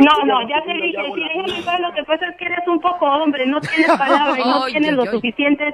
No, 0.00 0.24
no, 0.26 0.48
ya 0.48 0.62
te 0.64 0.74
dije, 0.74 1.00
si 1.14 1.20
déjame 1.20 1.62
paz, 1.64 1.80
lo 1.80 1.92
que 1.92 2.02
pasa 2.02 2.26
es 2.28 2.36
que 2.36 2.44
eres 2.44 2.66
un 2.66 2.80
poco 2.80 3.06
hombre, 3.06 3.46
no 3.46 3.60
tienes 3.60 3.86
palabra 3.98 4.38
y 4.38 4.44
no 4.44 4.66
tienes 4.66 4.92
lo 4.94 5.06
suficiente. 5.06 5.72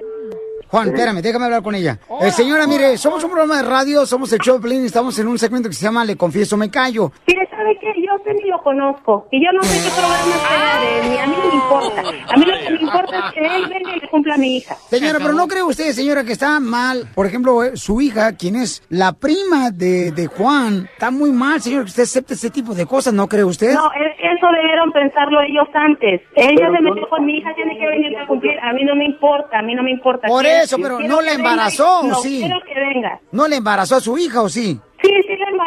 Juan, 0.71 0.89
espérame, 0.89 1.23
déjame 1.23 1.47
hablar 1.47 1.63
con 1.63 1.75
ella. 1.75 1.99
Eh, 2.21 2.31
señora, 2.31 2.67
mire, 2.67 2.99
somos 2.99 3.25
un 3.25 3.31
programa 3.31 3.57
de 3.57 3.69
radio, 3.69 4.05
somos 4.05 4.31
el 4.33 4.41
Pelín, 4.61 4.85
estamos 4.85 5.19
en 5.19 5.27
un 5.27 5.39
segmento 5.39 5.69
que 5.69 5.75
se 5.75 5.83
llama 5.83 6.05
Le 6.05 6.17
Confieso, 6.17 6.57
Me 6.59 6.71
Callo. 6.71 7.11
Mire, 7.27 7.48
¿sabe 7.59 7.77
qué? 7.81 7.93
Yo 8.07 8.15
usted 8.15 8.33
ni 8.43 8.49
lo 8.49 8.59
conozco. 8.63 9.27
Y 9.33 9.45
yo 9.45 9.51
no 9.53 9.63
sé 9.65 9.89
qué 9.89 9.91
programa 9.91 10.37
sea 10.49 10.81
de 10.81 11.01
él, 11.01 11.11
ni 11.11 11.19
a 11.19 11.27
mí 11.27 11.35
no 11.43 11.49
me 11.49 11.55
importa. 11.57 12.01
A 12.33 12.37
mí 12.37 12.45
lo 12.45 12.59
que 12.59 12.71
me 12.71 12.81
importa 12.81 13.19
es 13.19 13.35
que 13.35 13.41
él 13.41 13.67
venga 13.69 13.97
y 13.97 14.01
le 14.01 14.09
cumpla 14.09 14.35
a 14.35 14.39
mi 14.39 14.57
hija. 14.59 14.77
Señora, 14.89 15.19
pero 15.19 15.33
¿no 15.33 15.49
cree 15.49 15.63
usted, 15.65 15.91
señora, 15.93 16.23
que 16.25 16.33
está 16.33 16.61
mal? 16.61 17.09
Por 17.15 17.27
ejemplo, 17.27 17.65
eh, 17.65 17.77
su 17.77 18.01
hija, 18.01 18.37
quien 18.37 18.55
es 18.57 18.83
la 18.91 19.13
prima 19.13 19.71
de, 19.73 20.13
de 20.13 20.27
Juan, 20.29 20.89
está 20.93 21.11
muy 21.11 21.33
mal, 21.33 21.61
señor, 21.61 21.83
que 21.85 21.89
usted 21.91 22.05
acepte 22.05 22.35
ese 22.35 22.51
tipo 22.51 22.75
de 22.75 22.87
cosas, 22.87 23.13
¿no 23.13 23.27
cree 23.27 23.43
usted? 23.45 23.75
No, 23.75 23.91
eso 23.93 24.47
debieron 24.55 24.93
pensarlo 24.93 25.41
ellos 25.41 25.67
antes. 25.75 26.21
Ella 26.37 26.71
se 26.77 26.81
metió 26.83 27.09
con 27.09 27.25
mi 27.27 27.39
hija, 27.39 27.53
tiene 27.57 27.77
que 27.77 27.87
venir 27.89 28.17
a 28.19 28.27
cumplir. 28.27 28.53
A 28.61 28.73
mí 28.73 28.85
no 28.85 28.95
me 28.95 29.05
importa, 29.07 29.59
a 29.59 29.63
mí 29.63 29.75
no 29.75 29.83
me 29.83 29.91
importa. 29.91 30.29
Por 30.29 30.47
eso, 30.47 30.77
pero 30.81 31.01
no 31.01 31.21
la 31.21 31.33
venga. 31.33 31.51
embarazó, 31.51 32.01
¿o 32.01 32.07
No, 32.07 32.15
sí? 32.17 32.39
quiero 32.41 32.61
que 32.67 32.79
venga. 32.79 33.21
¿No 33.33 33.49
le 33.49 33.57
embarazó 33.57 33.97
a 33.97 34.01
su 34.01 34.17
hija 34.17 34.43
o 34.43 34.49
sí? 34.49 34.81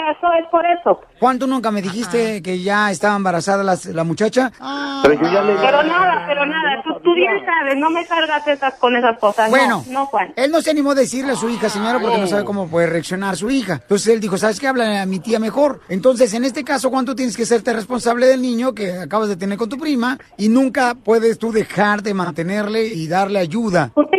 Embarazó, 0.01 0.27
es 0.43 0.47
por 0.49 0.65
eso. 0.65 0.99
Juan, 1.19 1.37
¿tú 1.37 1.45
nunca 1.47 1.69
me 1.71 1.81
dijiste 1.81 2.41
que 2.41 2.59
ya 2.61 2.89
estaba 2.89 3.15
embarazada 3.15 3.63
la, 3.63 3.77
la 3.93 4.03
muchacha? 4.03 4.51
Pero 5.03 5.13
yo 5.15 5.31
ya 5.31 5.41
le... 5.43 5.53
Pero 5.55 5.83
nada, 5.83 6.23
pero 6.27 6.45
nada, 6.45 6.81
tú, 6.83 6.93
tú 7.03 7.13
bien 7.13 7.33
sabes, 7.45 7.77
no 7.77 7.89
me 7.91 8.03
salgas 8.05 8.47
esas, 8.47 8.73
con 8.75 8.95
esas 8.95 9.19
cosas. 9.19 9.49
no, 9.49 9.55
Bueno, 9.57 9.83
no, 9.89 10.05
Juan. 10.07 10.33
él 10.35 10.51
no 10.51 10.61
se 10.61 10.71
animó 10.71 10.91
a 10.91 10.95
decirle 10.95 11.33
a 11.33 11.35
su 11.35 11.49
hija, 11.49 11.69
señora, 11.69 11.99
porque 11.99 12.17
no 12.17 12.27
sabe 12.27 12.43
cómo 12.45 12.67
puede 12.67 12.87
reaccionar 12.87 13.35
su 13.37 13.51
hija. 13.51 13.73
Entonces 13.73 14.07
él 14.13 14.19
dijo, 14.19 14.37
¿sabes 14.37 14.59
qué? 14.59 14.67
Habla 14.67 15.03
a 15.03 15.05
mi 15.05 15.19
tía 15.19 15.39
mejor. 15.39 15.81
Entonces, 15.89 16.33
en 16.33 16.45
este 16.45 16.63
caso, 16.63 16.89
Juan, 16.89 17.05
tú 17.05 17.13
tienes 17.15 17.37
que 17.37 17.45
serte 17.45 17.73
responsable 17.73 18.25
del 18.25 18.41
niño 18.41 18.73
que 18.73 18.91
acabas 18.97 19.29
de 19.29 19.35
tener 19.37 19.57
con 19.57 19.69
tu 19.69 19.77
prima 19.77 20.17
y 20.37 20.49
nunca 20.49 20.95
puedes 20.95 21.37
tú 21.37 21.51
dejar 21.51 22.01
de 22.01 22.13
mantenerle 22.15 22.87
y 22.87 23.07
darle 23.07 23.39
ayuda. 23.39 23.91
¿Usted 23.95 24.17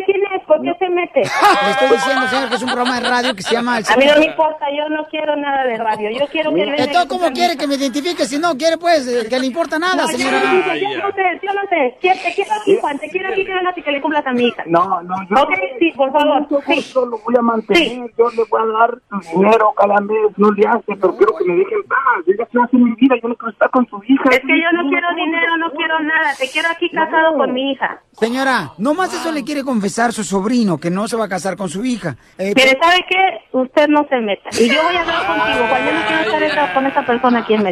qué 0.63 0.75
se 0.79 0.89
mete? 0.91 1.21
Le 1.65 1.71
estoy 1.71 1.89
diciendo, 1.89 2.27
señor, 2.29 2.49
que 2.49 2.55
es 2.57 2.63
un 2.63 2.69
programa 2.71 3.01
de 3.01 3.09
radio 3.09 3.35
que 3.35 3.43
se 3.43 3.55
llama... 3.55 3.79
El 3.79 3.85
A 3.89 3.97
mí 3.97 4.05
no 4.07 4.19
me 4.19 4.27
importa, 4.27 4.67
yo 4.77 4.89
no 4.89 5.05
quiero 5.09 5.37
nada 5.37 5.65
de 5.65 5.77
radio. 5.79 6.11
Yo 6.11 6.27
quiero 6.29 6.51
que 6.55 6.65
le 6.67 6.77
Entonces, 6.77 7.07
¿cómo 7.09 7.31
quiere 7.33 7.57
que 7.57 7.67
me 7.67 7.75
identifique? 7.75 8.25
Si 8.27 8.39
no 8.39 8.57
quiere, 8.57 8.79
pues, 8.79 9.07
eh, 9.09 9.27
que 9.29 9.39
le 9.39 9.47
importa 9.47 9.79
nada, 9.79 9.97
No, 9.97 10.11
yo 10.11 10.19
señora. 10.19 10.39
no 10.41 10.63
sé, 10.65 10.81
yo 10.81 10.89
no 10.99 11.13
sé, 11.13 11.23
yo 11.43 11.53
no 11.55 11.61
sé. 11.69 11.97
Quiero- 12.01 12.21
Te 12.23 12.35
quiero 12.35 12.53
aquí, 12.61 12.77
Juan, 12.81 12.99
te 12.99 13.09
quiero 13.11 13.29
aquí 13.29 13.45
que 13.45 13.55
vengas 13.55 13.77
y 13.79 13.83
que 13.83 13.91
le 13.93 14.01
cumplas 14.01 14.27
a 14.27 14.33
mi 14.33 14.45
hija. 14.49 14.63
No, 14.67 15.03
no, 15.03 15.15
yo 15.29 15.43
Ok, 15.43 15.51
sí, 15.79 15.93
por 15.97 16.13
favor. 16.13 16.47
Sí. 16.67 16.93
Yo 16.95 17.07
lo 17.07 17.19
voy 17.19 17.35
a 17.39 17.43
mantener, 17.43 18.11
yo 18.17 18.29
le 18.31 18.45
voy 18.49 18.61
a 18.63 18.79
dar 18.79 18.99
su 19.23 19.39
dinero 19.39 19.73
cada 19.77 20.01
mes, 20.01 20.19
no 20.37 20.51
le 20.53 20.69
hace, 20.69 20.95
pero 21.01 21.17
quiero 21.17 21.35
que 21.37 21.45
me 21.45 21.55
dejen 21.57 21.83
paz. 21.89 21.99
Yo 22.27 22.35
ya 22.39 22.45
estoy 22.45 22.63
haciendo 22.65 22.89
mi 22.89 22.95
vida, 22.97 23.17
yo 23.23 23.29
no 23.29 23.35
quiero 23.37 23.53
estar 23.53 23.71
con 23.71 23.87
su 23.89 23.97
hija. 24.07 24.25
Es 24.31 24.41
que 24.41 24.61
yo 24.61 24.71
no 24.73 24.89
quiero 24.89 25.09
dinero, 25.17 25.57
no 25.59 25.71
quiero 25.73 25.99
nada. 26.01 26.35
Te 26.39 26.49
quiero 26.49 26.69
aquí 26.71 26.89
casado 26.91 27.37
con 27.37 27.53
mi 27.53 27.73
hija. 27.73 28.01
Señora, 28.13 28.73
nomás 28.79 29.13
eso 29.15 29.33
le 29.33 29.43
quiere 29.43 29.65
confesar 29.65 30.13
su 30.13 30.23
sobrino, 30.23 30.52
que 30.79 30.91
no 30.91 31.09
se 31.09 31.17
va 31.17 31.25
a 31.25 31.29
casar 31.29 31.57
con 31.57 31.69
su 31.69 31.85
hija. 31.85 32.17
Eh, 32.39 32.53
Mire, 32.55 32.79
¿sabe 32.81 33.05
qué? 33.09 33.19
Usted 33.53 33.89
no 33.89 34.07
se 34.09 34.17
meta. 34.21 34.51
Y 34.61 34.69
yo 34.69 34.83
voy 34.83 34.95
a 34.97 35.01
hablar 35.01 35.27
contigo, 35.27 35.67
Juan. 35.69 35.87
Yo 35.87 35.93
no 35.93 36.07
quiero 36.07 36.23
estar 36.23 36.43
esta- 36.43 36.75
con 36.75 36.87
esta 36.87 37.07
persona 37.07 37.39
aquí 37.41 37.55
en 37.55 37.63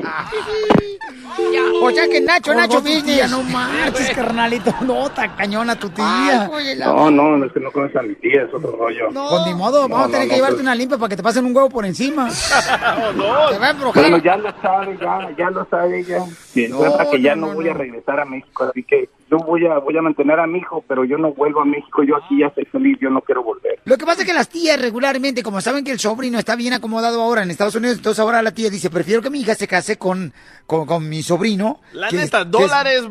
medio. 1.38 1.82
O 1.84 1.90
sea 1.90 2.08
que 2.08 2.20
Nacho, 2.20 2.54
Nacho 2.54 2.80
Business. 2.80 3.30
No 3.30 3.42
marches, 3.42 4.10
carnalito. 4.14 4.74
No, 4.82 5.08
tan 5.10 5.34
cañona 5.36 5.76
tu 5.78 5.88
tía. 5.90 6.50
No, 6.78 7.10
no, 7.10 7.36
no 7.36 7.46
es 7.46 7.52
que 7.52 7.60
no 7.60 7.70
conoces 7.70 7.96
a 7.96 8.02
mi 8.02 8.14
tía, 8.16 8.42
es 8.42 8.54
otro 8.54 8.72
rollo. 8.76 9.06
Con 9.12 9.44
ni 9.46 9.54
modo, 9.54 9.82
vamos 9.82 9.98
No, 9.98 10.04
a 10.04 10.06
tener 10.08 10.20
no, 10.20 10.24
que 10.24 10.28
no, 10.30 10.34
llevarte 10.36 10.54
pues. 10.56 10.62
una 10.62 10.74
limpia 10.74 10.98
para 10.98 11.08
que 11.08 11.16
te 11.16 11.22
pasen 11.22 11.44
un 11.44 11.54
huevo 11.56 11.68
por 11.68 11.84
encima. 11.86 12.28
Te 13.50 13.58
va 13.58 13.66
a 13.66 13.70
embrujar. 13.70 14.02
Bueno, 14.02 14.18
ya 14.18 14.36
lo 14.36 14.52
sabe, 14.60 14.98
ya, 15.00 15.30
ya 15.36 15.50
lo 15.50 15.66
sabe 15.70 16.00
ella. 16.00 16.18
Y 16.54 16.68
No, 16.68 16.82
recuerda 16.82 17.10
que 17.10 17.22
ya 17.22 17.34
no, 17.34 17.42
no, 17.42 17.46
no, 17.48 17.54
voy 17.54 17.64
no. 17.66 17.70
a 17.72 17.74
regresar 17.74 18.20
a 18.20 18.24
México, 18.24 18.64
así 18.64 18.82
que 18.82 19.08
yo 19.30 19.38
voy 19.38 19.64
a, 19.66 19.78
voy 19.78 19.96
a 19.96 20.02
mantener 20.02 20.40
a 20.40 20.46
mi 20.46 20.58
hijo, 20.58 20.84
pero 20.88 21.04
yo 21.04 21.16
no 21.16 21.32
vuelvo 21.32 21.60
a 21.60 21.64
México, 21.64 22.02
yo 22.02 22.16
aquí 22.16 22.40
ya 22.40 22.46
estoy 22.48 22.64
feliz, 22.66 22.98
yo 23.00 23.10
no 23.10 23.20
quiero 23.20 23.44
volver. 23.44 23.78
Lo 23.84 23.96
que 23.96 24.04
pasa 24.04 24.22
es 24.22 24.26
que 24.26 24.34
las 24.34 24.48
tías 24.48 24.80
regularmente, 24.80 25.42
como 25.42 25.60
saben 25.60 25.84
que 25.84 25.92
el 25.92 26.00
sobrino 26.00 26.38
está 26.38 26.56
bien 26.56 26.72
acomodado 26.72 27.22
ahora 27.22 27.42
en 27.42 27.50
Estados 27.50 27.74
Unidos, 27.76 27.98
entonces 27.98 28.18
ahora 28.20 28.42
la 28.42 28.52
tía 28.52 28.70
dice, 28.70 28.90
prefiero 28.90 29.22
que 29.22 29.30
mi 29.30 29.40
hija 29.40 29.54
se 29.54 29.68
case 29.68 29.96
con, 29.96 30.32
con, 30.66 30.84
con 30.86 31.08
mi 31.08 31.19
sobrino. 31.22 31.80
La 31.92 32.08
que- 32.08 32.16
neta, 32.16 32.38
que 32.38 32.44
es- 32.44 32.50
dólares 32.50 33.02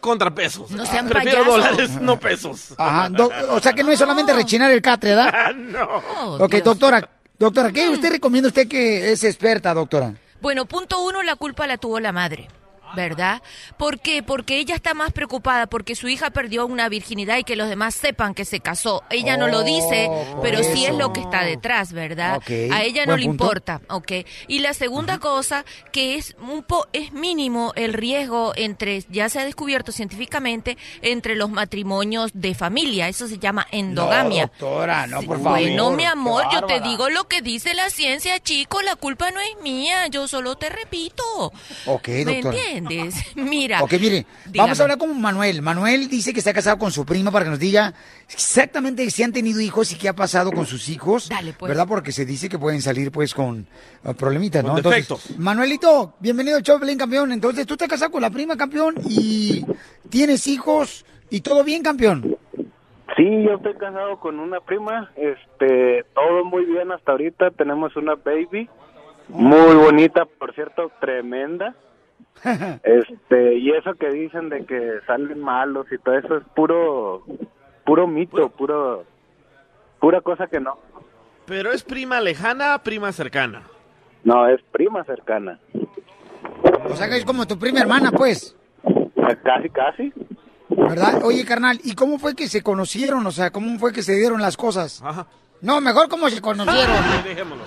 contra 0.00 0.34
pesos. 0.34 0.70
No 0.72 0.84
sean 0.84 1.06
Prefiero 1.08 1.44
dólares, 1.44 1.90
no 2.00 2.18
pesos. 2.18 2.74
Ajá, 2.76 3.08
do- 3.08 3.30
o 3.50 3.60
sea 3.60 3.72
que 3.72 3.84
no 3.84 3.92
es 3.92 3.98
solamente 3.98 4.32
rechinar 4.32 4.70
el 4.72 4.82
catre, 4.82 5.10
¿verdad? 5.14 5.54
no. 5.54 6.36
ok, 6.44 6.54
doctora, 6.56 7.08
doctora, 7.38 7.70
¿qué 7.72 7.88
usted 7.88 8.10
recomienda 8.10 8.48
usted 8.48 8.66
que 8.68 9.12
es 9.12 9.22
experta, 9.24 9.72
doctora? 9.74 10.12
Bueno, 10.40 10.66
punto 10.66 11.02
uno, 11.04 11.22
la 11.22 11.36
culpa 11.36 11.66
la 11.66 11.76
tuvo 11.78 12.00
la 12.00 12.12
madre. 12.12 12.48
¿Verdad? 12.94 13.42
¿Por 13.76 13.98
qué? 14.00 14.22
Porque 14.22 14.58
ella 14.58 14.74
está 14.74 14.94
más 14.94 15.12
preocupada 15.12 15.66
porque 15.66 15.94
su 15.94 16.08
hija 16.08 16.30
perdió 16.30 16.66
una 16.66 16.88
virginidad 16.88 17.36
y 17.38 17.44
que 17.44 17.56
los 17.56 17.68
demás 17.68 17.94
sepan 17.94 18.32
que 18.34 18.44
se 18.44 18.60
casó. 18.60 19.02
Ella 19.10 19.36
no 19.36 19.48
lo 19.48 19.62
dice, 19.64 20.06
Oh, 20.08 20.40
pero 20.42 20.58
por 20.62 20.66
sí 20.72 20.84
es 20.84 20.90
eso. 20.90 20.98
lo 20.98 21.12
que 21.12 21.20
está 21.20 21.42
detrás, 21.42 21.92
¿verdad? 21.92 22.40
A 22.72 22.82
ella 22.84 23.04
no 23.06 23.12
buen 23.12 23.20
le 23.20 23.26
punto. 23.26 23.44
importa, 23.44 23.80
¿ok? 23.88 24.12
Y 24.48 24.60
la 24.60 24.72
segunda 24.72 25.18
cosa, 25.18 25.64
que 25.92 26.14
es 26.14 26.36
un 26.40 26.62
po 26.62 26.86
es 26.92 27.12
mínimo 27.12 27.72
el 27.76 27.92
riesgo 27.92 28.52
entre, 28.56 29.02
ya 29.10 29.28
se 29.28 29.40
ha 29.40 29.44
descubierto 29.44 29.92
científicamente, 29.92 30.78
entre 31.02 31.34
los 31.34 31.50
matrimonios 31.50 32.30
de 32.34 32.54
familia. 32.54 33.08
Eso 33.08 33.26
se 33.28 33.38
llama 33.38 33.66
endogamia. 33.72 34.44
No, 34.46 34.48
doctora, 34.48 35.06
no, 35.06 35.22
por 35.22 35.42
favor. 35.42 35.58
Bueno, 35.60 35.90
mi 35.90 36.04
amor, 36.04 36.44
yo 36.52 36.62
te 36.66 36.80
digo 36.80 37.10
lo 37.10 37.24
que 37.28 37.42
dice 37.42 37.74
la 37.74 37.90
ciencia, 37.90 38.38
chico, 38.40 38.80
la 38.82 38.96
culpa 38.96 39.30
no 39.30 39.40
es 39.40 39.60
mía, 39.62 40.06
yo 40.06 40.28
solo 40.28 40.56
te 40.56 40.68
repito. 40.70 41.52
Ok, 41.86 42.08
¿Me 42.08 42.24
doctora. 42.42 42.56
Entiendes? 42.78 43.14
Mira. 43.36 43.82
Ok, 43.82 43.92
mire, 43.92 44.26
dígame. 44.46 44.58
vamos 44.58 44.80
a 44.80 44.82
hablar 44.82 44.98
con 44.98 45.20
Manuel. 45.20 45.62
Manuel 45.62 46.08
dice 46.08 46.32
que 46.32 46.40
está 46.40 46.52
casado 46.52 46.78
con 46.78 46.90
su 46.90 47.04
prima 47.04 47.30
para 47.30 47.44
que 47.44 47.50
nos 47.50 47.60
diga 47.60 47.94
exactamente 48.28 49.08
si 49.10 49.22
han 49.22 49.32
tenido 49.32 49.60
hijos 49.60 49.92
y 49.92 49.96
qué 49.96 50.08
ha 50.08 50.14
pasado 50.14 50.52
con 50.52 50.66
sus 50.66 50.88
hijos. 50.88 51.28
Dale, 51.28 51.52
pues. 51.52 51.68
¿Verdad? 51.68 51.86
Porque 51.86 52.12
se 52.12 52.24
dice 52.24 52.48
que 52.48 52.58
pueden 52.58 52.82
salir 52.82 53.10
pues 53.10 53.34
con 53.34 53.66
eh, 54.04 54.14
problemitas, 54.14 54.64
¿no? 54.64 54.80
Con 54.82 54.92
Entonces. 54.92 55.38
Manuelito, 55.38 56.14
bienvenido 56.20 56.56
al 56.56 56.62
show, 56.62 56.78
campeón. 56.98 57.32
Entonces, 57.32 57.66
tú 57.66 57.74
estás 57.74 57.88
casado 57.88 58.10
con 58.10 58.22
la 58.22 58.30
prima, 58.30 58.56
campeón, 58.56 58.94
y 59.08 59.64
tienes 60.08 60.46
hijos 60.46 61.04
y 61.30 61.40
todo 61.40 61.64
bien, 61.64 61.82
campeón. 61.82 62.36
Sí, 63.16 63.44
yo 63.44 63.54
estoy 63.54 63.74
casado 63.74 64.18
con 64.20 64.38
una 64.38 64.60
prima, 64.60 65.10
este, 65.16 66.04
todo 66.14 66.44
muy 66.44 66.64
bien 66.64 66.92
hasta 66.92 67.12
ahorita, 67.12 67.50
tenemos 67.52 67.96
una 67.96 68.14
baby, 68.14 68.68
muy 69.28 69.74
bonita, 69.74 70.26
por 70.26 70.54
cierto, 70.54 70.90
tremenda. 71.00 71.74
Este, 72.82 73.54
y 73.56 73.70
eso 73.72 73.94
que 73.94 74.10
dicen 74.10 74.48
de 74.48 74.64
que 74.64 75.00
salen 75.06 75.40
malos 75.40 75.86
y 75.90 75.98
todo 75.98 76.18
eso 76.18 76.36
es 76.36 76.44
puro, 76.54 77.24
puro 77.84 78.06
mito, 78.06 78.48
puro, 78.50 79.04
pura 80.00 80.20
cosa 80.20 80.46
que 80.46 80.60
no. 80.60 80.78
Pero 81.46 81.72
es 81.72 81.82
prima 81.82 82.20
lejana, 82.20 82.78
prima 82.82 83.12
cercana. 83.12 83.62
No, 84.24 84.48
es 84.48 84.60
prima 84.72 85.04
cercana. 85.04 85.58
O 86.88 86.96
sea 86.96 87.08
que 87.08 87.16
es 87.16 87.24
como 87.24 87.46
tu 87.46 87.58
prima 87.58 87.80
hermana, 87.80 88.10
pues. 88.12 88.56
Casi, 89.42 89.68
casi. 89.70 90.12
¿Verdad? 90.68 91.22
Oye, 91.24 91.44
carnal, 91.44 91.80
¿y 91.82 91.94
cómo 91.94 92.18
fue 92.18 92.34
que 92.34 92.48
se 92.48 92.62
conocieron? 92.62 93.26
O 93.26 93.30
sea, 93.30 93.50
¿cómo 93.50 93.78
fue 93.78 93.92
que 93.92 94.02
se 94.02 94.14
dieron 94.14 94.42
las 94.42 94.56
cosas? 94.56 95.02
No, 95.60 95.80
mejor 95.80 96.08
cómo 96.08 96.28
se 96.28 96.40
conocieron. 96.40 96.96
Dejémoslo. 97.24 97.64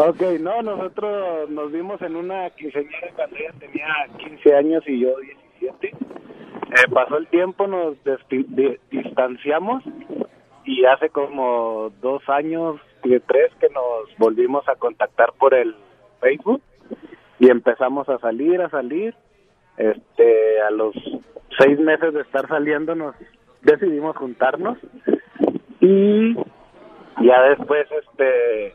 Ok, 0.00 0.22
no, 0.38 0.62
nosotros 0.62 1.50
nos 1.50 1.72
vimos 1.72 2.00
en 2.02 2.14
una 2.14 2.48
quinceañera 2.50 3.08
cuando 3.16 3.34
ella 3.34 3.52
tenía 3.58 3.86
15 4.16 4.54
años 4.54 4.84
y 4.86 5.00
yo 5.00 5.08
17. 5.60 5.88
Eh, 5.88 5.94
pasó 6.94 7.16
el 7.16 7.26
tiempo, 7.26 7.66
nos 7.66 7.96
distanciamos 8.92 9.82
y 10.64 10.84
hace 10.84 11.08
como 11.08 11.90
dos 12.00 12.22
años, 12.28 12.80
y 13.02 13.18
tres, 13.18 13.52
que 13.58 13.68
nos 13.70 14.16
volvimos 14.18 14.68
a 14.68 14.76
contactar 14.76 15.32
por 15.32 15.52
el 15.52 15.74
Facebook 16.20 16.62
y 17.40 17.50
empezamos 17.50 18.08
a 18.08 18.20
salir, 18.20 18.60
a 18.60 18.70
salir. 18.70 19.16
Este, 19.78 20.60
a 20.60 20.70
los 20.70 20.94
seis 21.58 21.76
meses 21.80 22.14
de 22.14 22.20
estar 22.20 22.46
saliendo 22.46 22.94
nos 22.94 23.16
decidimos 23.62 24.16
juntarnos 24.16 24.78
y 25.80 26.34
ya 27.20 27.42
después 27.48 27.88
este 27.90 28.74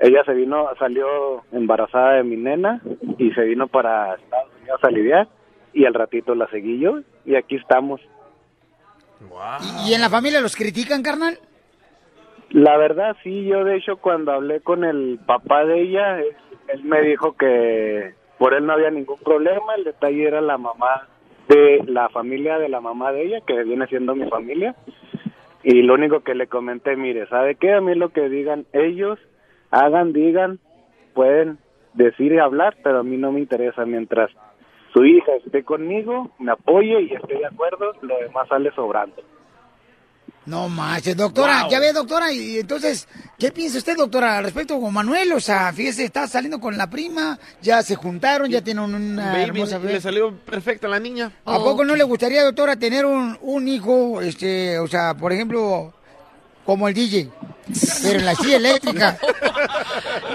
ella 0.00 0.22
se 0.24 0.32
vino 0.32 0.68
salió 0.78 1.42
embarazada 1.52 2.14
de 2.14 2.24
mi 2.24 2.36
nena 2.36 2.80
y 3.18 3.30
se 3.32 3.42
vino 3.42 3.66
para 3.68 4.14
Estados 4.14 4.50
Unidos 4.60 4.80
a 4.82 4.90
lidiar 4.90 5.28
y 5.72 5.84
al 5.84 5.94
ratito 5.94 6.34
la 6.34 6.48
seguí 6.50 6.78
yo 6.78 7.00
y 7.24 7.34
aquí 7.36 7.56
estamos 7.56 8.00
¿Y 9.86 9.94
en 9.94 10.00
la 10.00 10.08
familia 10.08 10.40
los 10.40 10.54
critican, 10.56 11.02
carnal? 11.02 11.38
la 12.50 12.76
verdad 12.78 13.16
sí 13.22 13.44
yo 13.44 13.64
de 13.64 13.76
hecho 13.76 13.96
cuando 13.98 14.32
hablé 14.32 14.60
con 14.60 14.84
el 14.84 15.18
papá 15.26 15.64
de 15.64 15.82
ella 15.82 16.18
él, 16.20 16.36
él 16.68 16.84
me 16.84 17.02
dijo 17.02 17.32
que 17.36 18.14
por 18.38 18.54
él 18.54 18.64
no 18.64 18.72
había 18.72 18.90
ningún 18.90 19.18
problema 19.18 19.74
el 19.76 19.84
detalle 19.84 20.26
era 20.26 20.40
la 20.40 20.56
mamá 20.56 21.08
de 21.48 21.82
la 21.86 22.08
familia 22.10 22.58
de 22.58 22.68
la 22.68 22.80
mamá 22.80 23.12
de 23.12 23.24
ella 23.26 23.40
que 23.46 23.64
viene 23.64 23.86
siendo 23.88 24.14
mi 24.14 24.28
familia 24.30 24.74
y 25.62 25.82
lo 25.82 25.94
único 25.94 26.20
que 26.20 26.34
le 26.34 26.46
comenté, 26.46 26.96
mire, 26.96 27.26
¿sabe 27.26 27.56
qué? 27.56 27.74
A 27.74 27.80
mí 27.80 27.94
lo 27.94 28.10
que 28.10 28.28
digan 28.28 28.64
ellos, 28.72 29.18
hagan, 29.70 30.12
digan, 30.12 30.58
pueden 31.14 31.58
decir 31.94 32.32
y 32.32 32.38
hablar, 32.38 32.76
pero 32.82 33.00
a 33.00 33.02
mí 33.02 33.16
no 33.16 33.32
me 33.32 33.40
interesa. 33.40 33.84
Mientras 33.84 34.30
su 34.92 35.04
hija 35.04 35.32
esté 35.44 35.64
conmigo, 35.64 36.30
me 36.38 36.52
apoye 36.52 37.02
y 37.02 37.12
esté 37.14 37.34
de 37.38 37.46
acuerdo, 37.46 37.92
lo 38.02 38.16
demás 38.18 38.48
sale 38.48 38.70
sobrando. 38.74 39.16
No 40.46 40.66
manches, 40.70 41.14
doctora, 41.14 41.62
Wow. 41.64 41.70
ya 41.70 41.78
ve, 41.78 41.92
doctora, 41.92 42.32
y 42.32 42.58
entonces, 42.58 43.06
¿qué 43.38 43.50
piensa 43.50 43.76
usted, 43.76 43.96
doctora, 43.98 44.38
al 44.38 44.44
respecto 44.44 44.80
con 44.80 44.94
Manuel? 44.94 45.30
O 45.34 45.40
sea, 45.40 45.70
fíjese, 45.74 46.04
está 46.04 46.26
saliendo 46.26 46.58
con 46.58 46.78
la 46.78 46.88
prima, 46.88 47.38
ya 47.60 47.82
se 47.82 47.96
juntaron, 47.96 48.48
ya 48.48 48.62
tienen 48.64 48.84
una 48.94 49.32
Baby, 49.32 49.42
hermosa 49.42 49.78
le 49.78 50.00
salió 50.00 50.34
perfecta 50.38 50.88
la 50.88 50.98
niña. 51.00 51.32
¿A 51.44 51.58
poco 51.58 51.84
no 51.84 51.94
le 51.94 52.04
gustaría, 52.04 52.42
doctora, 52.44 52.76
tener 52.76 53.04
un, 53.04 53.36
un 53.42 53.68
hijo, 53.68 54.22
este, 54.22 54.78
o 54.78 54.86
sea, 54.86 55.12
por 55.12 55.34
ejemplo, 55.34 55.92
como 56.68 56.86
el 56.86 56.92
DJ, 56.92 57.30
pero 58.02 58.18
en 58.18 58.26
la 58.26 58.34
silla 58.34 58.56
eléctrica? 58.58 59.18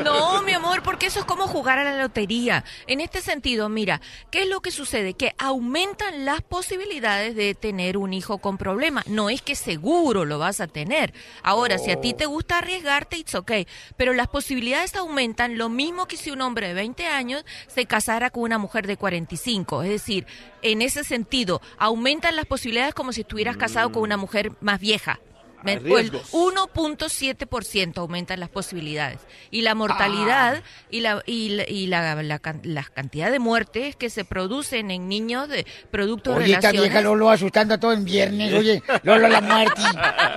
No, 0.03 0.41
mi 0.41 0.51
amor, 0.51 0.83
porque 0.83 1.05
eso 1.05 1.19
es 1.19 1.25
como 1.25 1.47
jugar 1.47 1.79
a 1.79 1.83
la 1.83 1.97
lotería. 1.97 2.65
En 2.87 2.99
este 2.99 3.21
sentido, 3.21 3.69
mira, 3.69 4.01
¿qué 4.31 4.41
es 4.41 4.49
lo 4.49 4.59
que 4.59 4.71
sucede? 4.71 5.13
Que 5.13 5.33
aumentan 5.37 6.25
las 6.25 6.41
posibilidades 6.41 7.35
de 7.35 7.53
tener 7.53 7.95
un 7.95 8.11
hijo 8.13 8.39
con 8.39 8.57
problemas. 8.57 9.07
No 9.07 9.29
es 9.29 9.41
que 9.41 9.55
seguro 9.55 10.25
lo 10.25 10.39
vas 10.39 10.59
a 10.59 10.67
tener. 10.67 11.13
Ahora, 11.43 11.77
si 11.77 11.91
a 11.91 12.01
ti 12.01 12.13
te 12.13 12.25
gusta 12.25 12.57
arriesgarte, 12.57 13.17
it's 13.17 13.35
okay. 13.35 13.67
Pero 13.95 14.13
las 14.13 14.27
posibilidades 14.27 14.95
aumentan 14.95 15.57
lo 15.57 15.69
mismo 15.69 16.07
que 16.07 16.17
si 16.17 16.31
un 16.31 16.41
hombre 16.41 16.67
de 16.67 16.73
20 16.73 17.05
años 17.05 17.45
se 17.67 17.85
casara 17.85 18.31
con 18.31 18.43
una 18.43 18.57
mujer 18.57 18.87
de 18.87 18.97
45. 18.97 19.83
Es 19.83 19.89
decir, 19.89 20.25
en 20.63 20.81
ese 20.81 21.03
sentido, 21.03 21.61
aumentan 21.77 22.35
las 22.35 22.45
posibilidades 22.45 22.93
como 22.93 23.13
si 23.13 23.21
estuvieras 23.21 23.55
casado 23.55 23.91
con 23.91 24.01
una 24.01 24.17
mujer 24.17 24.51
más 24.59 24.79
vieja. 24.79 25.19
Me- 25.63 25.71
Hay 25.71 25.77
o 25.91 25.97
el 25.97 26.09
riesgos. 26.09 26.31
1.7% 26.33 27.97
aumentan 27.97 28.39
las 28.39 28.49
posibilidades. 28.49 29.19
Y 29.51 29.61
la 29.61 29.75
mortalidad 29.75 30.57
Ah. 30.57 30.85
y, 30.89 30.99
la, 31.01 31.23
y, 31.25 31.49
la, 31.49 31.69
y 31.69 31.87
la, 31.87 32.21
la 32.21 32.39
can- 32.39 32.61
la 32.63 32.83
cantidad 32.83 33.31
de 33.31 33.39
muertes 33.39 33.95
que 33.95 34.09
se 34.09 34.25
producen 34.25 34.91
en 34.91 35.07
niños 35.07 35.47
de 35.49 35.65
producto 35.91 36.31
de 36.31 36.43
Oye, 36.45 36.53
esta 36.53 36.71
vieja 36.71 37.01
Lolo 37.01 37.29
asustando 37.29 37.73
a 37.75 37.79
todo 37.79 37.93
en 37.93 38.03
viernes. 38.05 38.53
Oye, 38.53 38.81
Lolo 39.03 39.27
la 39.27 39.41
muerte. 39.41 39.81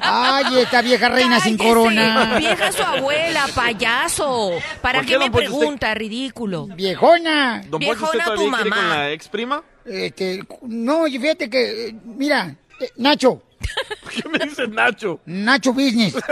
Ay, 0.02 0.58
esta 0.58 0.82
vieja 0.82 1.08
reina 1.08 1.40
sin 1.40 1.56
corona. 1.56 2.36
Vieja 2.38 2.72
su 2.72 2.82
abuela, 2.82 3.46
payaso. 3.54 4.52
¿Para 4.82 4.98
¿Por 5.00 5.06
qué, 5.06 5.12
qué, 5.14 5.18
me 5.18 5.30
Poncho, 5.30 5.46
usted- 5.46 5.58
pregunta, 5.58 5.94
ridículo? 5.94 6.66
Viejona. 6.66 7.62
Don 7.68 7.80
Poncho, 7.80 8.04
¿usted 8.04 8.18
Viejona 8.18 8.24
tu 8.24 8.30
quiere 8.36 8.50
con 8.50 8.68
mamá. 8.70 8.94
la 8.96 9.10
ex 9.10 9.28
prima? 9.28 9.62
Este, 9.84 10.42
no, 10.62 11.04
fíjate 11.06 11.48
que, 11.50 11.88
eh, 11.88 11.94
mira, 12.04 12.54
eh, 12.80 12.90
Nacho. 12.96 13.42
¿Qué 14.10 14.28
me 14.28 14.38
dice 14.38 14.66
Nacho? 14.68 15.20
Nacho 15.26 15.72
Business. 15.72 16.14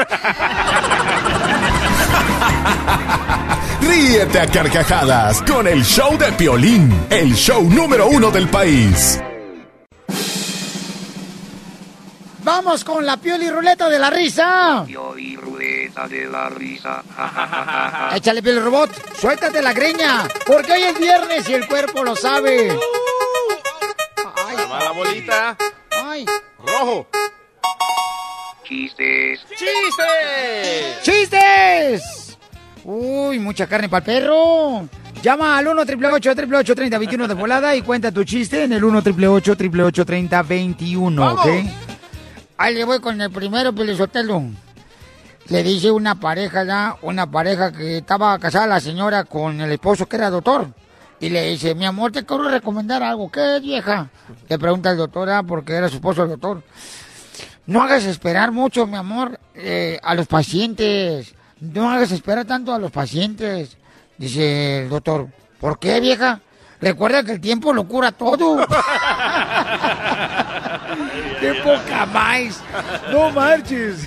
Ríete 3.80 4.40
a 4.40 4.46
carcajadas 4.46 5.42
con 5.42 5.66
el 5.66 5.84
show 5.84 6.16
de 6.16 6.32
Piolín, 6.32 7.06
el 7.10 7.34
show 7.34 7.62
número 7.68 8.08
uno 8.08 8.30
del 8.30 8.48
país. 8.48 9.20
Vamos 12.44 12.84
con 12.84 13.04
la 13.06 13.16
pioli 13.16 13.50
ruleta 13.50 13.88
de 13.88 13.98
la 13.98 14.10
risa. 14.10 14.84
Pioli 14.86 15.34
ruleta 15.34 16.06
de 16.06 16.26
la 16.26 16.50
risa. 16.50 17.02
Échale 18.14 18.42
piel 18.42 18.62
robot, 18.62 18.90
suéltate 19.18 19.62
la 19.62 19.72
greña, 19.72 20.28
porque 20.46 20.72
hoy 20.72 20.82
es 20.82 20.98
viernes 20.98 21.48
y 21.48 21.54
el 21.54 21.66
cuerpo 21.66 22.04
lo 22.04 22.14
sabe. 22.14 22.68
Toma 24.56 24.80
la 24.84 24.90
bolita. 24.90 25.56
Ay. 25.90 26.26
Rojo. 26.66 27.06
Chistes. 28.64 29.40
¡Chistes! 29.50 31.02
¡Chistes! 31.02 32.38
Uy, 32.84 33.38
mucha 33.38 33.66
carne 33.66 33.88
para 33.88 34.04
el 34.04 34.04
perro. 34.04 34.88
Llama 35.22 35.56
al 35.56 35.68
1 35.68 35.82
888 35.82 36.74
3021 36.74 37.28
de 37.28 37.34
volada 37.34 37.74
y 37.74 37.82
cuenta 37.82 38.12
tu 38.12 38.24
chiste 38.24 38.64
en 38.64 38.74
el 38.74 38.84
1 38.84 38.98
888 38.98 40.04
3021 40.04 41.32
¿ok? 41.32 41.46
Ahí 42.58 42.74
le 42.74 42.84
voy 42.84 43.00
con 43.00 43.20
el 43.20 43.30
primero, 43.30 43.74
Pelizotelo. 43.74 44.42
Le 45.48 45.62
dice 45.62 45.90
una 45.90 46.20
pareja 46.20 46.64
ya, 46.64 46.96
una 47.02 47.30
pareja 47.30 47.72
que 47.72 47.98
estaba 47.98 48.38
casada 48.38 48.66
la 48.66 48.80
señora 48.80 49.24
con 49.24 49.60
el 49.60 49.72
esposo 49.72 50.06
que 50.06 50.16
era 50.16 50.30
doctor. 50.30 50.68
Y 51.24 51.30
le 51.30 51.48
dice, 51.48 51.74
mi 51.74 51.86
amor, 51.86 52.12
te 52.12 52.26
quiero 52.26 52.50
recomendar 52.50 53.02
algo. 53.02 53.30
¿Qué 53.30 53.56
es, 53.56 53.62
vieja? 53.62 54.10
Le 54.46 54.58
pregunta 54.58 54.90
el 54.90 54.98
doctor, 54.98 55.30
ah, 55.30 55.42
porque 55.42 55.72
era 55.72 55.88
su 55.88 55.94
esposo 55.94 56.24
el 56.24 56.28
doctor. 56.28 56.62
No 57.64 57.82
hagas 57.82 58.04
esperar 58.04 58.52
mucho, 58.52 58.86
mi 58.86 58.98
amor, 58.98 59.40
eh, 59.54 59.98
a 60.02 60.14
los 60.14 60.26
pacientes. 60.26 61.34
No 61.60 61.88
hagas 61.88 62.12
esperar 62.12 62.44
tanto 62.44 62.74
a 62.74 62.78
los 62.78 62.90
pacientes. 62.90 63.78
Dice 64.18 64.82
el 64.82 64.90
doctor, 64.90 65.28
¿por 65.60 65.78
qué, 65.78 65.98
vieja? 65.98 66.42
Recuerda 66.78 67.24
que 67.24 67.32
el 67.32 67.40
tiempo 67.40 67.72
lo 67.72 67.88
cura 67.88 68.12
todo. 68.12 68.58
¡Qué 71.40 71.54
poca 71.64 72.04
más! 72.04 72.62
¡No 73.10 73.30
marches! 73.30 74.06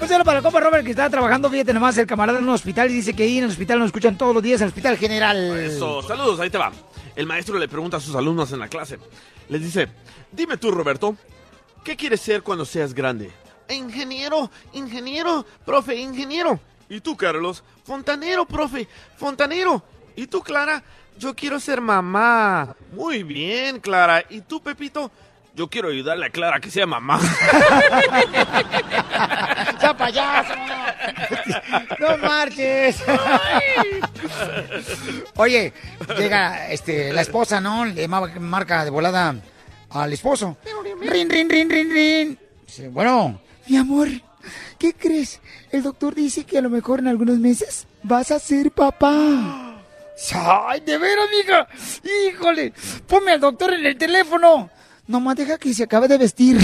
Un 0.00 0.08
saludo 0.08 0.24
para 0.24 0.38
el 0.38 0.42
compa 0.42 0.60
Robert 0.60 0.84
que 0.84 0.90
está 0.90 1.08
trabajando, 1.08 1.48
fíjate 1.48 1.72
nomás, 1.72 1.96
el 1.98 2.06
camarada 2.06 2.38
en 2.38 2.44
un 2.44 2.50
hospital 2.50 2.90
y 2.90 2.94
dice 2.94 3.14
que 3.14 3.22
ahí 3.22 3.38
en 3.38 3.44
el 3.44 3.50
hospital 3.50 3.78
nos 3.78 3.86
escuchan 3.86 4.18
todos 4.18 4.34
los 4.34 4.42
días, 4.42 4.60
en 4.60 4.64
el 4.64 4.68
hospital 4.68 4.96
general. 4.96 5.58
Eso, 5.58 6.02
saludos, 6.02 6.40
ahí 6.40 6.50
te 6.50 6.58
va. 6.58 6.72
El 7.14 7.26
maestro 7.26 7.58
le 7.58 7.68
pregunta 7.68 7.98
a 7.98 8.00
sus 8.00 8.14
alumnos 8.14 8.52
en 8.52 8.58
la 8.58 8.68
clase. 8.68 8.98
Les 9.48 9.60
dice, 9.62 9.88
dime 10.32 10.56
tú, 10.56 10.70
Roberto, 10.70 11.16
¿qué 11.84 11.96
quieres 11.96 12.20
ser 12.20 12.42
cuando 12.42 12.64
seas 12.64 12.94
grande? 12.94 13.30
Ingeniero, 13.68 14.50
ingeniero, 14.72 15.46
profe, 15.64 15.94
ingeniero. 15.96 16.58
¿Y 16.88 17.00
tú, 17.00 17.16
Carlos? 17.16 17.62
Fontanero, 17.84 18.46
profe, 18.46 18.88
fontanero. 19.16 19.82
¿Y 20.16 20.26
tú, 20.26 20.40
Clara? 20.40 20.82
Yo 21.18 21.34
quiero 21.34 21.60
ser 21.60 21.80
mamá. 21.80 22.74
Muy 22.92 23.22
bien, 23.22 23.78
Clara. 23.78 24.24
¿Y 24.28 24.40
tú, 24.40 24.60
Pepito? 24.60 25.10
Yo 25.54 25.68
quiero 25.68 25.88
ayudarle 25.88 26.26
a 26.26 26.30
Clara 26.30 26.60
que 26.60 26.70
sea 26.70 26.86
mamá. 26.86 27.20
¡Ya 29.82 29.96
payaso! 29.96 30.54
¡No 31.98 32.16
marches! 32.18 33.02
Oye, 35.36 35.72
llega 36.18 36.70
este, 36.70 37.12
la 37.12 37.22
esposa, 37.22 37.60
¿no? 37.60 37.84
Le 37.84 38.06
ma- 38.08 38.26
marca 38.38 38.84
de 38.84 38.90
volada 38.90 39.34
al 39.90 40.12
esposo. 40.12 40.56
Rin, 41.02 41.28
rin, 41.30 41.48
rin, 41.50 41.70
rin, 41.70 41.90
rin. 41.90 42.38
Dice, 42.66 42.88
bueno, 42.88 43.40
mi 43.66 43.76
amor, 43.76 44.08
¿qué 44.78 44.94
crees? 44.94 45.40
El 45.72 45.82
doctor 45.82 46.14
dice 46.14 46.44
que 46.44 46.58
a 46.58 46.62
lo 46.62 46.70
mejor 46.70 47.00
en 47.00 47.08
algunos 47.08 47.38
meses 47.38 47.86
vas 48.02 48.30
a 48.30 48.38
ser 48.38 48.70
papá. 48.70 49.10
¡Ay, 50.34 50.80
de 50.80 50.98
veras, 50.98 51.26
mija! 51.36 51.66
¡Híjole! 52.28 52.72
Ponme 53.06 53.32
al 53.32 53.40
doctor 53.40 53.72
en 53.74 53.84
el 53.86 53.96
teléfono. 53.98 54.70
Nomás 55.10 55.34
deja 55.34 55.58
que 55.58 55.74
se 55.74 55.82
acabe 55.82 56.06
de 56.06 56.18
vestir. 56.18 56.56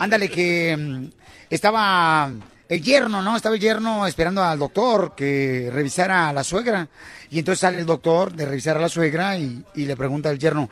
Ándale, 0.00 0.28
que 0.30 0.76
mm, 0.76 1.06
estaba 1.50 2.30
el 2.68 2.82
yerno, 2.82 3.22
¿no? 3.22 3.36
Estaba 3.36 3.54
el 3.54 3.60
yerno 3.60 4.06
esperando 4.06 4.42
al 4.42 4.58
doctor 4.58 5.14
que 5.16 5.70
revisara 5.72 6.28
a 6.28 6.32
la 6.32 6.44
suegra. 6.44 6.88
Y 7.30 7.38
entonces 7.38 7.60
sale 7.60 7.78
el 7.80 7.86
doctor 7.86 8.32
de 8.32 8.46
revisar 8.46 8.76
a 8.76 8.80
la 8.80 8.88
suegra 8.88 9.36
y, 9.36 9.64
y 9.74 9.86
le 9.86 9.96
pregunta 9.96 10.28
al 10.28 10.38
yerno, 10.38 10.68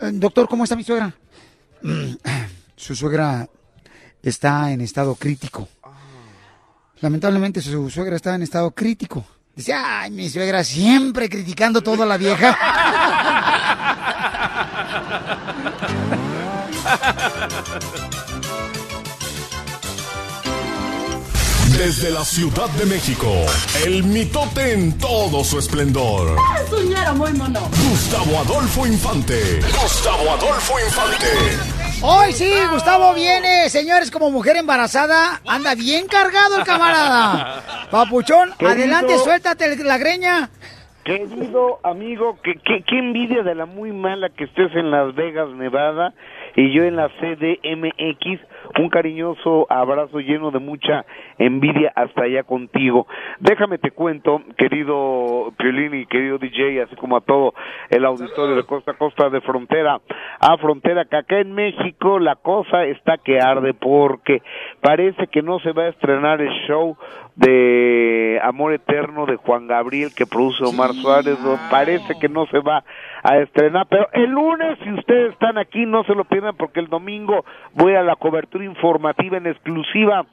"Eh, 0.00 0.10
doctor, 0.12 0.48
¿cómo 0.48 0.64
está 0.64 0.76
mi 0.76 0.84
suegra? 0.84 1.12
"Mm, 1.82 2.12
Su 2.76 2.94
suegra 2.94 3.48
está 4.22 4.70
en 4.70 4.80
estado 4.80 5.14
crítico. 5.14 5.68
Lamentablemente 7.00 7.60
su 7.60 7.90
suegra 7.90 8.16
está 8.16 8.34
en 8.34 8.42
estado 8.42 8.70
crítico. 8.70 9.24
Dice, 9.54 9.72
ay, 9.72 10.10
mi 10.10 10.28
suegra 10.28 10.64
siempre 10.64 11.28
criticando 11.28 11.82
toda 11.82 12.04
la 12.04 12.16
vieja. 12.16 12.56
Desde 21.76 22.10
la 22.10 22.24
Ciudad 22.24 22.68
de 22.70 22.86
México, 22.86 23.30
el 23.84 24.02
mitote 24.02 24.72
en 24.72 24.96
todo 24.98 25.44
su 25.44 25.58
esplendor. 25.58 26.36
Muy 27.14 27.32
mono. 27.32 27.70
Gustavo 27.90 28.40
Adolfo 28.40 28.86
Infante. 28.86 29.60
Gustavo 29.82 30.32
Adolfo 30.32 30.74
Infante. 30.84 31.75
Hoy 32.02 32.32
sí, 32.32 32.52
Gustavo 32.70 33.14
viene, 33.14 33.68
señores, 33.70 34.10
como 34.10 34.30
mujer 34.30 34.56
embarazada, 34.56 35.40
anda 35.46 35.74
bien 35.74 36.06
cargado 36.06 36.58
el 36.58 36.64
camarada. 36.64 37.62
Papuchón, 37.90 38.50
Querido- 38.58 38.68
adelante, 38.70 39.18
suéltate 39.18 39.76
la 39.82 39.98
greña. 39.98 40.50
Querido 41.04 41.78
amigo, 41.84 42.38
que, 42.42 42.54
que- 42.54 42.82
qué 42.86 42.98
envidia 42.98 43.42
de 43.42 43.54
la 43.54 43.64
muy 43.66 43.92
mala 43.92 44.28
que 44.28 44.44
estés 44.44 44.74
en 44.74 44.90
Las 44.90 45.14
Vegas, 45.14 45.48
Nevada, 45.50 46.12
y 46.54 46.72
yo 46.76 46.84
en 46.84 46.96
la 46.96 47.08
CDMX. 47.08 48.40
Un 48.78 48.90
cariñoso 48.90 49.66
abrazo 49.70 50.20
lleno 50.20 50.50
de 50.50 50.58
mucha 50.58 51.06
envidia 51.38 51.92
hasta 51.94 52.24
allá 52.24 52.42
contigo. 52.42 53.06
Déjame 53.40 53.78
te 53.78 53.90
cuento, 53.90 54.42
querido 54.58 55.52
Piolín 55.56 55.94
y 55.94 56.06
querido 56.06 56.38
DJ, 56.38 56.82
así 56.82 56.94
como 56.96 57.16
a 57.16 57.20
todo 57.22 57.54
el 57.88 58.04
auditorio 58.04 58.54
de 58.54 58.64
Costa 58.64 58.92
a 58.92 58.94
Costa 58.94 59.30
de 59.30 59.40
Frontera 59.40 60.00
a 60.40 60.56
Frontera, 60.58 61.04
que 61.06 61.16
acá 61.16 61.38
en 61.38 61.52
México 61.52 62.18
la 62.18 62.36
cosa 62.36 62.84
está 62.84 63.16
que 63.18 63.40
arde 63.40 63.72
porque 63.74 64.42
parece 64.80 65.26
que 65.28 65.42
no 65.42 65.58
se 65.60 65.72
va 65.72 65.84
a 65.84 65.88
estrenar 65.88 66.40
el 66.40 66.52
show 66.66 66.96
de 67.36 68.40
Amor 68.42 68.72
Eterno 68.72 69.26
de 69.26 69.36
Juan 69.36 69.66
Gabriel 69.66 70.10
que 70.14 70.26
produce 70.26 70.64
Omar 70.64 70.92
Suárez, 70.94 71.38
parece 71.70 72.18
que 72.18 72.28
no 72.28 72.46
se 72.46 72.60
va 72.60 72.84
a 73.26 73.38
estrenar, 73.38 73.86
pero 73.88 74.08
el 74.12 74.30
lunes 74.30 74.78
si 74.84 74.92
ustedes 74.92 75.32
están 75.32 75.58
aquí 75.58 75.84
no 75.84 76.04
se 76.04 76.14
lo 76.14 76.24
pierdan 76.24 76.56
porque 76.56 76.78
el 76.78 76.86
domingo 76.86 77.44
voy 77.74 77.94
a 77.94 78.02
la 78.02 78.14
cobertura 78.14 78.64
informativa 78.64 79.36
en 79.36 79.48
exclusiva 79.48 80.26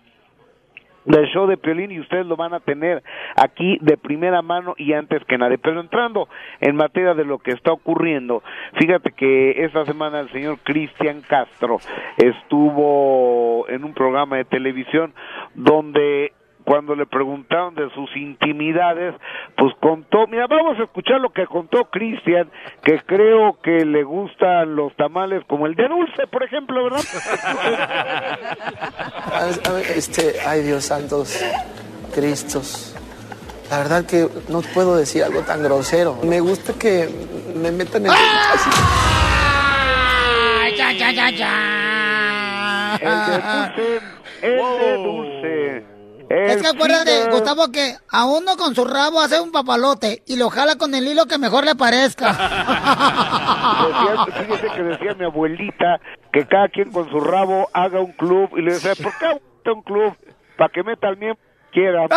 del 1.06 1.26
show 1.28 1.48
de 1.48 1.58
Piolín 1.58 1.92
y 1.92 2.00
ustedes 2.00 2.26
lo 2.26 2.36
van 2.36 2.54
a 2.54 2.60
tener 2.60 3.04
aquí 3.36 3.78
de 3.82 3.98
primera 3.98 4.42
mano 4.42 4.74
y 4.78 4.94
antes 4.94 5.24
que 5.26 5.38
nadie. 5.38 5.58
Pero 5.58 5.82
entrando 5.82 6.30
en 6.62 6.76
materia 6.76 7.14
de 7.14 7.26
lo 7.26 7.40
que 7.40 7.52
está 7.52 7.72
ocurriendo, 7.72 8.44
fíjate 8.80 9.12
que 9.12 9.66
esta 9.66 9.86
semana 9.86 10.20
el 10.20 10.32
señor 10.32 10.60
Cristian 10.64 11.22
Castro 11.22 11.80
estuvo 12.18 13.68
en 13.70 13.84
un 13.84 13.94
programa 13.94 14.38
de 14.38 14.46
televisión 14.46 15.14
donde 15.56 16.32
cuando 16.64 16.96
le 16.96 17.06
preguntaron 17.06 17.76
de 17.76 17.90
sus 17.92 18.10
intimidades, 18.16 19.14
pues 19.58 19.74
contó, 19.82 20.26
mira, 20.28 20.48
vamos 20.48 20.80
a 20.80 20.84
escuchar 20.84 21.20
lo 21.20 21.32
que 21.32 21.46
contó 21.46 21.86
Cristian, 21.86 22.50
que 22.84 23.00
creo 23.06 23.60
que 23.62 23.86
le 23.86 24.04
gustan 24.04 24.76
los 24.76 24.96
tamales 24.96 25.44
como 25.48 25.68
el 25.68 25.76
de 25.76 25.88
dulce, 25.88 26.28
por 26.28 26.44
ejemplo, 26.44 26.84
¿verdad? 26.84 27.04
Este, 29.96 30.36
ay 30.46 30.62
Dios 30.62 30.86
santos, 30.86 31.44
Cristos. 32.14 32.96
La 33.70 33.80
verdad 33.80 34.06
que 34.06 34.28
no 34.50 34.62
puedo 34.62 34.96
decir 34.96 35.24
algo 35.24 35.42
tan 35.42 35.64
grosero. 35.64 36.20
Me 36.24 36.40
gusta 36.40 36.74
que 36.74 37.10
me 37.56 37.72
metan 37.72 38.06
en... 38.06 38.12
¡Ay, 40.62 40.76
ya, 40.78 40.92
ya, 40.92 41.12
ya, 41.12 41.30
ya! 41.32 43.00
El 43.02 43.26
de 43.26 43.42
dulce, 43.42 44.00
el 44.42 44.80
de 44.80 44.94
dulce. 44.98 45.93
Es 46.30 46.62
que 46.62 46.68
acuérdate. 46.68 47.30
Gustavo, 47.32 47.72
que 47.72 47.96
a 48.10 48.26
uno 48.26 48.56
con 48.58 48.74
su 48.76 48.86
rabo 48.86 49.22
hace 49.22 49.40
un 49.40 49.52
papalote 49.52 50.24
y 50.26 50.36
lo 50.38 50.50
jala 50.50 50.76
con 50.78 50.94
el 50.96 51.08
hilo 51.08 51.26
que 51.26 51.38
mejor 51.38 51.64
le 51.66 51.76
parezca. 51.76 52.30
Decía- 53.88 54.26
fíjese 54.46 54.68
que 54.76 54.84
decía 54.84 55.14
mi 55.16 55.26
abuelita 55.26 56.00
que 56.32 56.46
cada 56.48 56.68
quien 56.70 56.92
con 56.92 57.10
su 57.10 57.20
rabo 57.20 57.70
haga 57.74 58.00
un 58.00 58.12
club 58.14 58.50
y 58.58 58.62
le 58.62 58.74
decía, 58.74 58.94
¿por 58.96 59.12
qué 59.18 59.40
un 59.72 59.82
club? 59.84 60.16
Para 60.58 60.70
que 60.72 60.84
meta 60.84 61.08
al 61.08 61.18
miembro 61.18 61.40
quiera. 61.72 62.08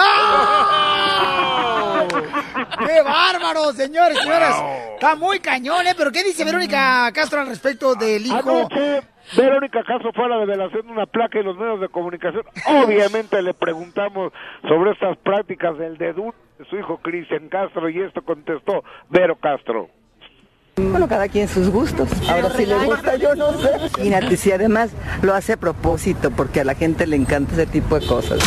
¡Qué 2.86 3.02
bárbaro, 3.02 3.72
señores, 3.72 4.18
señoras! 4.18 4.56
Está 4.94 5.14
muy 5.16 5.40
cañón, 5.40 5.86
¿eh? 5.86 5.94
Pero 5.96 6.12
¿qué 6.12 6.22
dice 6.24 6.44
Verónica 6.44 7.10
Castro 7.12 7.40
al 7.40 7.46
respecto 7.48 7.94
del 7.94 8.26
hijo? 8.26 8.36
Anoche, 8.68 9.02
Verónica 9.34 9.82
Castro 9.82 10.12
fue 10.12 10.24
a 10.24 10.28
la 10.28 10.38
develación 10.38 10.86
de 10.86 10.92
una 10.92 11.06
placa 11.06 11.38
en 11.38 11.46
los 11.46 11.56
medios 11.56 11.80
de 11.80 11.88
comunicación. 11.88 12.44
Obviamente 12.66 13.42
le 13.42 13.54
preguntamos 13.54 14.32
sobre 14.68 14.92
estas 14.92 15.16
prácticas 15.18 15.78
del 15.78 15.96
dedo 15.96 16.34
de 16.58 16.64
su 16.66 16.76
hijo 16.76 16.98
Cristian 16.98 17.48
Castro 17.48 17.88
y 17.88 18.00
esto 18.00 18.22
contestó 18.22 18.84
Vero 19.10 19.36
Castro. 19.36 19.88
Bueno, 20.76 21.08
cada 21.08 21.26
quien 21.28 21.48
sus 21.48 21.70
gustos. 21.70 22.08
Ahora 22.28 22.50
si 22.50 22.66
le 22.66 22.74
gusta, 22.84 23.16
yo 23.16 23.34
no 23.34 23.52
sé. 23.54 23.70
Imagínate, 23.96 24.36
si 24.36 24.52
además 24.52 24.90
lo 25.22 25.34
hace 25.34 25.54
a 25.54 25.56
propósito, 25.56 26.30
porque 26.30 26.60
a 26.60 26.64
la 26.64 26.74
gente 26.74 27.06
le 27.06 27.16
encanta 27.16 27.54
ese 27.54 27.66
tipo 27.66 27.98
de 27.98 28.06
cosas. 28.06 28.40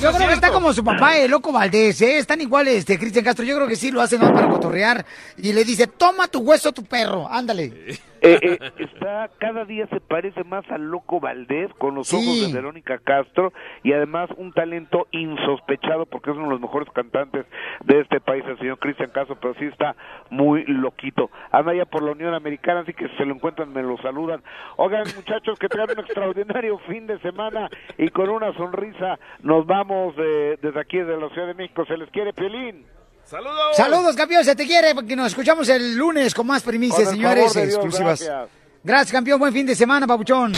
Yo 0.00 0.12
creo 0.12 0.28
que 0.28 0.34
está 0.34 0.52
como 0.52 0.72
su 0.72 0.84
papá, 0.84 1.18
el 1.18 1.32
loco 1.32 1.50
Valdés, 1.50 2.00
¿eh? 2.02 2.18
Están 2.18 2.40
iguales, 2.40 2.76
este, 2.76 2.98
Cristian 2.98 3.24
Castro. 3.24 3.44
Yo 3.44 3.56
creo 3.56 3.66
que 3.66 3.74
sí 3.74 3.90
lo 3.90 4.00
hacen 4.00 4.20
¿no? 4.20 4.32
para 4.32 4.48
cotorrear. 4.48 5.04
Y 5.36 5.52
le 5.52 5.64
dice, 5.64 5.88
toma 5.88 6.28
tu 6.28 6.38
hueso, 6.38 6.72
tu 6.72 6.84
perro, 6.84 7.28
ándale. 7.28 7.98
Eh, 8.24 8.38
eh, 8.42 8.58
está 8.78 9.30
cada 9.38 9.64
día 9.64 9.86
se 9.88 10.00
parece 10.00 10.44
más 10.44 10.64
al 10.70 10.90
loco 10.90 11.20
Valdés 11.20 11.72
con 11.74 11.94
los 11.94 12.08
Sí. 12.08 12.16
ojos 12.16 12.46
de 12.52 12.52
Verónica 12.58 12.98
Castro 12.98 13.52
y 13.82 13.92
además 13.92 14.30
un 14.36 14.52
talento 14.52 15.06
insospechado 15.10 16.06
porque 16.06 16.30
es 16.30 16.36
uno 16.36 16.46
de 16.46 16.52
los 16.52 16.60
mejores 16.60 16.88
cantantes 16.90 17.46
de 17.84 18.00
este 18.00 18.20
país 18.20 18.44
el 18.46 18.58
señor 18.58 18.78
Cristian 18.78 19.10
Castro 19.10 19.36
pero 19.40 19.54
sí 19.54 19.66
está 19.66 19.94
muy 20.30 20.64
loquito. 20.64 21.30
Anda 21.52 21.74
ya 21.74 21.84
por 21.84 22.02
la 22.02 22.12
Unión 22.12 22.34
Americana 22.34 22.80
así 22.80 22.94
que 22.94 23.08
si 23.08 23.16
se 23.16 23.24
lo 23.26 23.34
encuentran 23.34 23.72
me 23.72 23.82
lo 23.82 23.96
saludan. 23.98 24.42
Oigan 24.76 25.04
muchachos 25.16 25.58
que 25.58 25.68
tengan 25.68 25.90
un 25.90 26.00
extraordinario 26.00 26.78
fin 26.88 27.06
de 27.06 27.18
semana 27.20 27.68
y 27.98 28.08
con 28.08 28.30
una 28.30 28.52
sonrisa 28.54 29.18
nos 29.42 29.66
vamos 29.66 30.14
eh, 30.18 30.58
desde 30.62 30.80
aquí 30.80 30.98
desde 30.98 31.20
la 31.20 31.28
Ciudad 31.30 31.46
de 31.48 31.54
México. 31.54 31.84
Se 31.84 31.96
les 31.96 32.08
quiere 32.10 32.32
Piolín 32.32 32.86
¡Saludos! 33.30 33.76
Saludos, 33.76 34.16
campeón, 34.16 34.44
se 34.44 34.54
te 34.54 34.66
quiere, 34.66 34.94
porque 34.94 35.16
nos 35.16 35.28
escuchamos 35.28 35.68
el 35.68 35.96
lunes 35.96 36.34
con 36.34 36.46
más 36.46 36.62
primicias, 36.62 37.04
Con 37.04 37.14
señores, 37.14 37.52
Dios, 37.54 37.64
exclusivas. 37.66 38.20
gracias. 38.20 38.48
Gracias, 38.82 39.12
campeón, 39.12 39.38
buen 39.40 39.52
fin 39.52 39.64
de 39.66 39.74
semana, 39.74 40.06
papuchón. 40.06 40.52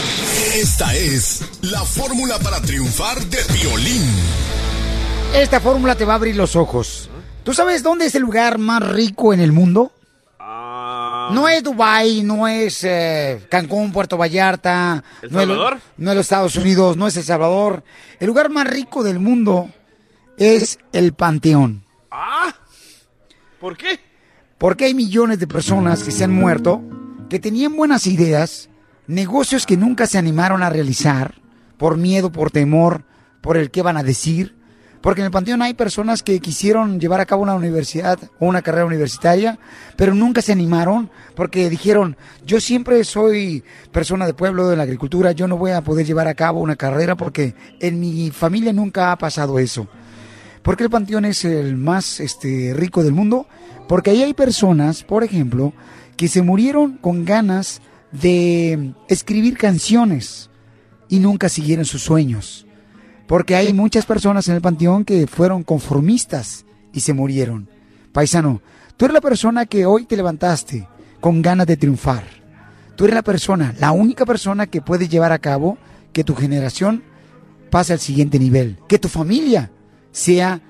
Esta 0.55 0.93
es 0.95 1.43
la 1.63 1.81
fórmula 1.83 2.39
para 2.41 2.61
triunfar 2.61 3.19
de 3.21 3.39
violín. 3.55 4.03
Esta 5.35 5.61
fórmula 5.61 5.95
te 5.95 6.05
va 6.05 6.15
a 6.15 6.17
abrir 6.17 6.35
los 6.35 6.57
ojos. 6.57 7.09
¿Tú 7.45 7.55
sabes 7.55 7.85
dónde 7.85 8.07
es 8.07 8.15
el 8.17 8.23
lugar 8.23 8.59
más 8.59 8.83
rico 8.89 9.33
en 9.33 9.41
el 9.41 9.53
mundo? 9.53 9.93
No 10.39 11.49
es 11.49 11.63
Dubai, 11.63 12.23
no 12.23 12.47
es 12.49 12.83
eh, 12.85 13.47
Cancún, 13.49 13.93
Puerto 13.93 14.17
Vallarta, 14.17 15.03
¿El 15.23 15.33
no 15.33 15.41
es, 15.41 15.47
Salvador? 15.49 15.79
no 15.97 16.11
es 16.11 16.17
los 16.17 16.27
Estados 16.27 16.57
Unidos, 16.57 16.97
no 16.97 17.07
es 17.09 17.17
El 17.17 17.25
Salvador. 17.25 17.83
El 18.21 18.27
lugar 18.29 18.49
más 18.51 18.67
rico 18.67 19.03
del 19.03 19.19
mundo 19.19 19.69
es 20.37 20.79
el 20.93 21.13
Panteón. 21.15 21.85
¿Ah? 22.19 22.55
¿Por 23.61 23.77
qué? 23.77 24.01
Porque 24.57 24.87
hay 24.87 24.95
millones 24.95 25.39
de 25.39 25.47
personas 25.47 26.03
que 26.03 26.11
se 26.11 26.25
han 26.25 26.33
muerto, 26.33 26.83
que 27.29 27.39
tenían 27.39 27.77
buenas 27.77 28.07
ideas, 28.07 28.71
negocios 29.07 29.67
que 29.67 29.77
nunca 29.77 30.07
se 30.07 30.17
animaron 30.17 30.63
a 30.63 30.71
realizar, 30.71 31.35
por 31.77 31.99
miedo, 31.99 32.33
por 32.33 32.51
temor, 32.51 33.05
por 33.43 33.59
el 33.59 33.71
que 33.71 33.83
van 33.83 33.99
a 33.99 34.03
decir. 34.03 34.57
Porque 35.03 35.21
en 35.21 35.27
el 35.27 35.31
Panteón 35.31 35.61
hay 35.61 35.75
personas 35.75 36.23
que 36.23 36.41
quisieron 36.41 36.99
llevar 36.99 37.21
a 37.21 37.27
cabo 37.27 37.43
una 37.43 37.55
universidad 37.55 38.19
o 38.41 38.47
una 38.47 38.63
carrera 38.63 38.87
universitaria, 38.87 39.59
pero 39.97 40.15
nunca 40.15 40.41
se 40.41 40.53
animaron 40.53 41.11
porque 41.35 41.69
dijeron, 41.69 42.17
yo 42.47 42.63
siempre 42.63 43.05
soy 43.05 43.63
persona 43.93 44.25
de 44.25 44.33
pueblo, 44.33 44.69
de 44.69 44.77
la 44.77 44.85
agricultura, 44.85 45.33
yo 45.33 45.47
no 45.49 45.59
voy 45.59 45.73
a 45.73 45.85
poder 45.85 46.07
llevar 46.07 46.29
a 46.29 46.35
cabo 46.35 46.61
una 46.61 46.77
carrera 46.77 47.15
porque 47.15 47.55
en 47.79 48.01
mi 48.01 48.31
familia 48.31 48.73
nunca 48.73 49.13
ha 49.13 49.19
pasado 49.19 49.59
eso. 49.59 49.87
¿Por 50.67 50.77
qué 50.77 50.83
el 50.83 50.91
Panteón 50.91 51.25
es 51.25 51.45
el 51.45 51.77
más 51.77 52.19
este, 52.19 52.75
rico 52.75 53.05
del 53.05 53.13
mundo? 53.13 53.47
Porque 53.87 54.11
ahí 54.11 54.25
hay 54.25 54.35
personas, 54.35 55.05
por 55.05 55.23
ejemplo, 55.23 55.73
que 56.17 56.27
se 56.27 56.43
murieron 56.43 56.97
con 56.97 57.25
ganas 57.25 57.81
de 58.11 58.93
escribir 59.07 59.59
canciones 59.59 60.51
y 61.09 61.21
nunca 61.21 61.49
siguieron 61.49 61.85
sus 61.85 62.03
sueños. 62.03 62.67
Porque 63.29 63.55
hay 63.55 63.73
muchas 63.75 64.07
personas 64.07 64.49
en 64.49 64.57
el 64.57 64.61
Panteón 64.61 65.05
que 65.05 65.29
fueron 65.29 65.63
conformistas 65.63 66.67
y 66.93 66.99
se 66.99 67.13
murieron. 67.13 67.71
Paisano, 68.11 68.61
tú 68.97 69.05
eres 69.05 69.15
la 69.15 69.21
persona 69.21 69.67
que 69.67 69.87
hoy 69.87 70.05
te 70.05 70.17
levantaste 70.17 70.89
con 71.21 71.43
ganas 71.43 71.69
de 71.69 71.77
triunfar. 71.77 72.25
Tú 72.97 73.05
eres 73.05 73.15
la 73.15 73.23
persona, 73.23 73.73
la 73.79 73.93
única 73.93 74.27
persona 74.27 74.67
que 74.67 74.83
puede 74.83 75.07
llevar 75.07 75.31
a 75.31 75.39
cabo 75.39 75.79
que 76.13 76.25
tu 76.25 76.35
generación 76.35 77.05
pase 77.71 77.93
al 77.93 78.01
siguiente 78.01 78.41
nivel. 78.41 78.79
Que 78.89 78.99
tu 78.99 79.07
familia 79.07 79.71
sea 80.17 80.61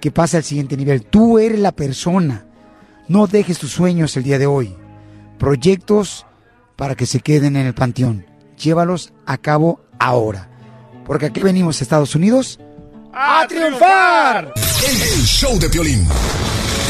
que 0.00 0.10
pase 0.10 0.38
al 0.38 0.44
siguiente 0.44 0.76
nivel. 0.76 1.04
Tú 1.04 1.38
eres 1.38 1.58
la 1.58 1.72
persona. 1.72 2.46
No 3.06 3.26
dejes 3.26 3.58
tus 3.58 3.70
sueños 3.70 4.16
el 4.16 4.22
día 4.22 4.38
de 4.38 4.46
hoy. 4.46 4.74
Proyectos 5.38 6.24
para 6.74 6.94
que 6.94 7.04
se 7.04 7.20
queden 7.20 7.56
en 7.56 7.66
el 7.66 7.74
panteón. 7.74 8.24
Llévalos 8.56 9.12
a 9.26 9.36
cabo 9.36 9.80
ahora. 9.98 10.48
Porque 11.04 11.26
aquí 11.26 11.40
venimos 11.40 11.80
a 11.80 11.84
Estados 11.84 12.14
Unidos 12.14 12.58
a 13.12 13.46
triunfar. 13.46 14.52
El, 14.88 15.02
el 15.02 15.22
show 15.24 15.58
de 15.58 15.68
violín. 15.68 16.08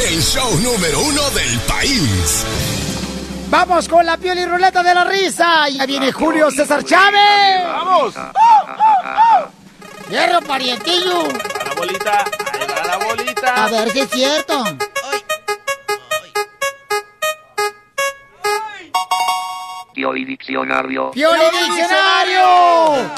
El 0.09 0.21
show 0.23 0.49
número 0.61 1.01
uno 1.01 1.23
del 1.31 1.59
país. 1.67 2.45
Vamos 3.51 3.89
con 3.89 4.07
la 4.07 4.17
piel 4.17 4.39
y 4.39 4.47
ruleta 4.47 4.85
de 4.85 4.95
la 4.95 5.05
risa. 5.05 5.69
Ya 5.69 5.85
viene 5.85 6.13
Julio 6.13 6.51
César 6.53 6.85
Chávez. 6.85 7.65
¡Vamos! 7.65 8.15
Hierro 10.09 10.41
parientillo. 10.43 11.29
A 11.61 11.65
la 11.65 11.75
bolita, 11.75 12.25
ahí 12.53 12.67
va 12.69 12.85
la 12.87 12.97
bolita. 12.99 13.65
A 13.65 13.71
ver 13.71 13.91
si 13.91 14.01
es 14.01 14.11
cierto. 14.11 14.65
Pioli 19.95 20.25
Diccionario. 20.25 21.11
Pioli 21.13 21.45
Diccionario. 21.53 23.11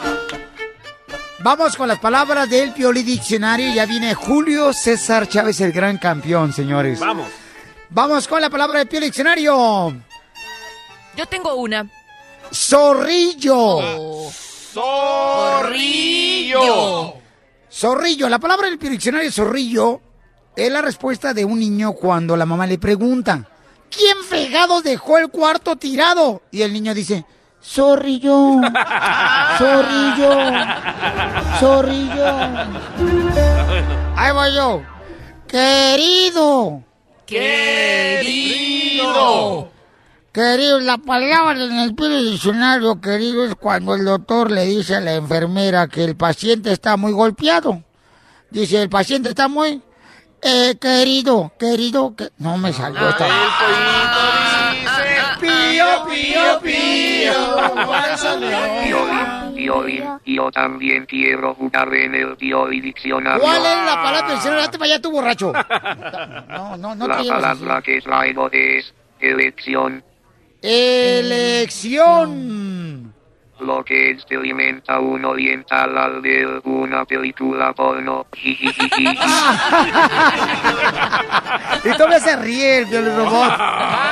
Vamos 1.41 1.77
con 1.77 1.89
las 1.89 1.99
palabras 1.99 2.49
del 2.49 2.73
Pioli 2.73 3.03
Diccionario. 3.03 3.73
Ya 3.73 3.87
viene 3.87 4.15
Julio 4.15 4.73
César 4.73 5.29
Chávez, 5.29 5.61
el 5.61 5.73
gran 5.73 5.99
campeón, 5.99 6.53
señores. 6.53 7.01
Vamos. 7.01 7.29
Vamos 7.91 8.29
con 8.29 8.41
la 8.41 8.51
palabra 8.51 8.81
del 8.81 8.89
Pioli 8.89 9.07
Diccionario. 9.07 9.95
Yo 11.17 11.27
tengo 11.27 11.55
una. 11.55 11.87
Zorrillo. 12.53 14.31
Zorrillo. 14.77 16.61
Zorrillo. 17.71 18.29
La 18.29 18.39
palabra 18.39 18.69
del 18.69 18.79
Diccionario 18.79 19.33
zorrillo 19.33 20.03
es 20.55 20.71
la 20.71 20.83
respuesta 20.83 21.33
de 21.33 21.47
un 21.47 21.59
niño 21.59 21.95
cuando 21.95 22.37
la 22.37 22.45
mamá 22.45 22.67
le 22.67 22.77
pregunta, 22.77 23.49
¿quién 23.91 24.19
fregado 24.29 24.83
dejó 24.83 25.17
el 25.17 25.31
cuarto 25.31 25.77
tirado? 25.77 26.43
Y 26.51 26.61
el 26.61 26.75
niño 26.75 26.93
dice, 26.93 27.25
zorrillo, 27.65 28.61
zorrillo, 29.57 30.31
zorrillo. 31.59 32.27
Ahí 34.15 34.33
voy 34.35 34.55
yo. 34.55 34.83
Querido. 35.49 36.83
Querido. 37.25 38.17
Querido, 40.37 40.81
la 40.81 40.99
palabra 40.99 41.53
en 41.53 41.79
el 41.79 41.97
diccionario, 41.97 43.01
querido, 43.01 43.47
es 43.47 43.55
cuando 43.55 43.95
el 43.95 44.05
doctor 44.05 44.51
le 44.51 44.67
dice 44.67 44.97
a 44.97 45.01
la 45.01 45.15
enfermera 45.15 45.89
que 45.89 46.05
el 46.05 46.15
paciente 46.15 46.73
está 46.73 46.99
muy 46.99 47.13
golpeado. 47.13 47.83
Dice, 48.51 48.83
el 48.83 48.91
paciente 48.91 49.31
está 49.31 49.49
muy... 49.49 49.81
Eh, 50.43 50.77
querido, 50.79 51.55
querido, 51.59 52.15
que... 52.15 52.29
No 52.37 52.59
me 52.59 52.71
salió 52.75 53.09
esta... 53.09 53.27
Pío, 55.41 55.87
pío, 56.05 56.61
pío. 56.63 57.33
Piolín, 58.85 59.55
Piolín, 59.55 60.05
yo 60.27 60.51
también 60.51 61.07
quiero 61.07 61.55
jugar 61.55 61.95
en 61.95 62.15
el 62.15 62.37
Pioli 62.37 62.83
Diccionario. 62.83 63.41
¿Cuál 63.41 63.65
es 63.65 63.87
la 63.87 63.95
palabra 63.95 64.23
del 64.27 64.33
diccionario? 64.33 64.67
Date 64.67 64.79
para 64.79 64.93
allá, 64.93 65.01
tu 65.01 65.11
borracho. 65.11 65.55
No, 66.49 66.77
no, 66.77 66.95
no 66.95 67.09
La 67.09 67.25
palabra 67.25 67.81
que 67.81 68.03
traigo 68.03 68.51
es 68.53 68.93
elección. 69.19 70.05
Elección. 71.87 73.15
lo 73.61 73.85
que 73.85 74.11
experimenta 74.11 74.99
un 75.01 75.25
oriental 75.25 75.97
al 75.97 76.21
ver 76.21 76.61
una 76.65 77.05
película 77.05 77.73
porno. 77.73 78.27
Jijijiji. 78.35 79.17
Y 81.85 81.91
todavía 81.93 82.19
se 82.21 82.37
ríe 82.37 82.79
el 82.81 83.17
Robot. 83.17 83.53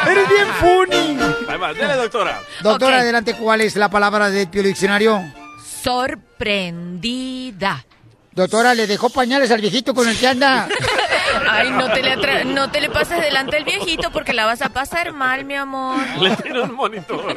Eres 0.06 0.28
bien 0.28 0.46
funny. 0.60 1.18
Va, 1.60 1.74
dele, 1.74 1.94
doctora. 1.94 2.40
Doctora, 2.62 3.00
adelante, 3.00 3.34
¿cuál 3.34 3.60
es 3.62 3.74
la 3.76 3.88
palabra 3.90 4.30
del 4.30 4.48
Diccionario? 4.50 5.20
Sorprendida. 5.82 7.84
Doctora, 8.32 8.74
le 8.74 8.86
dejó 8.86 9.10
pañales 9.10 9.50
al 9.50 9.60
viejito 9.60 9.92
con 9.94 10.08
el 10.08 10.16
que 10.18 10.28
anda. 10.28 10.68
Ay, 11.50 11.70
no 11.70 11.90
te, 11.90 12.02
le 12.02 12.12
atra- 12.16 12.44
no 12.44 12.70
te 12.70 12.80
le 12.80 12.90
pases 12.90 13.20
delante 13.20 13.56
al 13.56 13.64
viejito 13.64 14.10
porque 14.10 14.32
la 14.32 14.46
vas 14.46 14.62
a 14.62 14.68
pasar 14.68 15.12
mal, 15.12 15.44
mi 15.44 15.54
amor. 15.54 15.98
Le 16.20 16.34
tiene 16.36 16.60
un 16.62 16.72
monitor. 16.74 17.34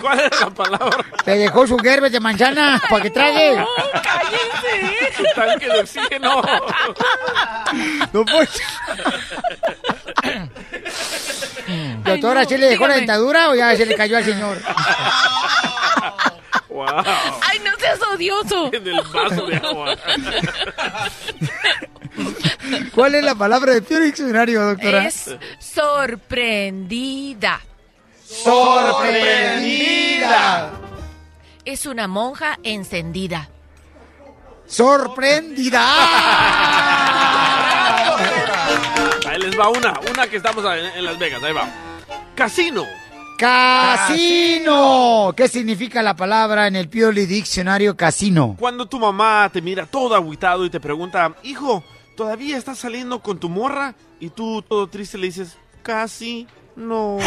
¿Cuál 0.00 0.20
es 0.20 0.40
la 0.40 0.50
palabra? 0.50 1.04
Te 1.24 1.36
dejó 1.36 1.66
su 1.66 1.76
gerbe 1.78 2.08
de 2.10 2.20
manzana 2.20 2.80
para 2.88 3.02
que 3.02 3.10
trague. 3.10 3.64
¡Cállense! 4.02 5.12
Su 5.16 5.24
tanque 5.34 5.66
de 5.66 5.80
oxígeno. 5.80 6.42
No 8.12 8.24
puede. 8.24 8.48
Doctora, 12.04 12.42
no, 12.44 12.48
¿sí 12.48 12.56
le 12.56 12.66
dejó 12.70 12.86
la 12.88 12.94
dentadura 12.96 13.50
o 13.50 13.54
ya 13.54 13.76
se 13.76 13.84
le 13.86 13.94
cayó 13.94 14.16
al 14.16 14.24
señor? 14.24 14.58
Wow. 16.78 16.86
¡Ay, 17.42 17.58
no 17.64 17.72
seas 17.76 17.98
odioso! 18.14 18.70
En 18.72 18.86
el 18.86 19.02
vaso 19.02 19.46
de 19.46 19.56
agua. 19.56 19.96
¿Cuál 22.94 23.16
es 23.16 23.24
la 23.24 23.34
palabra 23.34 23.72
del 23.72 23.82
Piolín 23.82 24.06
Diccionario, 24.06 24.64
doctora? 24.64 25.08
Es 25.08 25.34
sorprendida. 25.58 27.60
Sorprendida. 28.24 30.70
Es 31.64 31.84
una 31.86 32.06
monja 32.06 32.56
encendida. 32.62 33.48
Sorprendida. 34.68 35.82
Ahí 39.28 39.40
les 39.40 39.58
va 39.58 39.68
una, 39.70 39.98
una 40.08 40.28
que 40.28 40.36
estamos 40.36 40.64
en, 40.64 40.86
en 40.96 41.04
Las 41.04 41.18
Vegas, 41.18 41.42
ahí 41.42 41.52
va. 41.52 41.68
Casino. 42.36 42.84
Casino. 43.38 45.32
¿Qué 45.36 45.46
significa 45.48 46.02
la 46.02 46.16
palabra 46.16 46.66
en 46.66 46.74
el 46.74 46.88
Pioli 46.88 47.24
Diccionario 47.24 47.96
casino? 47.96 48.56
Cuando 48.58 48.86
tu 48.86 48.98
mamá 48.98 49.48
te 49.52 49.62
mira 49.62 49.86
todo 49.86 50.16
agüitado 50.16 50.64
y 50.64 50.70
te 50.70 50.80
pregunta, 50.80 51.36
hijo, 51.44 51.84
¿todavía 52.16 52.56
estás 52.58 52.78
saliendo 52.78 53.20
con 53.20 53.38
tu 53.38 53.48
morra? 53.48 53.94
Y 54.18 54.30
tú 54.30 54.60
todo 54.62 54.88
triste 54.88 55.18
le 55.18 55.28
dices, 55.28 55.56
casi 55.82 56.48
no. 56.74 57.18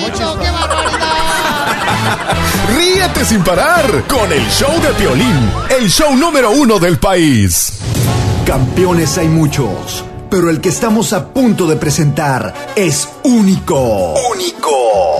¡Mucho, 0.00 0.38
qué 0.40 0.48
Ríete 2.74 3.24
sin 3.24 3.44
parar 3.44 4.04
con 4.08 4.32
el 4.32 4.44
show 4.48 4.80
de 4.80 4.92
Piolín, 4.94 5.52
el 5.78 5.88
show 5.88 6.16
número 6.16 6.50
uno 6.50 6.80
del 6.80 6.98
país. 6.98 7.80
Campeones 8.44 9.16
hay 9.18 9.28
muchos, 9.28 10.04
pero 10.30 10.48
el 10.48 10.60
que 10.60 10.68
estamos 10.68 11.12
a 11.12 11.26
punto 11.28 11.66
de 11.66 11.76
presentar 11.76 12.54
es 12.76 13.08
único. 13.24 14.14
Único. 14.32 14.70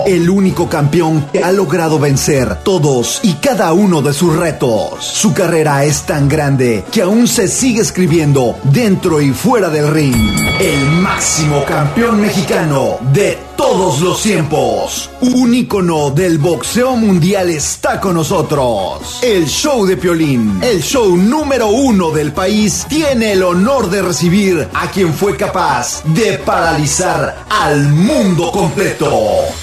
El 0.07 0.29
único 0.29 0.67
campeón 0.67 1.27
que 1.31 1.43
ha 1.43 1.51
logrado 1.51 1.99
vencer 1.99 2.55
todos 2.63 3.19
y 3.23 3.33
cada 3.33 3.73
uno 3.73 4.01
de 4.01 4.13
sus 4.13 4.35
retos. 4.35 5.03
Su 5.03 5.33
carrera 5.33 5.83
es 5.83 6.03
tan 6.03 6.27
grande 6.27 6.85
que 6.91 7.01
aún 7.01 7.27
se 7.27 7.47
sigue 7.47 7.81
escribiendo 7.81 8.57
dentro 8.63 9.21
y 9.21 9.31
fuera 9.31 9.69
del 9.69 9.89
ring. 9.89 10.15
El 10.59 10.91
máximo 11.01 11.63
campeón 11.65 12.21
mexicano 12.21 12.97
de 13.13 13.37
todos 13.61 14.01
los 14.01 14.23
tiempos. 14.23 15.09
Un 15.21 15.53
ícono 15.53 16.09
del 16.09 16.39
boxeo 16.39 16.95
mundial 16.95 17.51
está 17.51 17.99
con 17.99 18.15
nosotros. 18.15 19.19
El 19.21 19.45
show 19.45 19.85
de 19.85 19.97
Piolín, 19.97 20.59
el 20.63 20.81
show 20.81 21.15
número 21.15 21.67
uno 21.67 22.09
del 22.09 22.33
país, 22.33 22.87
tiene 22.89 23.33
el 23.33 23.43
honor 23.43 23.91
de 23.91 24.01
recibir 24.01 24.67
a 24.73 24.89
quien 24.89 25.13
fue 25.13 25.37
capaz 25.37 26.03
de 26.05 26.39
paralizar 26.39 27.45
al 27.49 27.87
mundo 27.89 28.51
completo. 28.51 29.11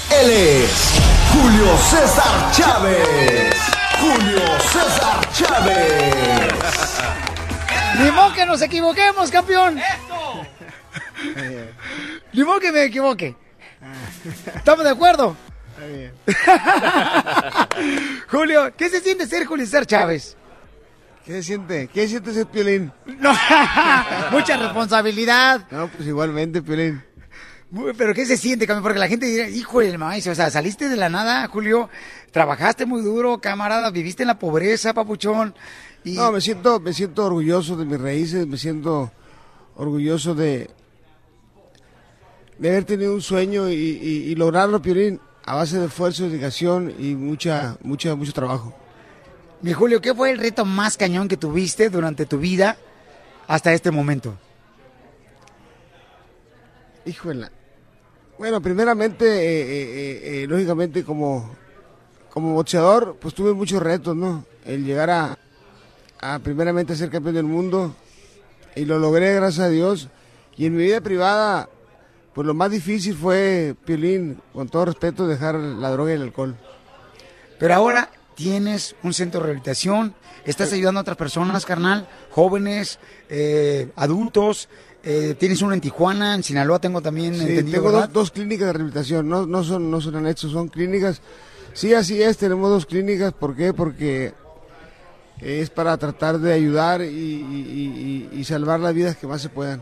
Él 0.09 0.29
es 0.29 0.71
Julio 1.33 1.77
César 1.89 2.51
Chávez. 2.53 3.53
Julio 3.99 4.41
César 4.71 5.29
Chávez. 5.33 6.53
Ni 8.01 8.11
modo 8.11 8.31
que 8.33 8.45
nos 8.45 8.61
equivoquemos, 8.61 9.29
campeón. 9.29 9.77
Ni 12.31 12.43
modo 12.45 12.61
que 12.61 12.71
me 12.71 12.85
equivoque. 12.85 13.48
¿Estamos 14.55 14.83
de 14.83 14.91
acuerdo? 14.91 15.35
Julio, 18.29 18.73
¿qué 18.75 18.89
se 18.89 18.99
siente 18.99 19.25
ser 19.27 19.45
Julio 19.45 19.65
César 19.65 19.85
Chávez? 19.85 20.35
¿Qué 21.25 21.31
se 21.33 21.43
siente? 21.43 21.87
¿Qué 21.87 22.01
se 22.01 22.09
siente 22.09 22.33
ser 22.33 22.47
Piolín? 22.47 22.91
No, 23.05 23.31
mucha 24.31 24.57
responsabilidad. 24.57 25.65
No, 25.71 25.87
pues 25.87 26.07
igualmente, 26.07 26.61
Piolín. 26.61 27.01
Pero 27.97 28.15
¿qué 28.15 28.25
se 28.25 28.35
siente, 28.35 28.65
campeón? 28.65 28.83
Porque 28.83 28.99
la 28.99 29.07
gente 29.07 29.27
dirá, 29.27 29.47
hijo 29.47 29.79
del 29.79 29.99
maíz, 29.99 30.25
o 30.25 30.33
sea, 30.33 30.49
saliste 30.49 30.89
de 30.89 30.97
la 30.97 31.07
nada, 31.07 31.47
Julio, 31.47 31.87
trabajaste 32.31 32.87
muy 32.87 33.03
duro, 33.03 33.39
camarada, 33.39 33.91
viviste 33.91 34.23
en 34.23 34.27
la 34.27 34.39
pobreza, 34.39 34.93
papuchón. 34.93 35.53
Y... 36.03 36.13
No, 36.13 36.31
me 36.31 36.41
siento, 36.41 36.79
me 36.79 36.93
siento 36.93 37.25
orgulloso 37.25 37.77
de 37.77 37.85
mis 37.85 38.01
raíces, 38.01 38.47
me 38.47 38.57
siento 38.57 39.11
orgulloso 39.75 40.33
de, 40.33 40.71
de 42.59 42.69
haber 42.69 42.83
tenido 42.83 43.13
un 43.13 43.21
sueño 43.21 43.69
y, 43.69 43.73
y- 43.73 44.31
y 44.31 44.35
lograrlo, 44.35 44.81
Piolín, 44.81 45.19
a 45.45 45.55
base 45.55 45.79
de 45.79 45.87
esfuerzo, 45.87 46.23
dedicación 46.29 46.93
y 46.99 47.15
mucha, 47.15 47.77
mucha, 47.81 48.13
mucho 48.15 48.33
trabajo. 48.33 48.73
Mi 49.61 49.73
Julio, 49.73 49.99
¿qué 50.01 50.13
fue 50.13 50.31
el 50.31 50.37
reto 50.37 50.63
más 50.65 50.95
cañón 50.97 51.27
que 51.27 51.37
tuviste 51.37 51.89
durante 51.89 52.25
tu 52.25 52.37
vida 52.37 52.77
hasta 53.47 53.73
este 53.73 53.91
momento? 53.91 54.35
Híjole. 57.05 57.47
Bueno, 58.37 58.61
primeramente, 58.61 59.25
eh, 59.25 59.61
eh, 59.61 60.43
eh, 60.43 60.47
lógicamente, 60.47 61.03
como, 61.03 61.55
como 62.29 62.53
boxeador, 62.53 63.17
pues 63.19 63.33
tuve 63.33 63.53
muchos 63.53 63.81
retos, 63.81 64.15
¿no? 64.15 64.45
El 64.65 64.85
llegar 64.85 65.09
a, 65.09 65.37
a 66.21 66.39
primeramente 66.39 66.95
ser 66.95 67.09
campeón 67.09 67.35
del 67.35 67.43
mundo 67.45 67.95
y 68.75 68.85
lo 68.85 68.99
logré, 68.99 69.33
gracias 69.35 69.65
a 69.65 69.69
Dios. 69.69 70.09
Y 70.55 70.67
en 70.67 70.75
mi 70.75 70.83
vida 70.83 71.01
privada, 71.01 71.69
pues 72.33 72.45
lo 72.47 72.53
más 72.53 72.71
difícil 72.71 73.15
fue, 73.15 73.75
Piolín, 73.85 74.39
con 74.53 74.69
todo 74.69 74.85
respeto, 74.85 75.27
dejar 75.27 75.55
la 75.55 75.89
droga 75.91 76.11
y 76.11 76.15
el 76.15 76.21
alcohol. 76.21 76.55
Pero 77.59 77.73
ahora 77.73 78.09
tienes 78.35 78.95
un 79.03 79.13
centro 79.13 79.39
de 79.41 79.47
rehabilitación, 79.47 80.13
estás 80.45 80.71
ayudando 80.71 80.99
a 80.99 81.01
otras 81.01 81.17
personas, 81.17 81.65
carnal, 81.65 82.07
jóvenes, 82.31 82.99
eh, 83.29 83.91
adultos. 83.95 84.69
eh, 85.03 85.33
tienes 85.39 85.61
uno 85.61 85.73
en 85.73 85.79
Tijuana, 85.81 86.35
en 86.35 86.43
Sinaloa 86.43 86.79
tengo 86.79 87.01
también 87.01 87.33
Sí, 87.33 87.41
entendido, 87.41 87.83
tengo 87.83 87.91
dos, 87.97 88.11
dos 88.11 88.31
clínicas 88.31 88.67
de 88.67 88.73
rehabilitación, 88.73 89.29
no, 89.29 89.45
no 89.45 89.63
son 89.63 89.89
no 89.89 90.01
son 90.01 90.17
anexos, 90.17 90.51
son 90.51 90.67
clínicas. 90.67 91.21
Sí, 91.73 91.93
así 91.93 92.21
es, 92.21 92.35
tenemos 92.37 92.69
dos 92.69 92.85
clínicas, 92.85 93.31
¿por 93.31 93.55
qué? 93.55 93.73
Porque 93.73 94.33
es 95.39 95.69
para 95.69 95.95
tratar 95.97 96.37
de 96.39 96.51
ayudar 96.51 97.01
y, 97.01 97.05
y- 97.05 98.29
y- 98.33 98.39
y 98.39 98.43
salvar 98.43 98.81
las 98.81 98.93
vidas 98.93 99.15
que 99.15 99.25
más 99.27 99.41
se 99.41 99.47
puedan. 99.47 99.81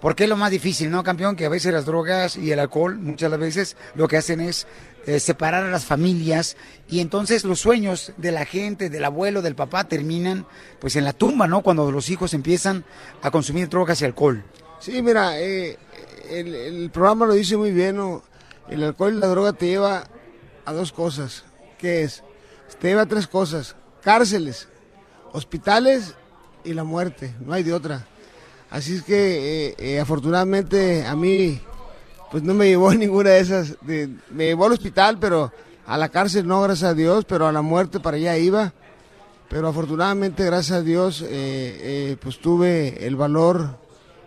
Porque 0.00 0.24
es 0.24 0.28
lo 0.28 0.36
más 0.36 0.50
difícil, 0.50 0.90
¿no, 0.90 1.02
campeón? 1.02 1.36
Que 1.36 1.46
a 1.46 1.48
veces 1.48 1.72
las 1.72 1.86
drogas 1.86 2.36
y 2.36 2.52
el 2.52 2.58
alcohol, 2.58 2.96
muchas 2.98 3.30
las 3.30 3.40
veces, 3.40 3.76
lo 3.94 4.08
que 4.08 4.18
hacen 4.18 4.40
es 4.40 4.66
eh, 5.06 5.20
separar 5.20 5.64
a 5.64 5.70
las 5.70 5.84
familias 5.84 6.56
y 6.88 7.00
entonces 7.00 7.44
los 7.44 7.60
sueños 7.60 8.12
de 8.16 8.32
la 8.32 8.44
gente, 8.44 8.90
del 8.90 9.04
abuelo, 9.04 9.40
del 9.40 9.54
papá, 9.54 9.84
terminan 9.84 10.46
pues 10.80 10.96
en 10.96 11.04
la 11.04 11.12
tumba, 11.12 11.46
¿no? 11.46 11.62
Cuando 11.62 11.90
los 11.90 12.10
hijos 12.10 12.34
empiezan 12.34 12.84
a 13.22 13.30
consumir 13.30 13.68
drogas 13.68 14.02
y 14.02 14.04
alcohol. 14.04 14.44
Sí, 14.80 15.00
mira, 15.00 15.40
eh, 15.40 15.78
el, 16.30 16.54
el 16.54 16.90
programa 16.90 17.26
lo 17.26 17.34
dice 17.34 17.56
muy 17.56 17.72
bien, 17.72 17.96
¿no? 17.96 18.22
El 18.68 18.82
alcohol 18.82 19.14
y 19.14 19.18
la 19.18 19.28
droga 19.28 19.52
te 19.52 19.66
lleva 19.66 20.08
a 20.64 20.72
dos 20.72 20.92
cosas. 20.92 21.44
¿Qué 21.78 22.02
es? 22.02 22.22
Te 22.80 22.88
lleva 22.88 23.02
a 23.02 23.06
tres 23.06 23.26
cosas. 23.26 23.76
Cárceles, 24.02 24.68
hospitales 25.32 26.14
y 26.64 26.74
la 26.74 26.84
muerte. 26.84 27.34
No 27.40 27.52
hay 27.52 27.62
de 27.62 27.72
otra. 27.72 28.06
Así 28.70 28.96
es 28.96 29.02
que, 29.02 29.68
eh, 29.68 29.74
eh, 29.78 30.00
afortunadamente, 30.00 31.04
a 31.06 31.14
mí, 31.14 31.60
pues 32.30 32.42
no 32.42 32.54
me 32.54 32.66
llevó 32.66 32.92
ninguna 32.94 33.30
de 33.30 33.40
esas. 33.40 33.76
de- 33.82 34.08
me 34.30 34.46
llevó 34.46 34.66
al 34.66 34.72
hospital, 34.72 35.18
pero 35.20 35.52
a 35.86 35.96
la 35.96 36.08
cárcel 36.08 36.46
no, 36.46 36.60
gracias 36.62 36.90
a 36.90 36.94
Dios, 36.94 37.24
pero 37.26 37.46
a 37.46 37.52
la 37.52 37.62
muerte 37.62 38.00
para 38.00 38.16
allá 38.16 38.36
iba. 38.36 38.72
Pero 39.48 39.68
afortunadamente, 39.68 40.44
gracias 40.44 40.78
a 40.78 40.82
Dios, 40.82 41.22
eh, 41.22 41.28
eh, 41.30 42.16
pues 42.20 42.40
tuve 42.40 43.06
el 43.06 43.14
valor 43.14 43.78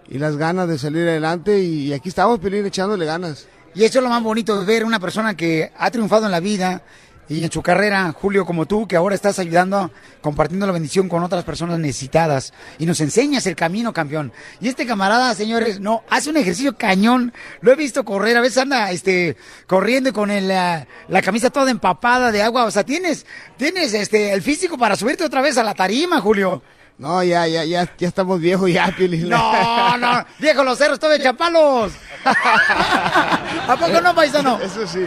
y 0.08 0.18
las 0.18 0.38
ganas 0.38 0.68
de 0.70 0.78
salir 0.78 1.08
adelante 1.08 1.60
y, 1.62 1.92
aquí 1.92 2.08
estamos, 2.10 2.40
Pelín, 2.40 2.66
echándole 2.66 3.06
ganas. 3.06 3.46
Y 3.76 3.84
eso 3.84 4.00
es 4.00 4.04
lo 4.04 4.10
más 4.10 4.24
bonito 4.24 4.66
ver 4.66 4.86
una 4.86 5.00
persona 5.00 5.36
que 5.36 5.72
ha 5.78 5.92
triunfado 5.92 6.26
en 6.26 6.32
la 6.32 6.40
vida 6.40 6.82
y 7.30 7.44
en 7.44 7.52
su 7.52 7.62
carrera, 7.62 8.12
Julio, 8.12 8.44
como 8.44 8.66
tú, 8.66 8.88
que 8.88 8.96
ahora 8.96 9.14
estás 9.14 9.38
ayudando, 9.38 9.92
compartiendo 10.20 10.66
la 10.66 10.74
bendición 10.74 11.08
con 11.08 11.24
otras 11.24 11.44
personas 11.44 11.78
necesitadas 11.78 12.54
y 12.80 12.88
nos 12.88 13.00
enseñas 13.02 13.46
el 13.46 13.56
camino, 13.56 13.94
campeón. 13.94 14.34
Y 14.60 14.68
este 14.68 14.88
camarada, 14.88 15.36
señores, 15.36 15.80
no, 15.80 16.04
hace 16.10 16.32
un 16.32 16.38
ejercicio 16.38 16.76
cañón. 16.76 17.32
Lo 17.62 17.72
he 17.72 17.76
visto 17.76 18.04
correr, 18.04 18.36
a 18.36 18.42
veces 18.42 18.58
anda 18.58 18.90
este, 18.92 19.38
corriendo 19.68 20.10
y 20.10 20.14
con 20.14 20.32
el, 20.32 20.48
la, 20.48 20.88
la 21.08 21.22
camisa 21.22 21.52
toda 21.52 21.70
empapada 21.70 22.32
de 22.32 22.42
agua. 22.42 22.66
O 22.66 22.72
sea, 22.72 22.84
tienes, 22.84 23.28
tienes 23.58 23.94
este, 23.94 24.34
el 24.34 24.42
físico 24.42 24.76
para 24.78 24.96
subirte 24.96 25.24
otra 25.24 25.42
vez 25.42 25.56
a 25.60 25.64
la 25.64 25.76
tarima, 25.76 26.20
Julio. 26.22 26.64
No, 26.98 27.24
ya, 27.24 27.48
ya, 27.48 27.64
ya, 27.64 27.88
ya 27.98 28.08
estamos 28.08 28.42
viejos 28.42 28.72
ya, 28.72 28.94
Piolín. 28.98 29.30
No, 29.30 29.98
no, 29.98 30.26
viejo, 30.40 30.64
los 30.64 30.78
cerros 30.78 31.00
todavía 31.00 31.24
chapalos. 31.24 31.94
¿A 32.26 33.78
poco 33.80 34.02
no, 34.02 34.14
paisano? 34.14 34.60
Eso 34.62 34.86
sí. 34.86 35.06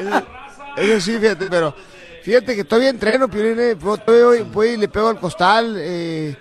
Eso, 0.00 0.26
eso 0.80 1.00
sí, 1.00 1.18
fíjate, 1.18 1.46
pero 1.46 1.74
fíjate 2.22 2.56
que 2.56 2.64
todavía 2.64 2.90
entreno, 2.90 3.28
Piolín. 3.28 3.58
eh, 3.58 3.76
todavía 3.76 4.44
voy, 4.52 4.68
y 4.68 4.76
le 4.76 4.88
pego 4.88 5.08
al 5.08 5.18
costal, 5.18 5.74
eh, 5.78 6.36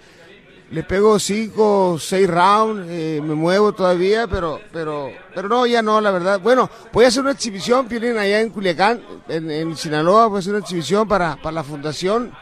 le 0.69 0.83
pego 0.83 1.17
cinco, 1.17 1.97
seis 1.99 2.29
rounds, 2.29 2.85
eh, 2.89 3.21
me 3.23 3.35
muevo 3.35 3.73
todavía, 3.73 4.27
pero, 4.27 4.59
pero, 4.71 5.11
pero 5.33 5.47
no, 5.47 5.65
ya 5.65 5.81
no, 5.81 6.01
la 6.01 6.11
verdad. 6.11 6.39
Bueno, 6.41 6.69
voy 6.91 7.05
a 7.05 7.07
hacer 7.07 7.21
una 7.21 7.31
exhibición, 7.31 7.87
Piolín, 7.87 8.17
allá 8.17 8.41
en 8.41 8.49
Culiacán, 8.49 9.01
en, 9.27 9.49
en 9.49 9.75
Sinaloa, 9.77 10.27
voy 10.27 10.37
a 10.37 10.39
hacer 10.39 10.53
una 10.53 10.61
exhibición 10.61 11.07
para, 11.07 11.37
para 11.37 11.53
la 11.53 11.63
fundación, 11.63 12.33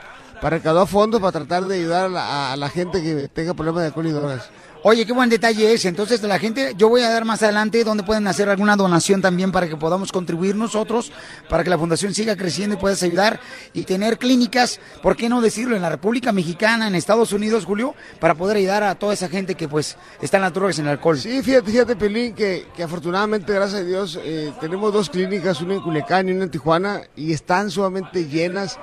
para 0.41 0.57
recaudar 0.57 0.87
fondos, 0.87 1.21
para 1.21 1.31
tratar 1.31 1.65
de 1.65 1.75
ayudar 1.75 2.11
a 2.15 2.55
la, 2.55 2.69
gente 2.69 3.01
que 3.01 3.27
tenga 3.29 3.53
problemas 3.53 3.81
de 3.81 3.87
alcohol. 3.87 4.41
Oye, 4.87 5.03
qué 5.03 5.13
buen 5.13 5.31
detalle 5.31 5.73
es. 5.73 5.83
Entonces, 5.85 6.21
la 6.21 6.37
gente, 6.37 6.75
yo 6.77 6.89
voy 6.89 7.01
a 7.01 7.09
dar 7.09 7.25
más 7.25 7.41
adelante 7.41 7.83
donde 7.83 8.03
pueden 8.03 8.27
hacer 8.27 8.49
alguna 8.49 8.75
donación 8.75 9.19
también 9.19 9.51
para 9.51 9.67
que 9.67 9.75
podamos 9.75 10.11
contribuir 10.11 10.55
nosotros, 10.55 11.11
para 11.49 11.63
que 11.63 11.71
la 11.71 11.77
fundación 11.79 12.13
siga 12.13 12.35
creciendo 12.35 12.75
y 12.75 12.77
puedas 12.77 13.01
ayudar 13.01 13.39
y 13.73 13.81
tener 13.81 14.19
clínicas, 14.19 14.79
¿por 15.01 15.15
qué 15.15 15.27
no 15.27 15.41
decirlo? 15.41 15.75
En 15.75 15.81
la 15.81 15.89
República 15.89 16.31
Mexicana, 16.31 16.87
en 16.87 16.93
Estados 16.93 17.33
Unidos, 17.33 17.65
Julio, 17.65 17.95
para 18.19 18.35
poder 18.35 18.57
ayudar 18.57 18.83
a 18.83 18.93
toda 18.93 19.15
esa 19.15 19.27
gente 19.27 19.55
que 19.55 19.67
pues 19.67 19.97
está 20.21 20.37
en 20.37 20.43
las 20.43 20.53
drogas 20.53 20.77
en 20.77 20.85
el 20.85 20.91
alcohol. 20.91 21.17
Sí, 21.17 21.41
fíjate, 21.41 21.71
fíjate, 21.71 21.95
Pelín, 21.95 22.35
que, 22.35 22.67
que 22.75 22.83
afortunadamente, 22.83 23.53
gracias 23.53 23.81
a 23.81 23.83
Dios, 23.83 24.19
eh, 24.23 24.53
tenemos 24.61 24.93
dos 24.93 25.09
clínicas, 25.09 25.61
una 25.61 25.73
en 25.73 25.81
Culiacán 25.81 26.29
y 26.29 26.33
una 26.33 26.43
en 26.43 26.51
Tijuana, 26.51 27.01
y 27.15 27.33
están 27.33 27.71
sumamente 27.71 28.27
llenas. 28.27 28.77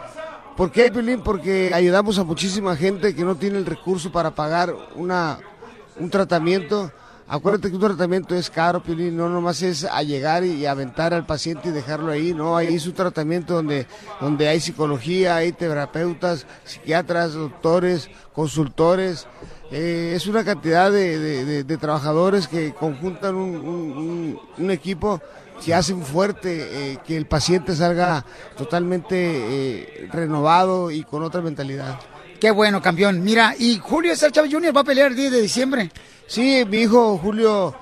¿Por 0.56 0.72
qué, 0.72 0.90
Pelín? 0.90 1.20
Porque 1.20 1.70
ayudamos 1.72 2.18
a 2.18 2.24
muchísima 2.24 2.74
gente 2.74 3.14
que 3.14 3.22
no 3.22 3.36
tiene 3.36 3.58
el 3.58 3.66
recurso 3.66 4.10
para 4.10 4.32
pagar 4.32 4.74
una, 4.96 5.38
un 5.98 6.10
tratamiento. 6.10 6.90
Acuérdate 7.28 7.68
que 7.70 7.76
un 7.76 7.80
tratamiento 7.80 8.34
es 8.34 8.50
caro, 8.50 8.82
Piolín, 8.82 9.16
no 9.16 9.28
nomás 9.28 9.62
es 9.62 9.84
a 9.84 10.02
llegar 10.02 10.44
y 10.44 10.66
aventar 10.66 11.14
al 11.14 11.24
paciente 11.24 11.68
y 11.68 11.72
dejarlo 11.72 12.12
ahí, 12.12 12.34
no, 12.34 12.56
ahí 12.56 12.74
es 12.74 12.86
un 12.86 12.92
tratamiento 12.92 13.54
donde, 13.54 13.86
donde 14.20 14.48
hay 14.48 14.60
psicología, 14.60 15.36
hay 15.36 15.52
terapeutas, 15.52 16.46
psiquiatras, 16.64 17.32
doctores, 17.32 18.10
consultores, 18.34 19.26
eh, 19.70 20.12
es 20.14 20.26
una 20.26 20.44
cantidad 20.44 20.90
de, 20.92 21.18
de- 21.18 21.64
de- 21.64 21.76
trabajadores 21.78 22.48
que 22.48 22.74
conjuntan 22.74 23.34
un, 23.36 23.54
un- 23.56 23.92
un- 23.96 24.40
un 24.58 24.70
equipo 24.70 25.22
que 25.64 25.72
hacen 25.72 26.02
fuerte 26.02 26.92
eh, 26.92 26.98
que 27.06 27.16
el 27.16 27.24
paciente 27.26 27.74
salga 27.74 28.26
totalmente 28.58 29.14
eh, 29.16 30.08
renovado 30.12 30.90
y 30.90 31.02
con 31.04 31.22
otra 31.22 31.40
mentalidad. 31.40 31.98
Qué 32.42 32.50
bueno, 32.50 32.82
campeón. 32.82 33.22
Mira, 33.22 33.54
y 33.56 33.78
Julio 33.78 34.10
César 34.16 34.32
Chávez 34.32 34.52
Jr. 34.52 34.76
va 34.76 34.80
a 34.80 34.84
pelear 34.84 35.12
el 35.12 35.16
10 35.16 35.30
de 35.30 35.42
diciembre. 35.42 35.92
Sí, 36.26 36.64
mi 36.68 36.78
hijo 36.78 37.16
Julio, 37.16 37.72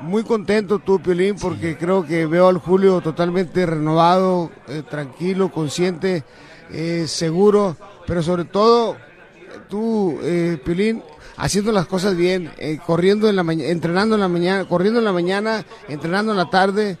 muy 0.00 0.24
contento 0.24 0.78
tú, 0.78 0.98
Piolín, 0.98 1.36
porque 1.36 1.76
creo 1.76 2.06
que 2.06 2.24
veo 2.24 2.48
al 2.48 2.56
Julio 2.56 3.02
totalmente 3.02 3.66
renovado, 3.66 4.50
eh, 4.66 4.82
tranquilo, 4.88 5.52
consciente, 5.52 6.24
eh, 6.72 7.04
seguro, 7.06 7.76
pero 8.06 8.22
sobre 8.22 8.46
todo 8.46 8.96
tú, 9.68 10.18
eh, 10.22 10.58
Piolín, 10.64 11.02
haciendo 11.36 11.70
las 11.70 11.86
cosas 11.86 12.16
bien, 12.16 12.50
eh, 12.56 12.78
corriendo 12.86 13.28
en 13.28 13.36
la 13.36 13.42
mañana, 13.42 13.68
entrenando 13.68 14.14
en 14.14 14.22
la 14.22 14.28
mañana, 14.28 14.66
corriendo 14.66 15.00
en 15.00 15.04
la 15.04 15.12
mañana, 15.12 15.66
entrenando 15.86 16.32
en 16.32 16.38
la 16.38 16.48
tarde. 16.48 16.96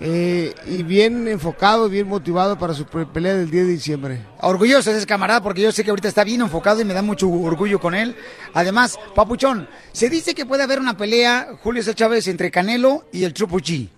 Eh, 0.00 0.54
y 0.66 0.82
bien 0.82 1.28
enfocado, 1.28 1.88
bien 1.88 2.08
motivado 2.08 2.58
para 2.58 2.74
su 2.74 2.84
pe- 2.86 3.06
pelea 3.06 3.34
del 3.34 3.50
10 3.50 3.66
de 3.66 3.72
diciembre. 3.72 4.20
Orgulloso 4.40 4.90
de 4.90 4.98
ese 4.98 5.06
camarada 5.06 5.42
porque 5.42 5.60
yo 5.62 5.70
sé 5.72 5.84
que 5.84 5.90
ahorita 5.90 6.08
está 6.08 6.24
bien 6.24 6.40
enfocado 6.40 6.80
y 6.80 6.84
me 6.84 6.94
da 6.94 7.02
mucho 7.02 7.28
orgullo 7.28 7.78
con 7.80 7.94
él. 7.94 8.16
Además, 8.54 8.98
Papuchón, 9.14 9.68
se 9.92 10.08
dice 10.10 10.34
que 10.34 10.46
puede 10.46 10.62
haber 10.62 10.80
una 10.80 10.96
pelea, 10.96 11.48
Julio 11.62 11.82
César 11.82 11.94
Chávez, 11.94 12.26
entre 12.28 12.50
Canelo 12.50 13.04
y 13.12 13.24
el 13.24 13.32
Triple 13.32 13.58
G. 13.58 13.88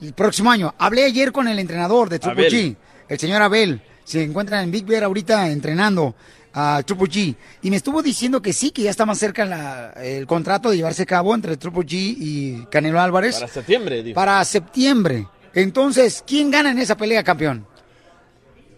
El 0.00 0.12
próximo 0.14 0.50
año. 0.50 0.74
Hablé 0.78 1.04
ayer 1.04 1.30
con 1.32 1.46
el 1.48 1.58
entrenador 1.58 2.08
de. 2.08 2.20
G, 2.20 2.76
el 3.08 3.18
señor 3.18 3.40
Abel. 3.42 3.80
Se 4.04 4.22
encuentra 4.22 4.62
en 4.62 4.70
Big 4.72 4.84
Bear 4.84 5.04
ahorita 5.04 5.48
entrenando 5.50 6.14
a 6.54 6.82
Triple 6.84 7.06
G. 7.08 7.36
Y 7.62 7.70
me 7.70 7.76
estuvo 7.76 8.02
diciendo 8.02 8.42
que 8.42 8.52
sí, 8.52 8.70
que 8.70 8.82
ya 8.82 8.90
está 8.90 9.06
más 9.06 9.18
cerca 9.18 9.44
la- 9.44 9.90
el 9.92 10.26
contrato 10.26 10.70
de 10.70 10.76
llevarse 10.76 11.02
a 11.02 11.06
cabo 11.06 11.34
entre 11.34 11.56
Triple 11.56 11.82
G 11.82 11.92
y 12.18 12.66
Canelo 12.70 13.00
Álvarez. 13.00 13.36
Para 13.36 13.48
septiembre, 13.52 14.02
dijo. 14.02 14.14
Para 14.14 14.44
septiembre. 14.44 15.26
Entonces, 15.54 16.22
¿quién 16.26 16.50
gana 16.50 16.70
en 16.70 16.78
esa 16.78 16.96
pelea, 16.96 17.22
campeón? 17.22 17.66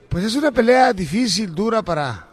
Pues 0.09 0.25
es 0.25 0.35
una 0.37 0.53
pelea 0.53 0.93
difícil, 0.93 1.55
dura 1.55 1.83
para, 1.83 2.29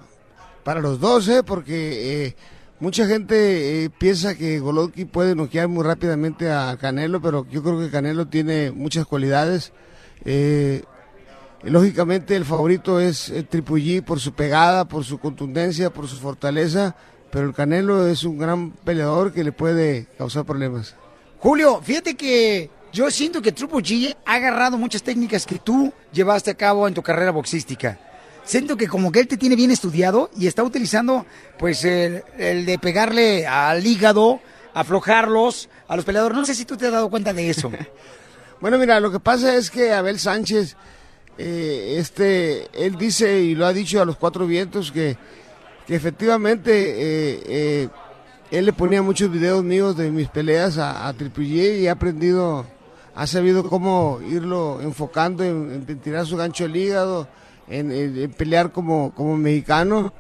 para 0.64 0.80
los 0.80 1.00
dos, 1.00 1.28
¿eh? 1.28 1.42
porque 1.44 2.26
eh, 2.28 2.36
mucha 2.80 3.08
gente 3.08 3.86
eh, 3.86 3.90
piensa 3.90 4.36
que 4.36 4.60
Golovkin 4.60 5.08
puede 5.08 5.36
noquear 5.36 5.68
muy 5.68 5.84
rápidamente 5.84 6.52
a 6.52 6.78
Canelo, 6.80 7.22
pero 7.22 7.48
yo 7.50 7.64
creo 7.64 7.80
que 7.80 7.90
Canelo 7.90 8.28
tiene 8.28 8.72
muchas 8.72 9.06
cualidades. 9.08 9.74
Eh, 10.26 10.84
lógicamente 11.64 12.36
el 12.36 12.46
favorito 12.46 13.00
es 13.00 13.30
el 13.30 13.48
Triple 13.48 13.82
G 13.82 14.04
por 14.04 14.20
su 14.20 14.34
pegada, 14.34 14.86
por 14.86 15.04
su 15.04 15.20
contundencia, 15.20 15.92
por 15.92 16.08
su 16.08 16.18
fortaleza, 16.18 16.96
pero 17.32 17.48
el 17.48 17.54
Canelo 17.54 18.08
es 18.08 18.24
un 18.24 18.38
gran 18.38 18.72
peleador 18.72 19.34
que 19.34 19.44
le 19.44 19.52
puede 19.52 20.08
causar 20.18 20.46
problemas. 20.46 20.96
Julio, 21.40 21.82
fíjate 21.84 22.16
que 22.16 22.70
yo 22.92 23.10
siento 23.10 23.42
que 23.42 23.52
Triple 23.52 23.80
G 23.80 24.16
ha 24.26 24.36
agarrado 24.36 24.78
muchas 24.78 25.04
técnicas 25.04 25.46
que 25.46 25.60
tú 25.60 25.94
llevaste 26.12 26.52
a 26.52 26.56
cabo 26.56 26.88
en 26.88 26.94
tu 26.94 27.02
carrera 27.02 27.32
boxística. 27.32 28.00
Siento 28.44 28.76
que 28.76 28.88
como 28.88 29.12
que 29.12 29.20
él 29.20 29.28
te 29.28 29.38
tiene 29.38 29.56
bien 29.56 29.72
estudiado 29.72 30.30
y 30.38 30.48
está 30.48 30.64
utilizando 30.64 31.26
pues 31.58 31.86
el, 31.86 32.24
el 32.38 32.66
de 32.66 32.80
pegarle 32.80 33.46
al 33.46 33.86
hígado, 33.86 34.42
aflojarlos 34.74 35.70
a 35.88 35.96
los 35.96 36.06
peleadores. 36.06 36.38
No 36.38 36.46
sé 36.46 36.56
si 36.56 36.66
tú 36.66 36.76
te 36.76 36.88
has 36.88 36.92
dado 36.92 37.10
cuenta 37.10 37.34
de 37.34 37.50
eso. 37.50 37.72
Bueno, 38.62 38.78
mira, 38.78 39.00
lo 39.00 39.12
que 39.12 39.20
pasa 39.20 39.56
es 39.56 39.72
que 39.72 39.92
Abel 39.92 40.20
Sánchez, 40.20 40.78
eh, 41.44 41.98
este, 41.98 42.68
él 42.74 42.98
dice 42.98 43.42
y 43.42 43.56
lo 43.56 43.66
ha 43.66 43.74
dicho 43.74 44.02
a 44.02 44.06
los 44.06 44.18
cuatro 44.18 44.46
vientos 44.46 44.92
que, 44.92 45.18
que 45.88 45.96
efectivamente 45.96 46.72
eh, 46.72 47.44
eh, 47.48 47.90
él 48.52 48.66
le 48.66 48.74
ponía 48.74 49.02
muchos 49.02 49.32
videos 49.32 49.64
míos 49.64 49.98
de 49.98 50.12
mis 50.12 50.30
peleas 50.30 50.78
a, 50.78 51.08
a 51.08 51.16
y 51.38 51.88
ha 51.88 51.94
aprendido, 51.94 52.66
ha 53.16 53.26
sabido 53.26 53.68
cómo 53.68 54.20
irlo 54.30 54.80
enfocando 54.82 55.44
en, 55.44 55.86
tirar 56.02 56.26
su 56.26 56.38
gancho 56.38 56.66
al 56.66 56.76
hígado, 56.76 57.28
en 57.68 58.32
pelear 58.34 58.72
como, 58.72 59.14
como 59.16 59.38
mexicano. 59.38 60.14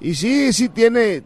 Y 0.00 0.14
sí, 0.14 0.52
sí 0.52 0.68
tiene, 0.68 1.22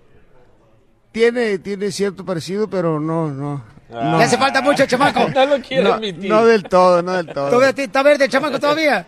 tiene, 1.12 1.59
tiene 1.59 1.90
cierto 1.92 2.24
parecido, 2.24 2.68
pero 2.68 3.01
no, 3.01 3.30
no. 3.30 3.78
No. 3.91 4.18
Le 4.18 4.24
hace 4.24 4.36
falta 4.39 4.61
mucho, 4.62 4.86
chamaco. 4.86 5.28
No 5.34 5.47
lo 5.47 5.61
quiere 5.61 5.84
No, 5.84 5.95
admitir. 5.95 6.30
no 6.30 6.45
del 6.47 6.62
todo, 6.64 7.03
no 7.03 7.12
del 7.12 7.26
todo. 7.26 7.49
¿Todavía 7.51 7.72
te- 7.72 7.84
está 7.84 8.03
verde 8.03 8.24
el 8.26 8.30
chamaco 8.30 8.59
todavía? 8.61 9.07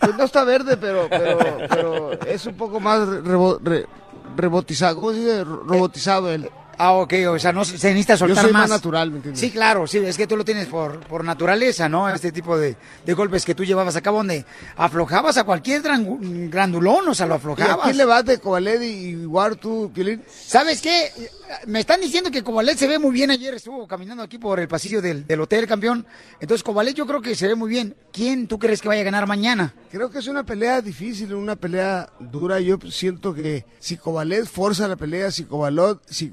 Pues 0.00 0.16
no 0.16 0.24
está 0.24 0.44
verde, 0.44 0.76
pero, 0.76 1.06
pero, 1.10 1.38
pero 1.68 2.12
es 2.26 2.46
un 2.46 2.54
poco 2.54 2.78
más 2.80 3.00
rebo- 3.00 3.58
re- 3.62 3.86
rebotizado. 4.36 4.96
¿Cómo 4.96 5.10
se 5.12 5.18
dice? 5.18 5.44
Ro- 5.44 5.62
Robotizado 5.66 6.30
él. 6.32 6.48
Ah, 6.78 6.92
ok, 6.94 7.14
o 7.28 7.38
sea, 7.38 7.52
no 7.52 7.64
se 7.64 7.72
necesita 7.74 8.16
soltar 8.16 8.36
Yo 8.36 8.42
soy 8.42 8.52
más. 8.52 8.62
más 8.62 8.70
natural, 8.70 9.10
¿me 9.10 9.16
entiendes? 9.16 9.40
Sí, 9.40 9.50
claro, 9.50 9.86
sí, 9.86 9.98
es 9.98 10.16
que 10.16 10.26
tú 10.26 10.36
lo 10.36 10.44
tienes 10.44 10.66
por, 10.66 11.00
por 11.06 11.24
naturaleza, 11.24 11.88
¿no? 11.88 12.08
Este 12.08 12.32
tipo 12.32 12.56
de, 12.58 12.76
de 13.04 13.14
golpes 13.14 13.44
que 13.44 13.54
tú 13.54 13.64
llevabas 13.64 13.94
a 13.96 14.00
cabo 14.00 14.18
donde 14.18 14.44
aflojabas 14.76 15.36
a 15.36 15.44
cualquier 15.44 15.82
grandulón, 15.82 17.08
o 17.08 17.14
sea, 17.14 17.26
lo 17.26 17.34
¿Y 17.34 17.36
a 17.36 17.38
aflojabas. 17.38 17.78
quién 17.84 17.96
le 17.96 18.04
vas 18.04 18.24
de 18.24 18.38
Covaled 18.38 18.80
y 18.82 19.08
igual 19.10 19.58
tú, 19.58 19.90
Piolín? 19.94 20.22
¿Sabes 20.28 20.80
qué? 20.80 21.10
Me 21.66 21.80
están 21.80 22.00
diciendo 22.00 22.30
que 22.30 22.42
Cobalet 22.42 22.78
se 22.78 22.86
ve 22.88 22.98
muy 22.98 23.12
bien 23.12 23.30
ayer, 23.30 23.54
estuvo 23.54 23.86
caminando 23.86 24.22
aquí 24.22 24.38
por 24.38 24.58
el 24.58 24.68
pasillo 24.68 25.02
del, 25.02 25.26
del 25.26 25.40
hotel, 25.40 25.66
campeón. 25.66 26.06
Entonces, 26.40 26.62
Cobalet 26.62 26.94
yo 26.96 27.06
creo 27.06 27.20
que 27.20 27.34
se 27.34 27.46
ve 27.46 27.54
muy 27.54 27.68
bien. 27.68 27.94
¿Quién 28.12 28.46
tú 28.48 28.58
crees 28.58 28.80
que 28.80 28.88
vaya 28.88 29.02
a 29.02 29.04
ganar 29.04 29.26
mañana? 29.26 29.74
Creo 29.90 30.10
que 30.10 30.18
es 30.18 30.26
una 30.28 30.44
pelea 30.44 30.80
difícil, 30.80 31.34
una 31.34 31.56
pelea 31.56 32.08
dura. 32.18 32.58
Yo 32.60 32.78
siento 32.90 33.34
que 33.34 33.66
si 33.78 33.96
Covalet 33.98 34.46
forza 34.46 34.88
la 34.88 34.96
pelea, 34.96 35.30
si 35.30 35.44
Covalot, 35.44 36.02
si 36.08 36.30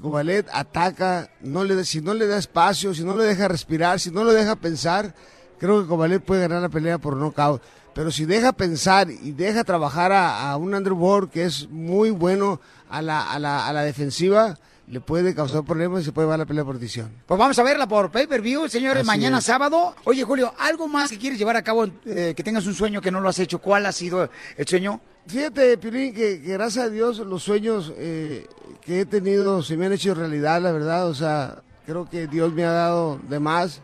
Ataca, 0.52 1.30
no 1.40 1.64
le, 1.64 1.74
da- 1.76 1.84
si 1.84 2.00
no 2.00 2.14
le 2.14 2.26
da 2.26 2.38
espacio, 2.38 2.94
si 2.94 3.04
no 3.04 3.16
le 3.16 3.24
deja 3.24 3.48
respirar, 3.48 3.98
si 4.00 4.10
no 4.10 4.24
lo 4.24 4.32
deja 4.32 4.56
pensar, 4.56 5.14
creo 5.58 5.82
que 5.82 5.88
Covalet 5.88 6.22
puede 6.22 6.42
ganar 6.42 6.62
la 6.62 6.68
pelea 6.68 6.98
por 6.98 7.16
nocaut. 7.16 7.62
Pero 7.94 8.10
si 8.12 8.24
deja 8.24 8.52
pensar 8.52 9.10
y 9.10 9.32
deja 9.32 9.64
trabajar 9.64 10.12
a, 10.12 10.50
a 10.50 10.56
un 10.56 10.74
Andrew 10.74 10.96
Ward 10.96 11.28
que 11.30 11.44
es 11.44 11.68
muy 11.68 12.10
bueno 12.10 12.60
a 12.88 13.02
la, 13.02 13.30
a 13.30 13.38
la, 13.38 13.66
a 13.66 13.72
la 13.72 13.82
defensiva, 13.82 14.56
le 14.86 15.00
puede 15.00 15.34
causar 15.34 15.64
problemas 15.64 16.02
y 16.02 16.04
se 16.06 16.12
puede 16.12 16.26
llevar 16.26 16.38
la 16.38 16.46
pelea 16.46 16.64
por 16.64 16.78
decisión. 16.78 17.10
Pues 17.26 17.38
vamos 17.38 17.58
a 17.58 17.62
verla 17.64 17.86
por 17.88 18.10
pay-per-view, 18.10 18.68
señores, 18.68 19.00
Así 19.02 19.06
mañana 19.06 19.38
es. 19.38 19.44
sábado. 19.44 19.94
Oye, 20.04 20.22
Julio, 20.24 20.54
¿algo 20.58 20.86
más 20.88 21.10
que 21.10 21.18
quieres 21.18 21.38
llevar 21.38 21.56
a 21.56 21.62
cabo, 21.62 21.86
eh, 22.06 22.32
que 22.36 22.42
tengas 22.44 22.66
un 22.66 22.74
sueño 22.74 23.00
que 23.00 23.10
no 23.10 23.20
lo 23.20 23.28
has 23.28 23.38
hecho? 23.40 23.60
¿Cuál 23.60 23.86
ha 23.86 23.92
sido 23.92 24.30
el 24.56 24.66
sueño? 24.68 25.00
Fíjate, 25.30 25.78
Piolín, 25.78 26.12
que, 26.14 26.40
que 26.42 26.52
gracias 26.54 26.86
a 26.86 26.88
Dios 26.90 27.18
los 27.18 27.42
sueños 27.42 27.92
eh, 27.96 28.46
que 28.80 29.00
he 29.00 29.06
tenido 29.06 29.62
se 29.62 29.76
me 29.76 29.86
han 29.86 29.92
hecho 29.92 30.14
realidad, 30.14 30.60
la 30.60 30.72
verdad. 30.72 31.08
O 31.08 31.14
sea, 31.14 31.62
creo 31.86 32.08
que 32.08 32.26
Dios 32.26 32.52
me 32.52 32.64
ha 32.64 32.72
dado 32.72 33.20
de 33.28 33.38
más. 33.38 33.80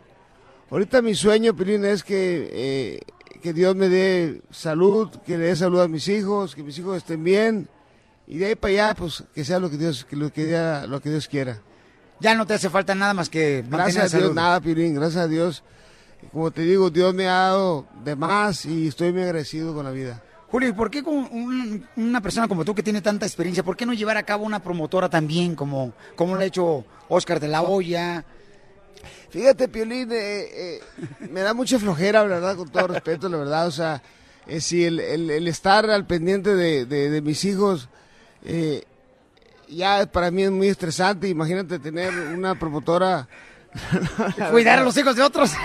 Ahorita 0.69 1.01
mi 1.01 1.15
sueño, 1.15 1.55
Piolín, 1.55 1.85
es 1.85 2.03
que, 2.03 2.49
eh, 2.51 2.99
que 3.41 3.53
Dios 3.53 3.75
me 3.75 3.87
dé 3.87 4.41
salud, 4.51 5.09
que 5.25 5.37
le 5.37 5.45
dé 5.45 5.55
salud 5.55 5.79
a 5.79 5.87
mis 5.87 6.07
hijos, 6.09 6.53
que 6.53 6.63
mis 6.63 6.77
hijos 6.79 6.97
estén 6.97 7.23
bien. 7.23 7.69
Y 8.27 8.39
de 8.39 8.47
ahí 8.47 8.55
para 8.55 8.73
allá, 8.73 8.95
pues, 8.95 9.23
que 9.33 9.45
sea 9.45 9.59
lo 9.59 9.69
que 9.69 9.77
Dios, 9.77 10.03
que 10.03 10.17
lo 10.17 10.33
que, 10.33 10.45
diga- 10.49 10.85
lo 10.85 10.99
que 10.99 11.09
Dios 11.09 11.29
quiera. 11.29 11.61
Ya 12.19 12.35
no 12.35 12.45
te 12.45 12.55
hace 12.55 12.69
falta 12.69 12.93
nada 12.93 13.13
más 13.13 13.29
que 13.29 13.63
Gracias 13.69 14.05
a 14.05 14.09
salud. 14.09 14.23
Dios, 14.25 14.35
nada, 14.35 14.59
Piolín, 14.59 14.95
gracias 14.95 15.23
a 15.23 15.27
Dios. 15.29 15.63
Como 16.33 16.51
te 16.51 16.63
digo, 16.63 16.89
Dios 16.89 17.13
me 17.13 17.27
ha 17.29 17.33
dado 17.33 17.85
de 18.03 18.15
más 18.17 18.65
y 18.65 18.87
estoy 18.87 19.13
muy 19.13 19.21
agradecido 19.21 19.73
con 19.73 19.85
la 19.85 19.91
vida. 19.91 20.21
Julio, 20.49 20.69
¿y 20.69 20.73
por 20.73 20.89
qué 20.89 21.03
con 21.03 21.15
un- 21.15 21.85
una 21.97 22.21
persona 22.21 22.47
como 22.47 22.63
tú 22.63 22.73
que 22.73 22.83
tiene 22.83 23.01
tanta 23.01 23.25
experiencia, 23.25 23.63
por 23.63 23.75
qué 23.75 23.85
no 23.85 23.93
llevar 23.93 24.15
a 24.17 24.23
cabo 24.23 24.45
una 24.45 24.61
promotora 24.63 25.09
también 25.09 25.55
como, 25.55 25.93
como 26.15 26.35
lo 26.35 26.41
ha 26.41 26.45
hecho 26.45 26.85
Oscar 27.09 27.39
de 27.39 27.49
la 27.49 27.63
Hoya? 27.63 28.23
Fíjate, 29.29 29.67
Piolín, 29.67 30.09
eh, 30.11 30.15
eh, 30.77 30.79
me 31.31 31.41
da 31.41 31.53
mucha 31.53 31.77
flojera, 31.79 32.21
la 32.23 32.27
verdad, 32.35 32.55
con 32.55 32.69
todo 32.69 32.87
respeto, 32.87 33.27
la 33.27 33.37
verdad. 33.37 33.67
O 33.67 33.71
sea, 33.71 34.01
eh, 34.47 34.61
si 34.61 34.85
el, 34.85 34.99
el- 35.01 35.29
el 35.29 35.47
estar 35.49 35.89
al 35.89 36.05
pendiente 36.07 36.55
de, 36.55 36.85
de- 36.85 37.09
de 37.09 37.21
mis 37.21 37.43
hijos, 37.43 37.89
eh, 38.45 38.83
ya 39.67 40.05
para 40.09 40.31
mí 40.31 40.43
es 40.43 40.51
muy 40.51 40.69
estresante. 40.69 41.27
Imagínate 41.27 41.77
tener 41.77 42.13
una 42.33 42.57
promotora. 42.57 43.27
Cuidar 44.51 44.79
a 44.79 44.83
los 44.83 44.97
hijos 44.97 45.15
de 45.15 45.23
otros. 45.23 45.51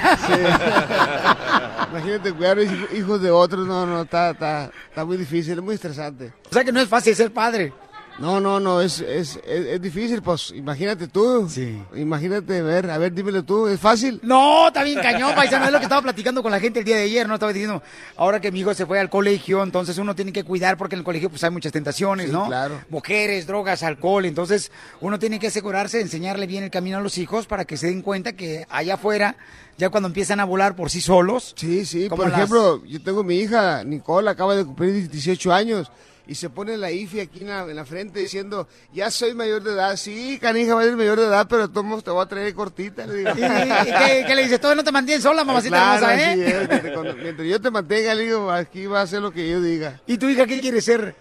Imagínate 1.91 2.33
cuidar 2.33 2.59
a 2.59 2.61
los 2.63 2.71
hij- 2.71 2.99
hijos 2.99 3.21
de 3.23 3.31
otros, 3.31 3.67
no, 3.67 3.85
no, 3.87 4.03
está, 4.03 4.31
está, 4.31 4.71
está 4.89 5.05
muy 5.05 5.17
difícil, 5.17 5.59
es 5.59 5.63
muy 5.65 5.75
estresante. 5.75 6.33
O 6.51 6.53
sea 6.53 6.65
que 6.65 6.73
no 6.73 6.81
es 6.81 6.89
fácil 6.89 7.15
ser 7.15 7.33
padre. 7.33 7.73
No, 8.19 8.41
no, 8.41 8.61
no, 8.61 8.81
es, 8.81 9.01
es, 9.01 9.37
es, 9.47 9.67
es 9.67 9.83
difícil, 9.83 10.23
pues 10.23 10.53
imagínate 10.55 11.09
tú. 11.09 11.49
Sí. 11.49 11.83
Imagínate, 11.97 12.63
ver, 12.63 12.91
a 12.91 12.99
ver, 12.99 13.13
dímelo 13.13 13.43
tú, 13.43 13.67
¿es 13.67 13.81
fácil? 13.81 14.21
No, 14.23 14.69
está 14.69 14.85
bien 14.85 15.01
cañón, 15.01 15.35
paisano. 15.35 15.65
Es 15.67 15.73
lo 15.73 15.79
que 15.79 15.85
estaba 15.85 16.03
platicando 16.03 16.43
con 16.43 16.53
la 16.53 16.61
gente 16.61 16.79
el 16.81 16.85
día 16.85 16.97
de 16.97 17.03
ayer, 17.05 17.27
¿no? 17.27 17.35
Estaba 17.35 17.53
diciendo, 17.53 17.83
ahora 18.17 18.41
que 18.41 18.53
mi 18.53 18.61
hijo 18.61 18.75
se 18.75 18.87
fue 18.87 19.01
al 19.01 19.09
colegio, 19.11 19.63
entonces 19.63 19.99
uno 19.99 20.15
tiene 20.15 20.33
que 20.33 20.45
cuidar 20.45 20.77
porque 20.77 20.95
en 20.95 21.01
el 21.01 21.05
colegio 21.05 21.31
pues 21.31 21.43
hay 21.43 21.51
muchas 21.51 21.73
tentaciones, 21.73 22.27
Sí, 22.27 22.33
¿no? 22.33 22.47
claro. 22.47 22.81
Mujeres, 22.91 23.47
drogas, 23.47 23.83
alcohol. 23.83 24.25
Entonces 24.27 24.71
uno 25.01 25.19
tiene 25.19 25.41
que 25.41 25.49
asegurarse 25.49 25.97
de 25.97 26.05
enseñarle 26.05 26.47
bien 26.47 26.63
el 26.65 26.71
camino 26.71 26.99
a 26.99 27.01
los 27.01 27.19
hijos 27.19 27.47
para 27.47 27.65
que 27.65 27.77
se 27.77 27.89
den 27.89 28.03
cuenta 28.03 28.35
que 28.35 28.67
allá 28.71 28.95
afuera, 28.95 29.37
ya 29.79 29.89
cuando 29.89 30.07
empiezan 30.07 30.39
a 30.39 30.45
volar 30.45 30.77
por 30.77 30.91
sí 30.91 31.01
solos. 31.01 31.55
Sí, 31.57 31.85
sí, 31.87 32.09
por 32.09 32.21
las- 32.29 32.35
ejemplo, 32.35 32.85
yo 32.85 33.03
tengo 33.03 33.25
mi 33.25 33.37
hija, 33.37 33.83
Nicole, 33.85 34.31
acaba 34.31 34.55
de 34.55 34.65
cumplir 34.65 35.09
18 35.11 35.53
años 35.53 35.91
y 36.27 36.35
se 36.37 36.49
pone 36.51 36.77
la 36.77 36.91
IFI 36.91 37.21
aquí 37.21 37.41
en 37.41 37.49
la, 37.49 37.63
en 37.63 37.75
la 37.77 37.85
frente 37.85 38.21
diciendo, 38.21 38.69
ya 38.93 39.11
soy 39.11 39.35
mayor 39.35 39.63
de 39.63 39.73
edad. 39.73 39.97
Sí, 39.97 40.39
canija, 40.41 40.75
va 40.75 40.83
a 40.83 40.85
ser 40.85 40.97
mayor 40.97 41.19
de 41.19 41.27
edad, 41.27 41.47
pero 41.49 41.69
modos 41.83 42.05
te 42.05 42.11
voy 42.11 42.23
a 42.25 42.27
traer 42.29 42.55
cortita. 42.55 43.07
Le 43.07 43.15
digo. 43.19 43.31
¿Y, 43.37 43.37
qué, 43.41 44.25
qué 44.27 44.35
le 44.35 44.43
dices? 44.45 44.61
Todavía 44.61 44.83
no 44.83 44.85
te 44.85 44.93
mantienes 44.93 45.23
sola, 45.23 45.45
mamacita 45.45 45.77
Claro, 45.77 46.07
hermosa, 46.09 46.33
¿eh? 46.33 46.33
es, 46.63 46.69
mientras, 46.69 46.93
cuando- 46.95 47.15
mientras 47.17 47.49
yo 47.49 47.61
te 47.61 47.71
mantenga, 47.71 48.15
le 48.15 48.23
digo, 48.25 48.51
aquí 48.51 48.87
va 48.87 49.01
a 49.01 49.03
hacer 49.03 49.21
lo 49.21 49.33
que 49.33 49.49
yo 49.51 49.61
diga. 49.61 50.01
¿Y 50.07 50.19
tu 50.19 50.29
hija 50.29 50.47
qué 50.47 50.61
quiere 50.61 50.81
ser? 50.81 51.15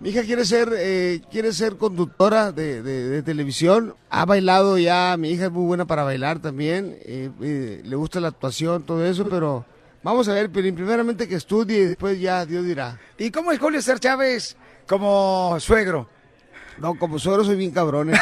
Mi 0.00 0.10
hija 0.10 0.22
quiere 0.22 0.44
ser, 0.44 0.72
eh, 0.76 1.20
quiere 1.30 1.52
ser 1.52 1.76
conductora 1.76 2.52
de, 2.52 2.82
de- 2.82 3.08
de 3.08 3.22
televisión. 3.22 3.94
Ha 4.10 4.24
bailado 4.26 4.78
ya, 4.78 5.16
mi 5.18 5.30
hija 5.30 5.46
es 5.46 5.50
muy 5.50 5.66
buena 5.66 5.86
para 5.86 6.04
bailar 6.04 6.38
también. 6.40 6.96
eh, 7.02 7.30
eh, 7.42 7.82
le 7.84 7.96
gusta 7.96 8.20
la 8.20 8.28
actuación, 8.28 8.84
todo 8.84 9.04
eso, 9.04 9.28
pero 9.28 9.64
vamos 10.08 10.26
a 10.28 10.32
ver, 10.32 10.50
Piolín, 10.50 10.74
primeramente 10.74 11.28
que 11.28 11.34
estudie 11.34 11.80
y 11.80 11.84
después 11.84 12.18
ya 12.18 12.46
Dios 12.46 12.64
dirá. 12.64 12.98
¿Y 13.18 13.30
cómo 13.30 13.52
es 13.52 13.58
Julio 13.58 13.80
César 13.82 14.00
Chávez 14.00 14.56
como 14.86 15.58
suegro? 15.60 16.08
No, 16.78 16.94
como 16.94 17.18
suegro 17.18 17.44
soy 17.44 17.56
bien 17.56 17.72
cabrón. 17.72 18.12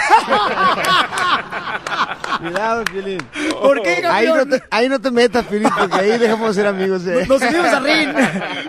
Cuidado, 2.39 2.85
Piolín. 2.85 3.19
¿Por 3.61 3.83
qué, 3.83 4.05
Ahí 4.07 4.27
no 4.27 4.35
campeón? 4.37 4.61
te, 4.61 4.67
ahí 4.71 4.89
no 4.89 5.01
te 5.01 5.11
metas, 5.11 5.45
Piolín, 5.47 5.69
porque 5.79 5.95
ahí 5.97 6.19
dejamos 6.19 6.49
de 6.49 6.55
ser 6.63 6.67
amigos. 6.67 7.07
eh. 7.07 7.25
Nos 7.29 7.41
subimos 7.41 7.83
ring. 7.83 8.15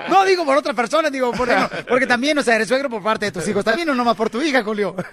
No 0.09 0.26
digo 0.26 0.45
por 0.45 0.57
otra 0.57 0.74
persona, 0.74 1.09
digo 1.09 1.32
por 1.34 1.49
porque 1.88 2.07
también, 2.07 2.38
o 2.38 2.43
sea, 2.43 2.55
eres 2.55 2.68
suegro 2.68 2.89
por 2.89 3.01
parte 3.03 3.26
de 3.26 3.32
tus 3.32 3.47
hijos. 3.47 3.63
También 3.65 3.89
o 3.89 3.95
nomás 3.95 4.15
por 4.15 4.30
tu 4.30 4.41
hija, 4.41 4.63
Julio. 4.63 4.95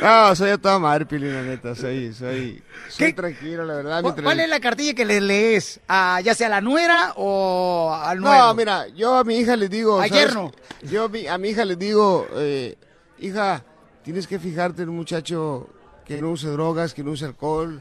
No, 0.00 0.34
soy 0.34 0.48
a 0.50 0.56
toda 0.56 0.78
madre, 0.78 1.04
Piolín, 1.04 1.34
la 1.34 1.42
neta. 1.42 1.74
Soy, 1.74 2.14
soy, 2.14 2.62
soy 2.88 3.12
tranquilo, 3.12 3.64
la 3.66 3.74
verdad. 3.74 4.00
¿Cu- 4.00 4.04
mientras- 4.08 4.24
¿Cuál 4.24 4.40
es 4.40 4.48
la 4.48 4.58
cartilla 4.58 4.94
que 4.94 5.04
le 5.04 5.20
lees? 5.20 5.78
¿A, 5.88 6.22
ya 6.22 6.34
sea 6.34 6.46
a 6.46 6.50
la 6.50 6.60
nuera 6.62 7.12
o 7.16 7.92
al 8.02 8.18
nuevo? 8.20 8.34
No, 8.34 8.54
mira, 8.54 8.88
yo 8.88 9.16
a 9.18 9.24
mi 9.24 9.36
hija 9.36 9.56
le 9.56 9.68
digo. 9.68 10.00
A 10.00 10.08
¿sabes? 10.08 10.22
yerno. 10.24 10.52
Yo 10.82 11.04
a 11.04 11.08
mi, 11.10 11.26
a 11.26 11.36
mi 11.36 11.50
hija 11.50 11.66
le 11.66 11.76
digo, 11.76 12.26
eh, 12.34 12.76
hija, 13.18 13.62
tienes 14.02 14.26
que 14.26 14.38
fijarte 14.38 14.82
en 14.84 14.88
un 14.88 14.96
muchacho 14.96 15.68
que 16.10 16.20
no 16.20 16.30
use 16.32 16.48
drogas, 16.48 16.92
que 16.92 17.04
no 17.04 17.12
use 17.12 17.24
alcohol, 17.24 17.80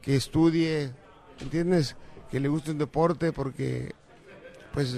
que 0.00 0.16
estudie, 0.16 0.90
¿entiendes? 1.38 1.94
Que 2.30 2.40
le 2.40 2.48
guste 2.48 2.70
un 2.70 2.78
deporte 2.78 3.32
porque, 3.32 3.92
pues, 4.72 4.96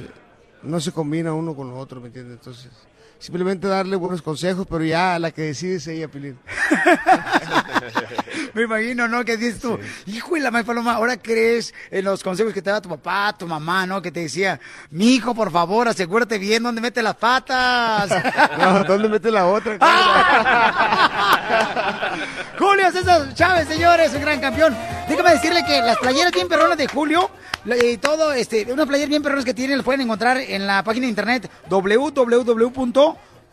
no 0.63 0.79
se 0.79 0.93
combina 0.93 1.33
uno 1.33 1.57
con 1.57 1.71
lo 1.71 1.77
otro, 1.77 2.01
¿me 2.01 2.07
entiendes? 2.07 2.39
Entonces, 2.39 2.71
simplemente 3.19 3.67
darle 3.67 3.97
buenos 3.97 4.23
consejos, 4.23 4.65
pero 4.71 4.85
ya 4.85 5.19
la 5.19 5.33
que 5.33 5.43
decide 5.43 5.75
es 5.75 5.89
ella, 5.89 6.07
Pilín. 6.07 6.39
Me 8.55 8.63
imagino, 8.63 9.09
¿no? 9.09 9.25
Que 9.25 9.37
dices 9.37 9.61
tú, 9.61 9.79
hijo 10.07 10.35
de 10.35 10.41
la 10.41 10.51
May 10.51 10.65
Paloma, 10.65 10.95
ahora 10.95 11.17
crees 11.17 11.75
en 11.91 12.05
los 12.05 12.23
consejos 12.23 12.53
que 12.53 12.63
te 12.63 12.71
daba 12.71 12.81
tu 12.81 12.89
papá, 12.89 13.35
tu 13.39 13.47
mamá, 13.47 13.87
¿no? 13.87 14.03
Que 14.03 14.11
te 14.11 14.21
decía, 14.21 14.61
mi 14.91 15.15
hijo, 15.15 15.35
por 15.35 15.51
favor, 15.51 15.89
asegúrate 15.89 16.39
bien 16.39 16.63
dónde 16.63 16.81
mete 16.81 17.03
las 17.03 17.17
patas. 17.17 18.09
No, 18.59 18.85
¿dónde 18.85 19.09
mete 19.09 19.31
la 19.31 19.47
otra? 19.47 19.79
Julio 22.59 22.91
César 22.91 23.33
Chávez, 23.35 23.69
señores, 23.69 24.13
un 24.15 24.21
gran 24.21 24.41
campeón. 24.41 24.77
Déjame 25.09 25.33
decirle 25.33 25.65
que 25.65 25.81
las 25.81 25.97
playeras 25.99 26.33
bien 26.33 26.49
perronas 26.49 26.77
de 26.77 26.89
Julio, 26.89 27.31
y 27.65 27.99
todo, 27.99 28.33
este, 28.33 28.71
unas 28.73 28.87
playeras 28.87 29.11
bien 29.11 29.23
perronas 29.23 29.45
que 29.45 29.55
tienen, 29.55 29.79
las 29.79 29.85
pueden 29.85 30.03
encontrar 30.03 30.39
en 30.39 30.67
la 30.67 30.83
página 30.83 31.05
de 31.05 31.11
internet 31.11 31.51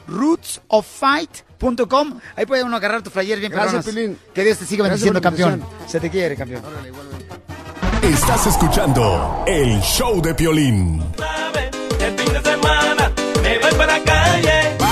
www.rootsoffight.com. 0.08 2.20
Ahí 2.36 2.46
puede 2.46 2.64
uno 2.64 2.76
agarrar 2.78 3.02
tus 3.02 3.14
playeras 3.14 3.40
bien 3.40 3.52
Gracias, 3.52 3.86
perronas. 3.86 3.96
Pilín. 3.96 4.18
Que 4.34 4.44
Dios 4.44 4.58
te 4.58 4.66
siga 4.66 4.84
bendiciendo, 4.84 5.22
campeón. 5.22 5.64
Se 5.88 6.00
te 6.00 6.10
quiere, 6.10 6.36
campeón. 6.36 6.62
Estás 8.02 8.48
escuchando 8.48 9.44
el 9.48 9.80
show 9.82 10.22
de 10.22 10.34
Piolín. 10.36 11.02
El 12.00 12.20
fin 12.20 12.34
de 12.34 12.42
semana 12.42 13.12
me 13.42 13.60
voy 13.60 13.72
para 13.74 13.98
la 13.98 14.04
calle. 14.04 14.85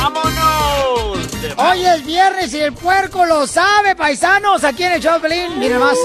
Hoy 1.65 1.85
es 1.85 2.05
viernes 2.05 2.53
y 2.53 2.59
el 2.59 2.73
puerco 2.73 3.25
lo 3.25 3.47
sabe, 3.47 3.95
paisanos, 3.95 4.65
aquí 4.65 4.83
en 4.83 4.91
el 4.93 5.01
Pelín. 5.21 5.59
Miren 5.59 5.79
más, 5.79 5.97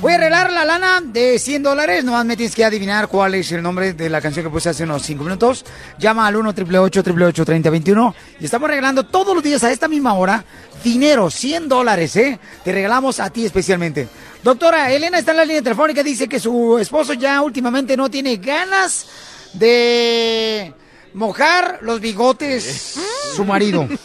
voy 0.00 0.12
a 0.12 0.14
arreglar 0.14 0.50
la 0.50 0.64
lana 0.64 1.02
de 1.02 1.38
100 1.38 1.62
dólares. 1.62 2.02
Nomás 2.02 2.24
me 2.24 2.34
tienes 2.34 2.54
que 2.54 2.64
adivinar 2.64 3.08
cuál 3.08 3.34
es 3.34 3.52
el 3.52 3.62
nombre 3.62 3.92
de 3.92 4.08
la 4.08 4.22
canción 4.22 4.42
que 4.42 4.50
puse 4.50 4.70
hace 4.70 4.84
unos 4.84 5.02
5 5.02 5.22
minutos. 5.22 5.66
Llama 5.98 6.26
al 6.26 6.36
1 6.36 6.48
888 6.48 7.44
3021 7.44 8.14
Y 8.40 8.46
estamos 8.46 8.70
regalando 8.70 9.04
todos 9.04 9.34
los 9.34 9.44
días 9.44 9.62
a 9.64 9.70
esta 9.70 9.86
misma 9.86 10.14
hora 10.14 10.42
dinero, 10.82 11.30
100 11.30 11.68
dólares, 11.68 12.16
¿eh? 12.16 12.38
Te 12.64 12.72
regalamos 12.72 13.20
a 13.20 13.28
ti 13.28 13.44
especialmente. 13.44 14.08
Doctora, 14.42 14.90
Elena 14.90 15.18
está 15.18 15.32
en 15.32 15.36
la 15.36 15.44
línea 15.44 15.62
telefónica, 15.62 16.02
dice 16.02 16.26
que 16.26 16.40
su 16.40 16.78
esposo 16.78 17.12
ya 17.12 17.42
últimamente 17.42 17.98
no 17.98 18.10
tiene 18.10 18.38
ganas 18.38 19.06
de 19.52 20.72
mojar 21.14 21.78
los 21.82 22.00
bigotes 22.00 22.98
su 23.34 23.44
marido. 23.44 23.88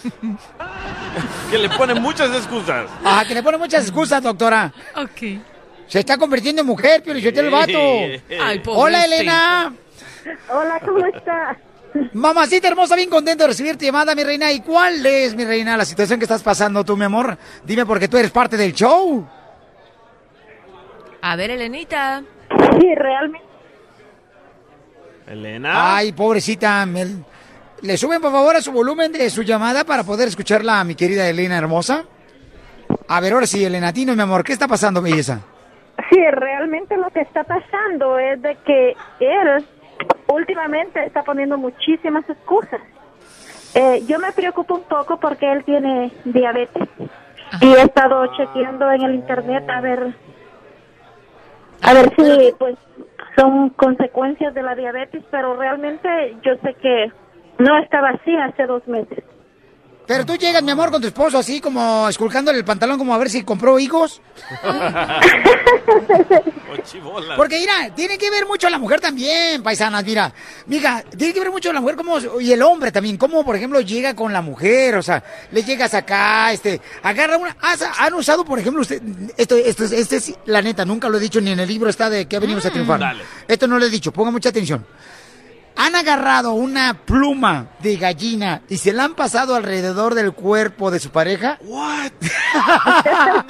Que 1.49 1.57
le 1.57 1.69
ponen 1.69 2.01
muchas 2.01 2.29
excusas. 2.35 2.85
Ajá, 3.03 3.25
que 3.25 3.33
le 3.33 3.41
pone 3.41 3.57
muchas 3.57 3.83
excusas, 3.83 4.21
doctora. 4.21 4.71
Ok. 4.95 5.41
Se 5.87 5.99
está 5.99 6.17
convirtiendo 6.17 6.61
en 6.61 6.67
mujer, 6.67 7.01
pero 7.03 7.17
yo 7.17 7.33
te 7.33 7.39
el 7.39 7.49
vato. 7.49 7.79
Ay. 8.39 8.61
Hola, 8.67 9.05
Elena. 9.05 9.73
Hola, 10.49 10.79
¿cómo 10.85 11.05
está? 11.07 11.57
Mamacita 12.13 12.67
hermosa, 12.67 12.95
bien 12.95 13.09
contento 13.09 13.45
de 13.45 13.47
recibir 13.47 13.77
tu 13.77 13.85
llamada, 13.85 14.13
mi 14.13 14.23
reina. 14.23 14.51
¿Y 14.51 14.61
cuál 14.61 15.03
es, 15.05 15.33
mi 15.35 15.45
reina, 15.45 15.77
la 15.77 15.85
situación 15.85 16.19
que 16.19 16.25
estás 16.25 16.43
pasando 16.43 16.83
tú, 16.83 16.95
mi 16.97 17.05
amor? 17.05 17.37
Dime 17.63 17.85
porque 17.85 18.07
tú 18.07 18.17
eres 18.17 18.31
parte 18.31 18.57
del 18.57 18.73
show. 18.73 19.27
A 21.21 21.35
ver, 21.35 21.51
Elenita. 21.51 22.21
Sí, 22.79 22.93
realmente. 22.95 23.47
Elena. 25.27 25.95
Ay, 25.97 26.11
pobrecita. 26.13 26.85
me- 26.85 27.05
¿Le 27.81 27.95
suben, 27.97 28.21
por 28.21 28.31
favor, 28.31 28.55
a 28.55 28.61
su 28.61 28.71
volumen 28.71 29.11
de 29.11 29.29
su 29.29 29.43
llamada 29.43 29.83
para 29.83 30.03
poder 30.03 30.27
escucharla, 30.27 30.83
mi 30.83 30.95
querida 30.95 31.27
Elena 31.29 31.57
hermosa? 31.57 32.05
A 33.07 33.19
ver, 33.19 33.33
ahora 33.33 33.45
sí, 33.45 33.63
Elena, 33.63 33.93
Tino, 33.93 34.15
mi 34.15 34.21
amor, 34.21 34.43
¿qué 34.43 34.53
está 34.53 34.67
pasando, 34.67 35.01
belleza? 35.01 35.41
Sí, 36.09 36.19
realmente 36.31 36.97
lo 36.97 37.09
que 37.11 37.21
está 37.21 37.43
pasando 37.43 38.17
es 38.17 38.41
de 38.41 38.55
que 38.65 38.95
él 39.19 39.65
últimamente 40.27 41.03
está 41.05 41.23
poniendo 41.23 41.57
muchísimas 41.57 42.27
excusas. 42.29 42.81
Eh, 43.73 44.03
yo 44.07 44.17
me 44.19 44.31
preocupo 44.31 44.75
un 44.75 44.83
poco 44.83 45.19
porque 45.19 45.51
él 45.51 45.63
tiene 45.65 46.11
diabetes 46.23 46.87
Y 47.61 47.67
he 47.67 47.81
estado 47.81 48.25
chequeando 48.35 48.89
en 48.91 49.01
el 49.03 49.15
internet 49.15 49.69
a 49.69 49.81
ver, 49.81 50.15
a 51.83 51.93
ver 51.93 52.13
si 52.15 52.53
pues 52.57 52.75
son 53.35 53.69
consecuencias 53.69 54.53
de 54.53 54.63
la 54.63 54.75
diabetes, 54.75 55.23
pero 55.29 55.55
realmente 55.55 56.35
yo 56.43 56.53
sé 56.63 56.73
que 56.75 57.11
no 57.59 57.77
estaba 57.77 58.09
así 58.09 58.35
hace 58.35 58.65
dos 58.65 58.87
meses. 58.87 59.23
Pero 60.07 60.25
tú 60.25 60.35
llegas, 60.37 60.63
mi 60.63 60.71
amor, 60.71 60.89
con 60.89 61.01
tu 61.01 61.07
esposo 61.07 61.37
así 61.37 61.59
como 61.59 62.07
esculcándole 62.07 62.57
el 62.57 62.63
pantalón 62.65 62.97
como 62.97 63.13
a 63.13 63.17
ver 63.17 63.29
si 63.29 63.43
compró 63.43 63.77
higos. 63.77 64.21
Porque 67.35 67.59
mira, 67.59 67.93
tiene 67.95 68.17
que 68.17 68.29
ver 68.31 68.45
mucho 68.45 68.69
la 68.69 68.77
mujer 68.79 68.99
también, 69.01 69.61
paisanas, 69.61 70.03
mira. 70.05 70.33
Mija, 70.67 71.03
tiene 71.17 71.33
que 71.33 71.39
ver 71.39 71.51
mucho 71.51 71.71
la 71.73 71.81
mujer 71.81 71.95
como, 71.95 72.17
y 72.39 72.51
el 72.51 72.61
hombre 72.61 72.91
también, 72.91 73.17
como 73.17 73.43
por 73.43 73.55
ejemplo 73.55 73.81
llega 73.81 74.15
con 74.15 74.31
la 74.31 74.41
mujer, 74.41 74.95
o 74.95 75.03
sea, 75.03 75.23
le 75.51 75.63
llegas 75.63 75.93
acá, 75.93 76.51
este, 76.53 76.79
agarra 77.03 77.37
una, 77.37 77.55
has- 77.61 77.81
han 77.99 78.13
usado 78.13 78.45
por 78.45 78.59
ejemplo 78.59 78.81
usted, 78.81 79.01
esto, 79.37 79.55
esto, 79.57 79.83
es- 79.85 79.91
este 79.91 80.15
es 80.17 80.33
la 80.45 80.61
neta, 80.61 80.85
nunca 80.85 81.09
lo 81.09 81.17
he 81.17 81.21
dicho 81.21 81.41
ni 81.41 81.51
en 81.51 81.59
el 81.59 81.67
libro 81.67 81.89
está 81.89 82.09
de 82.09 82.27
que 82.27 82.39
venimos 82.39 82.65
a 82.65 82.71
triunfar. 82.71 82.99
dale. 82.99 83.23
Esto 83.47 83.67
no 83.67 83.79
lo 83.79 83.85
he 83.85 83.89
dicho, 83.89 84.11
ponga 84.11 84.31
mucha 84.31 84.49
atención. 84.49 84.85
Han 85.77 85.95
agarrado 85.95 86.53
una 86.53 86.93
pluma 87.05 87.67
de 87.79 87.97
gallina 87.97 88.61
y 88.67 88.77
se 88.77 88.93
la 88.93 89.03
han 89.03 89.13
pasado 89.15 89.55
alrededor 89.55 90.15
del 90.15 90.33
cuerpo 90.33 90.89
de 90.91 90.99
su 90.99 91.11
pareja. 91.11 91.59
What? 91.61 92.11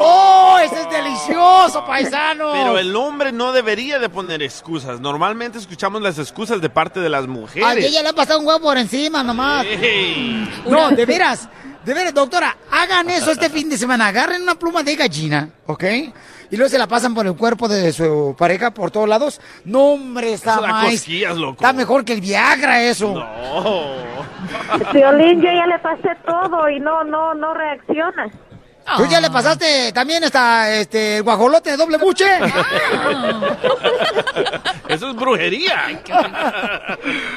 ¡Oh, 0.00 0.58
ese 0.62 0.80
es 0.80 0.90
delicioso, 0.90 1.84
paisano! 1.84 2.52
Pero 2.52 2.78
el 2.78 2.94
hombre 2.94 3.32
no 3.32 3.52
debería 3.52 3.98
de 3.98 4.08
poner 4.08 4.42
excusas. 4.42 5.00
Normalmente 5.00 5.58
escuchamos 5.58 6.00
las 6.02 6.18
excusas 6.18 6.60
de 6.60 6.70
parte 6.70 7.00
de 7.00 7.08
las 7.08 7.26
mujeres. 7.26 7.68
A 7.68 7.74
ella 7.74 8.02
le 8.02 8.08
ha 8.08 8.12
pasado 8.12 8.40
un 8.40 8.46
huevo 8.46 8.60
por 8.60 8.78
encima 8.78 9.22
nomás. 9.22 9.66
No, 10.66 10.90
de 10.90 11.04
veras, 11.06 11.48
de 11.84 11.94
veras, 11.94 12.14
doctora, 12.14 12.56
hagan 12.70 13.10
eso 13.10 13.32
este 13.32 13.50
fin 13.50 13.68
de 13.68 13.78
semana. 13.78 14.06
Agarren 14.08 14.42
una 14.42 14.54
pluma 14.54 14.82
de 14.82 14.96
gallina, 14.96 15.50
¿ok? 15.66 15.84
Y 16.50 16.56
luego 16.56 16.70
se 16.70 16.78
la 16.78 16.86
pasan 16.86 17.14
por 17.14 17.26
el 17.26 17.34
cuerpo 17.34 17.68
de 17.68 17.92
su 17.92 18.34
pareja 18.38 18.70
por 18.72 18.90
todos 18.90 19.08
lados. 19.08 19.40
No, 19.64 19.92
hombre, 19.94 20.32
está 20.32 20.52
Eso 20.54 20.62
da 20.62 20.68
más. 20.68 20.90
cosquillas, 20.90 21.36
loco. 21.36 21.54
Está 21.54 21.72
mejor 21.72 22.04
que 22.04 22.12
el 22.12 22.20
Viagra, 22.20 22.82
eso. 22.82 23.12
No. 23.14 23.94
Violín, 24.92 25.40
yo 25.40 25.48
ya 25.52 25.66
le 25.66 25.78
pasé 25.80 26.10
todo 26.26 26.68
y 26.70 26.78
no, 26.80 27.04
no, 27.04 27.34
no 27.34 27.54
reacciona. 27.54 28.30
¿Tú 28.96 29.06
ya 29.06 29.20
le 29.20 29.30
pasaste 29.30 29.92
también 29.92 30.22
esta, 30.24 30.72
este, 30.72 31.20
guajolote 31.20 31.70
de 31.72 31.76
doble 31.76 31.98
buche? 31.98 32.24
Eso 34.88 35.10
es 35.10 35.16
brujería. 35.16 36.00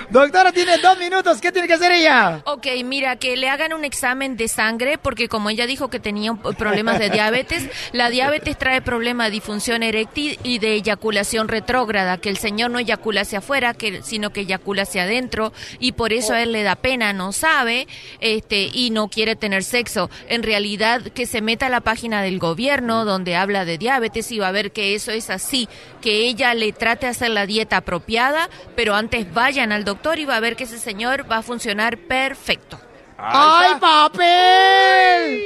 Doctora, 0.10 0.52
tiene 0.52 0.78
dos 0.78 0.98
minutos. 1.00 1.42
¿Qué 1.42 1.52
tiene 1.52 1.68
que 1.68 1.74
hacer 1.74 1.92
ella? 1.92 2.42
Ok, 2.46 2.68
mira, 2.86 3.16
que 3.16 3.36
le 3.36 3.50
hagan 3.50 3.74
un 3.74 3.84
examen 3.84 4.38
de 4.38 4.48
sangre, 4.48 4.98
porque 4.98 5.28
como 5.28 5.50
ella 5.50 5.66
dijo 5.66 5.90
que 5.90 6.00
tenía 6.00 6.34
problemas 6.36 7.00
de 7.00 7.10
diabetes, 7.10 7.68
la 7.92 8.10
diabetes 8.10 8.58
trae 8.58 8.82
problemas 8.82 9.28
de 9.28 9.32
disfunción 9.32 9.82
eréctil 9.84 10.40
y 10.44 10.60
de 10.60 10.76
eyaculación 10.76 11.48
retrógrada, 11.48 12.18
que 12.18 12.30
el 12.30 12.38
señor 12.38 12.72
no 12.72 12.80
eyacula 12.80 13.22
hacia 13.22 13.40
afuera, 13.40 13.74
que, 13.74 14.04
sino 14.04 14.32
que 14.32 14.42
eyacula 14.42 14.84
hacia 14.84 15.04
adentro, 15.04 15.52
y 15.80 15.94
por 15.94 16.14
eso 16.14 16.34
a 16.34 16.44
él 16.44 16.52
le 16.52 16.64
da 16.64 16.76
pena, 16.76 17.14
no 17.14 17.32
sabe, 17.32 17.88
este, 18.20 18.70
y 18.72 18.92
no 18.92 19.08
quiere 19.08 19.36
tener 19.36 19.64
sexo. 19.64 20.10
En 20.28 20.44
realidad, 20.44 21.02
que 21.02 21.26
se 21.26 21.39
meta 21.42 21.68
a 21.68 21.70
la 21.70 21.82
página 21.82 22.22
del 22.22 22.40
gobierno 22.40 23.06
donde 23.06 23.36
habla 23.36 23.66
de 23.66 23.78
diabetes 23.78 24.32
y 24.32 24.40
va 24.40 24.48
a 24.50 24.52
ver 24.52 24.72
que 24.72 24.96
eso 24.96 25.12
es 25.12 25.30
así, 25.30 25.68
que 26.02 26.28
ella 26.28 26.54
le 26.54 26.72
trate 26.72 27.06
de 27.06 27.12
hacer 27.12 27.30
la 27.32 27.46
dieta 27.46 27.78
apropiada, 27.78 28.50
pero 28.76 28.96
antes 28.96 29.34
vayan 29.34 29.72
al 29.72 29.84
doctor 29.84 30.20
y 30.20 30.26
va 30.26 30.36
a 30.36 30.40
ver 30.40 30.56
que 30.56 30.66
ese 30.66 30.80
señor 30.80 31.26
va 31.32 31.38
a 31.38 31.42
funcionar 31.42 31.98
perfecto. 31.98 32.80
¡Ay, 33.18 33.74
papel! 33.80 35.40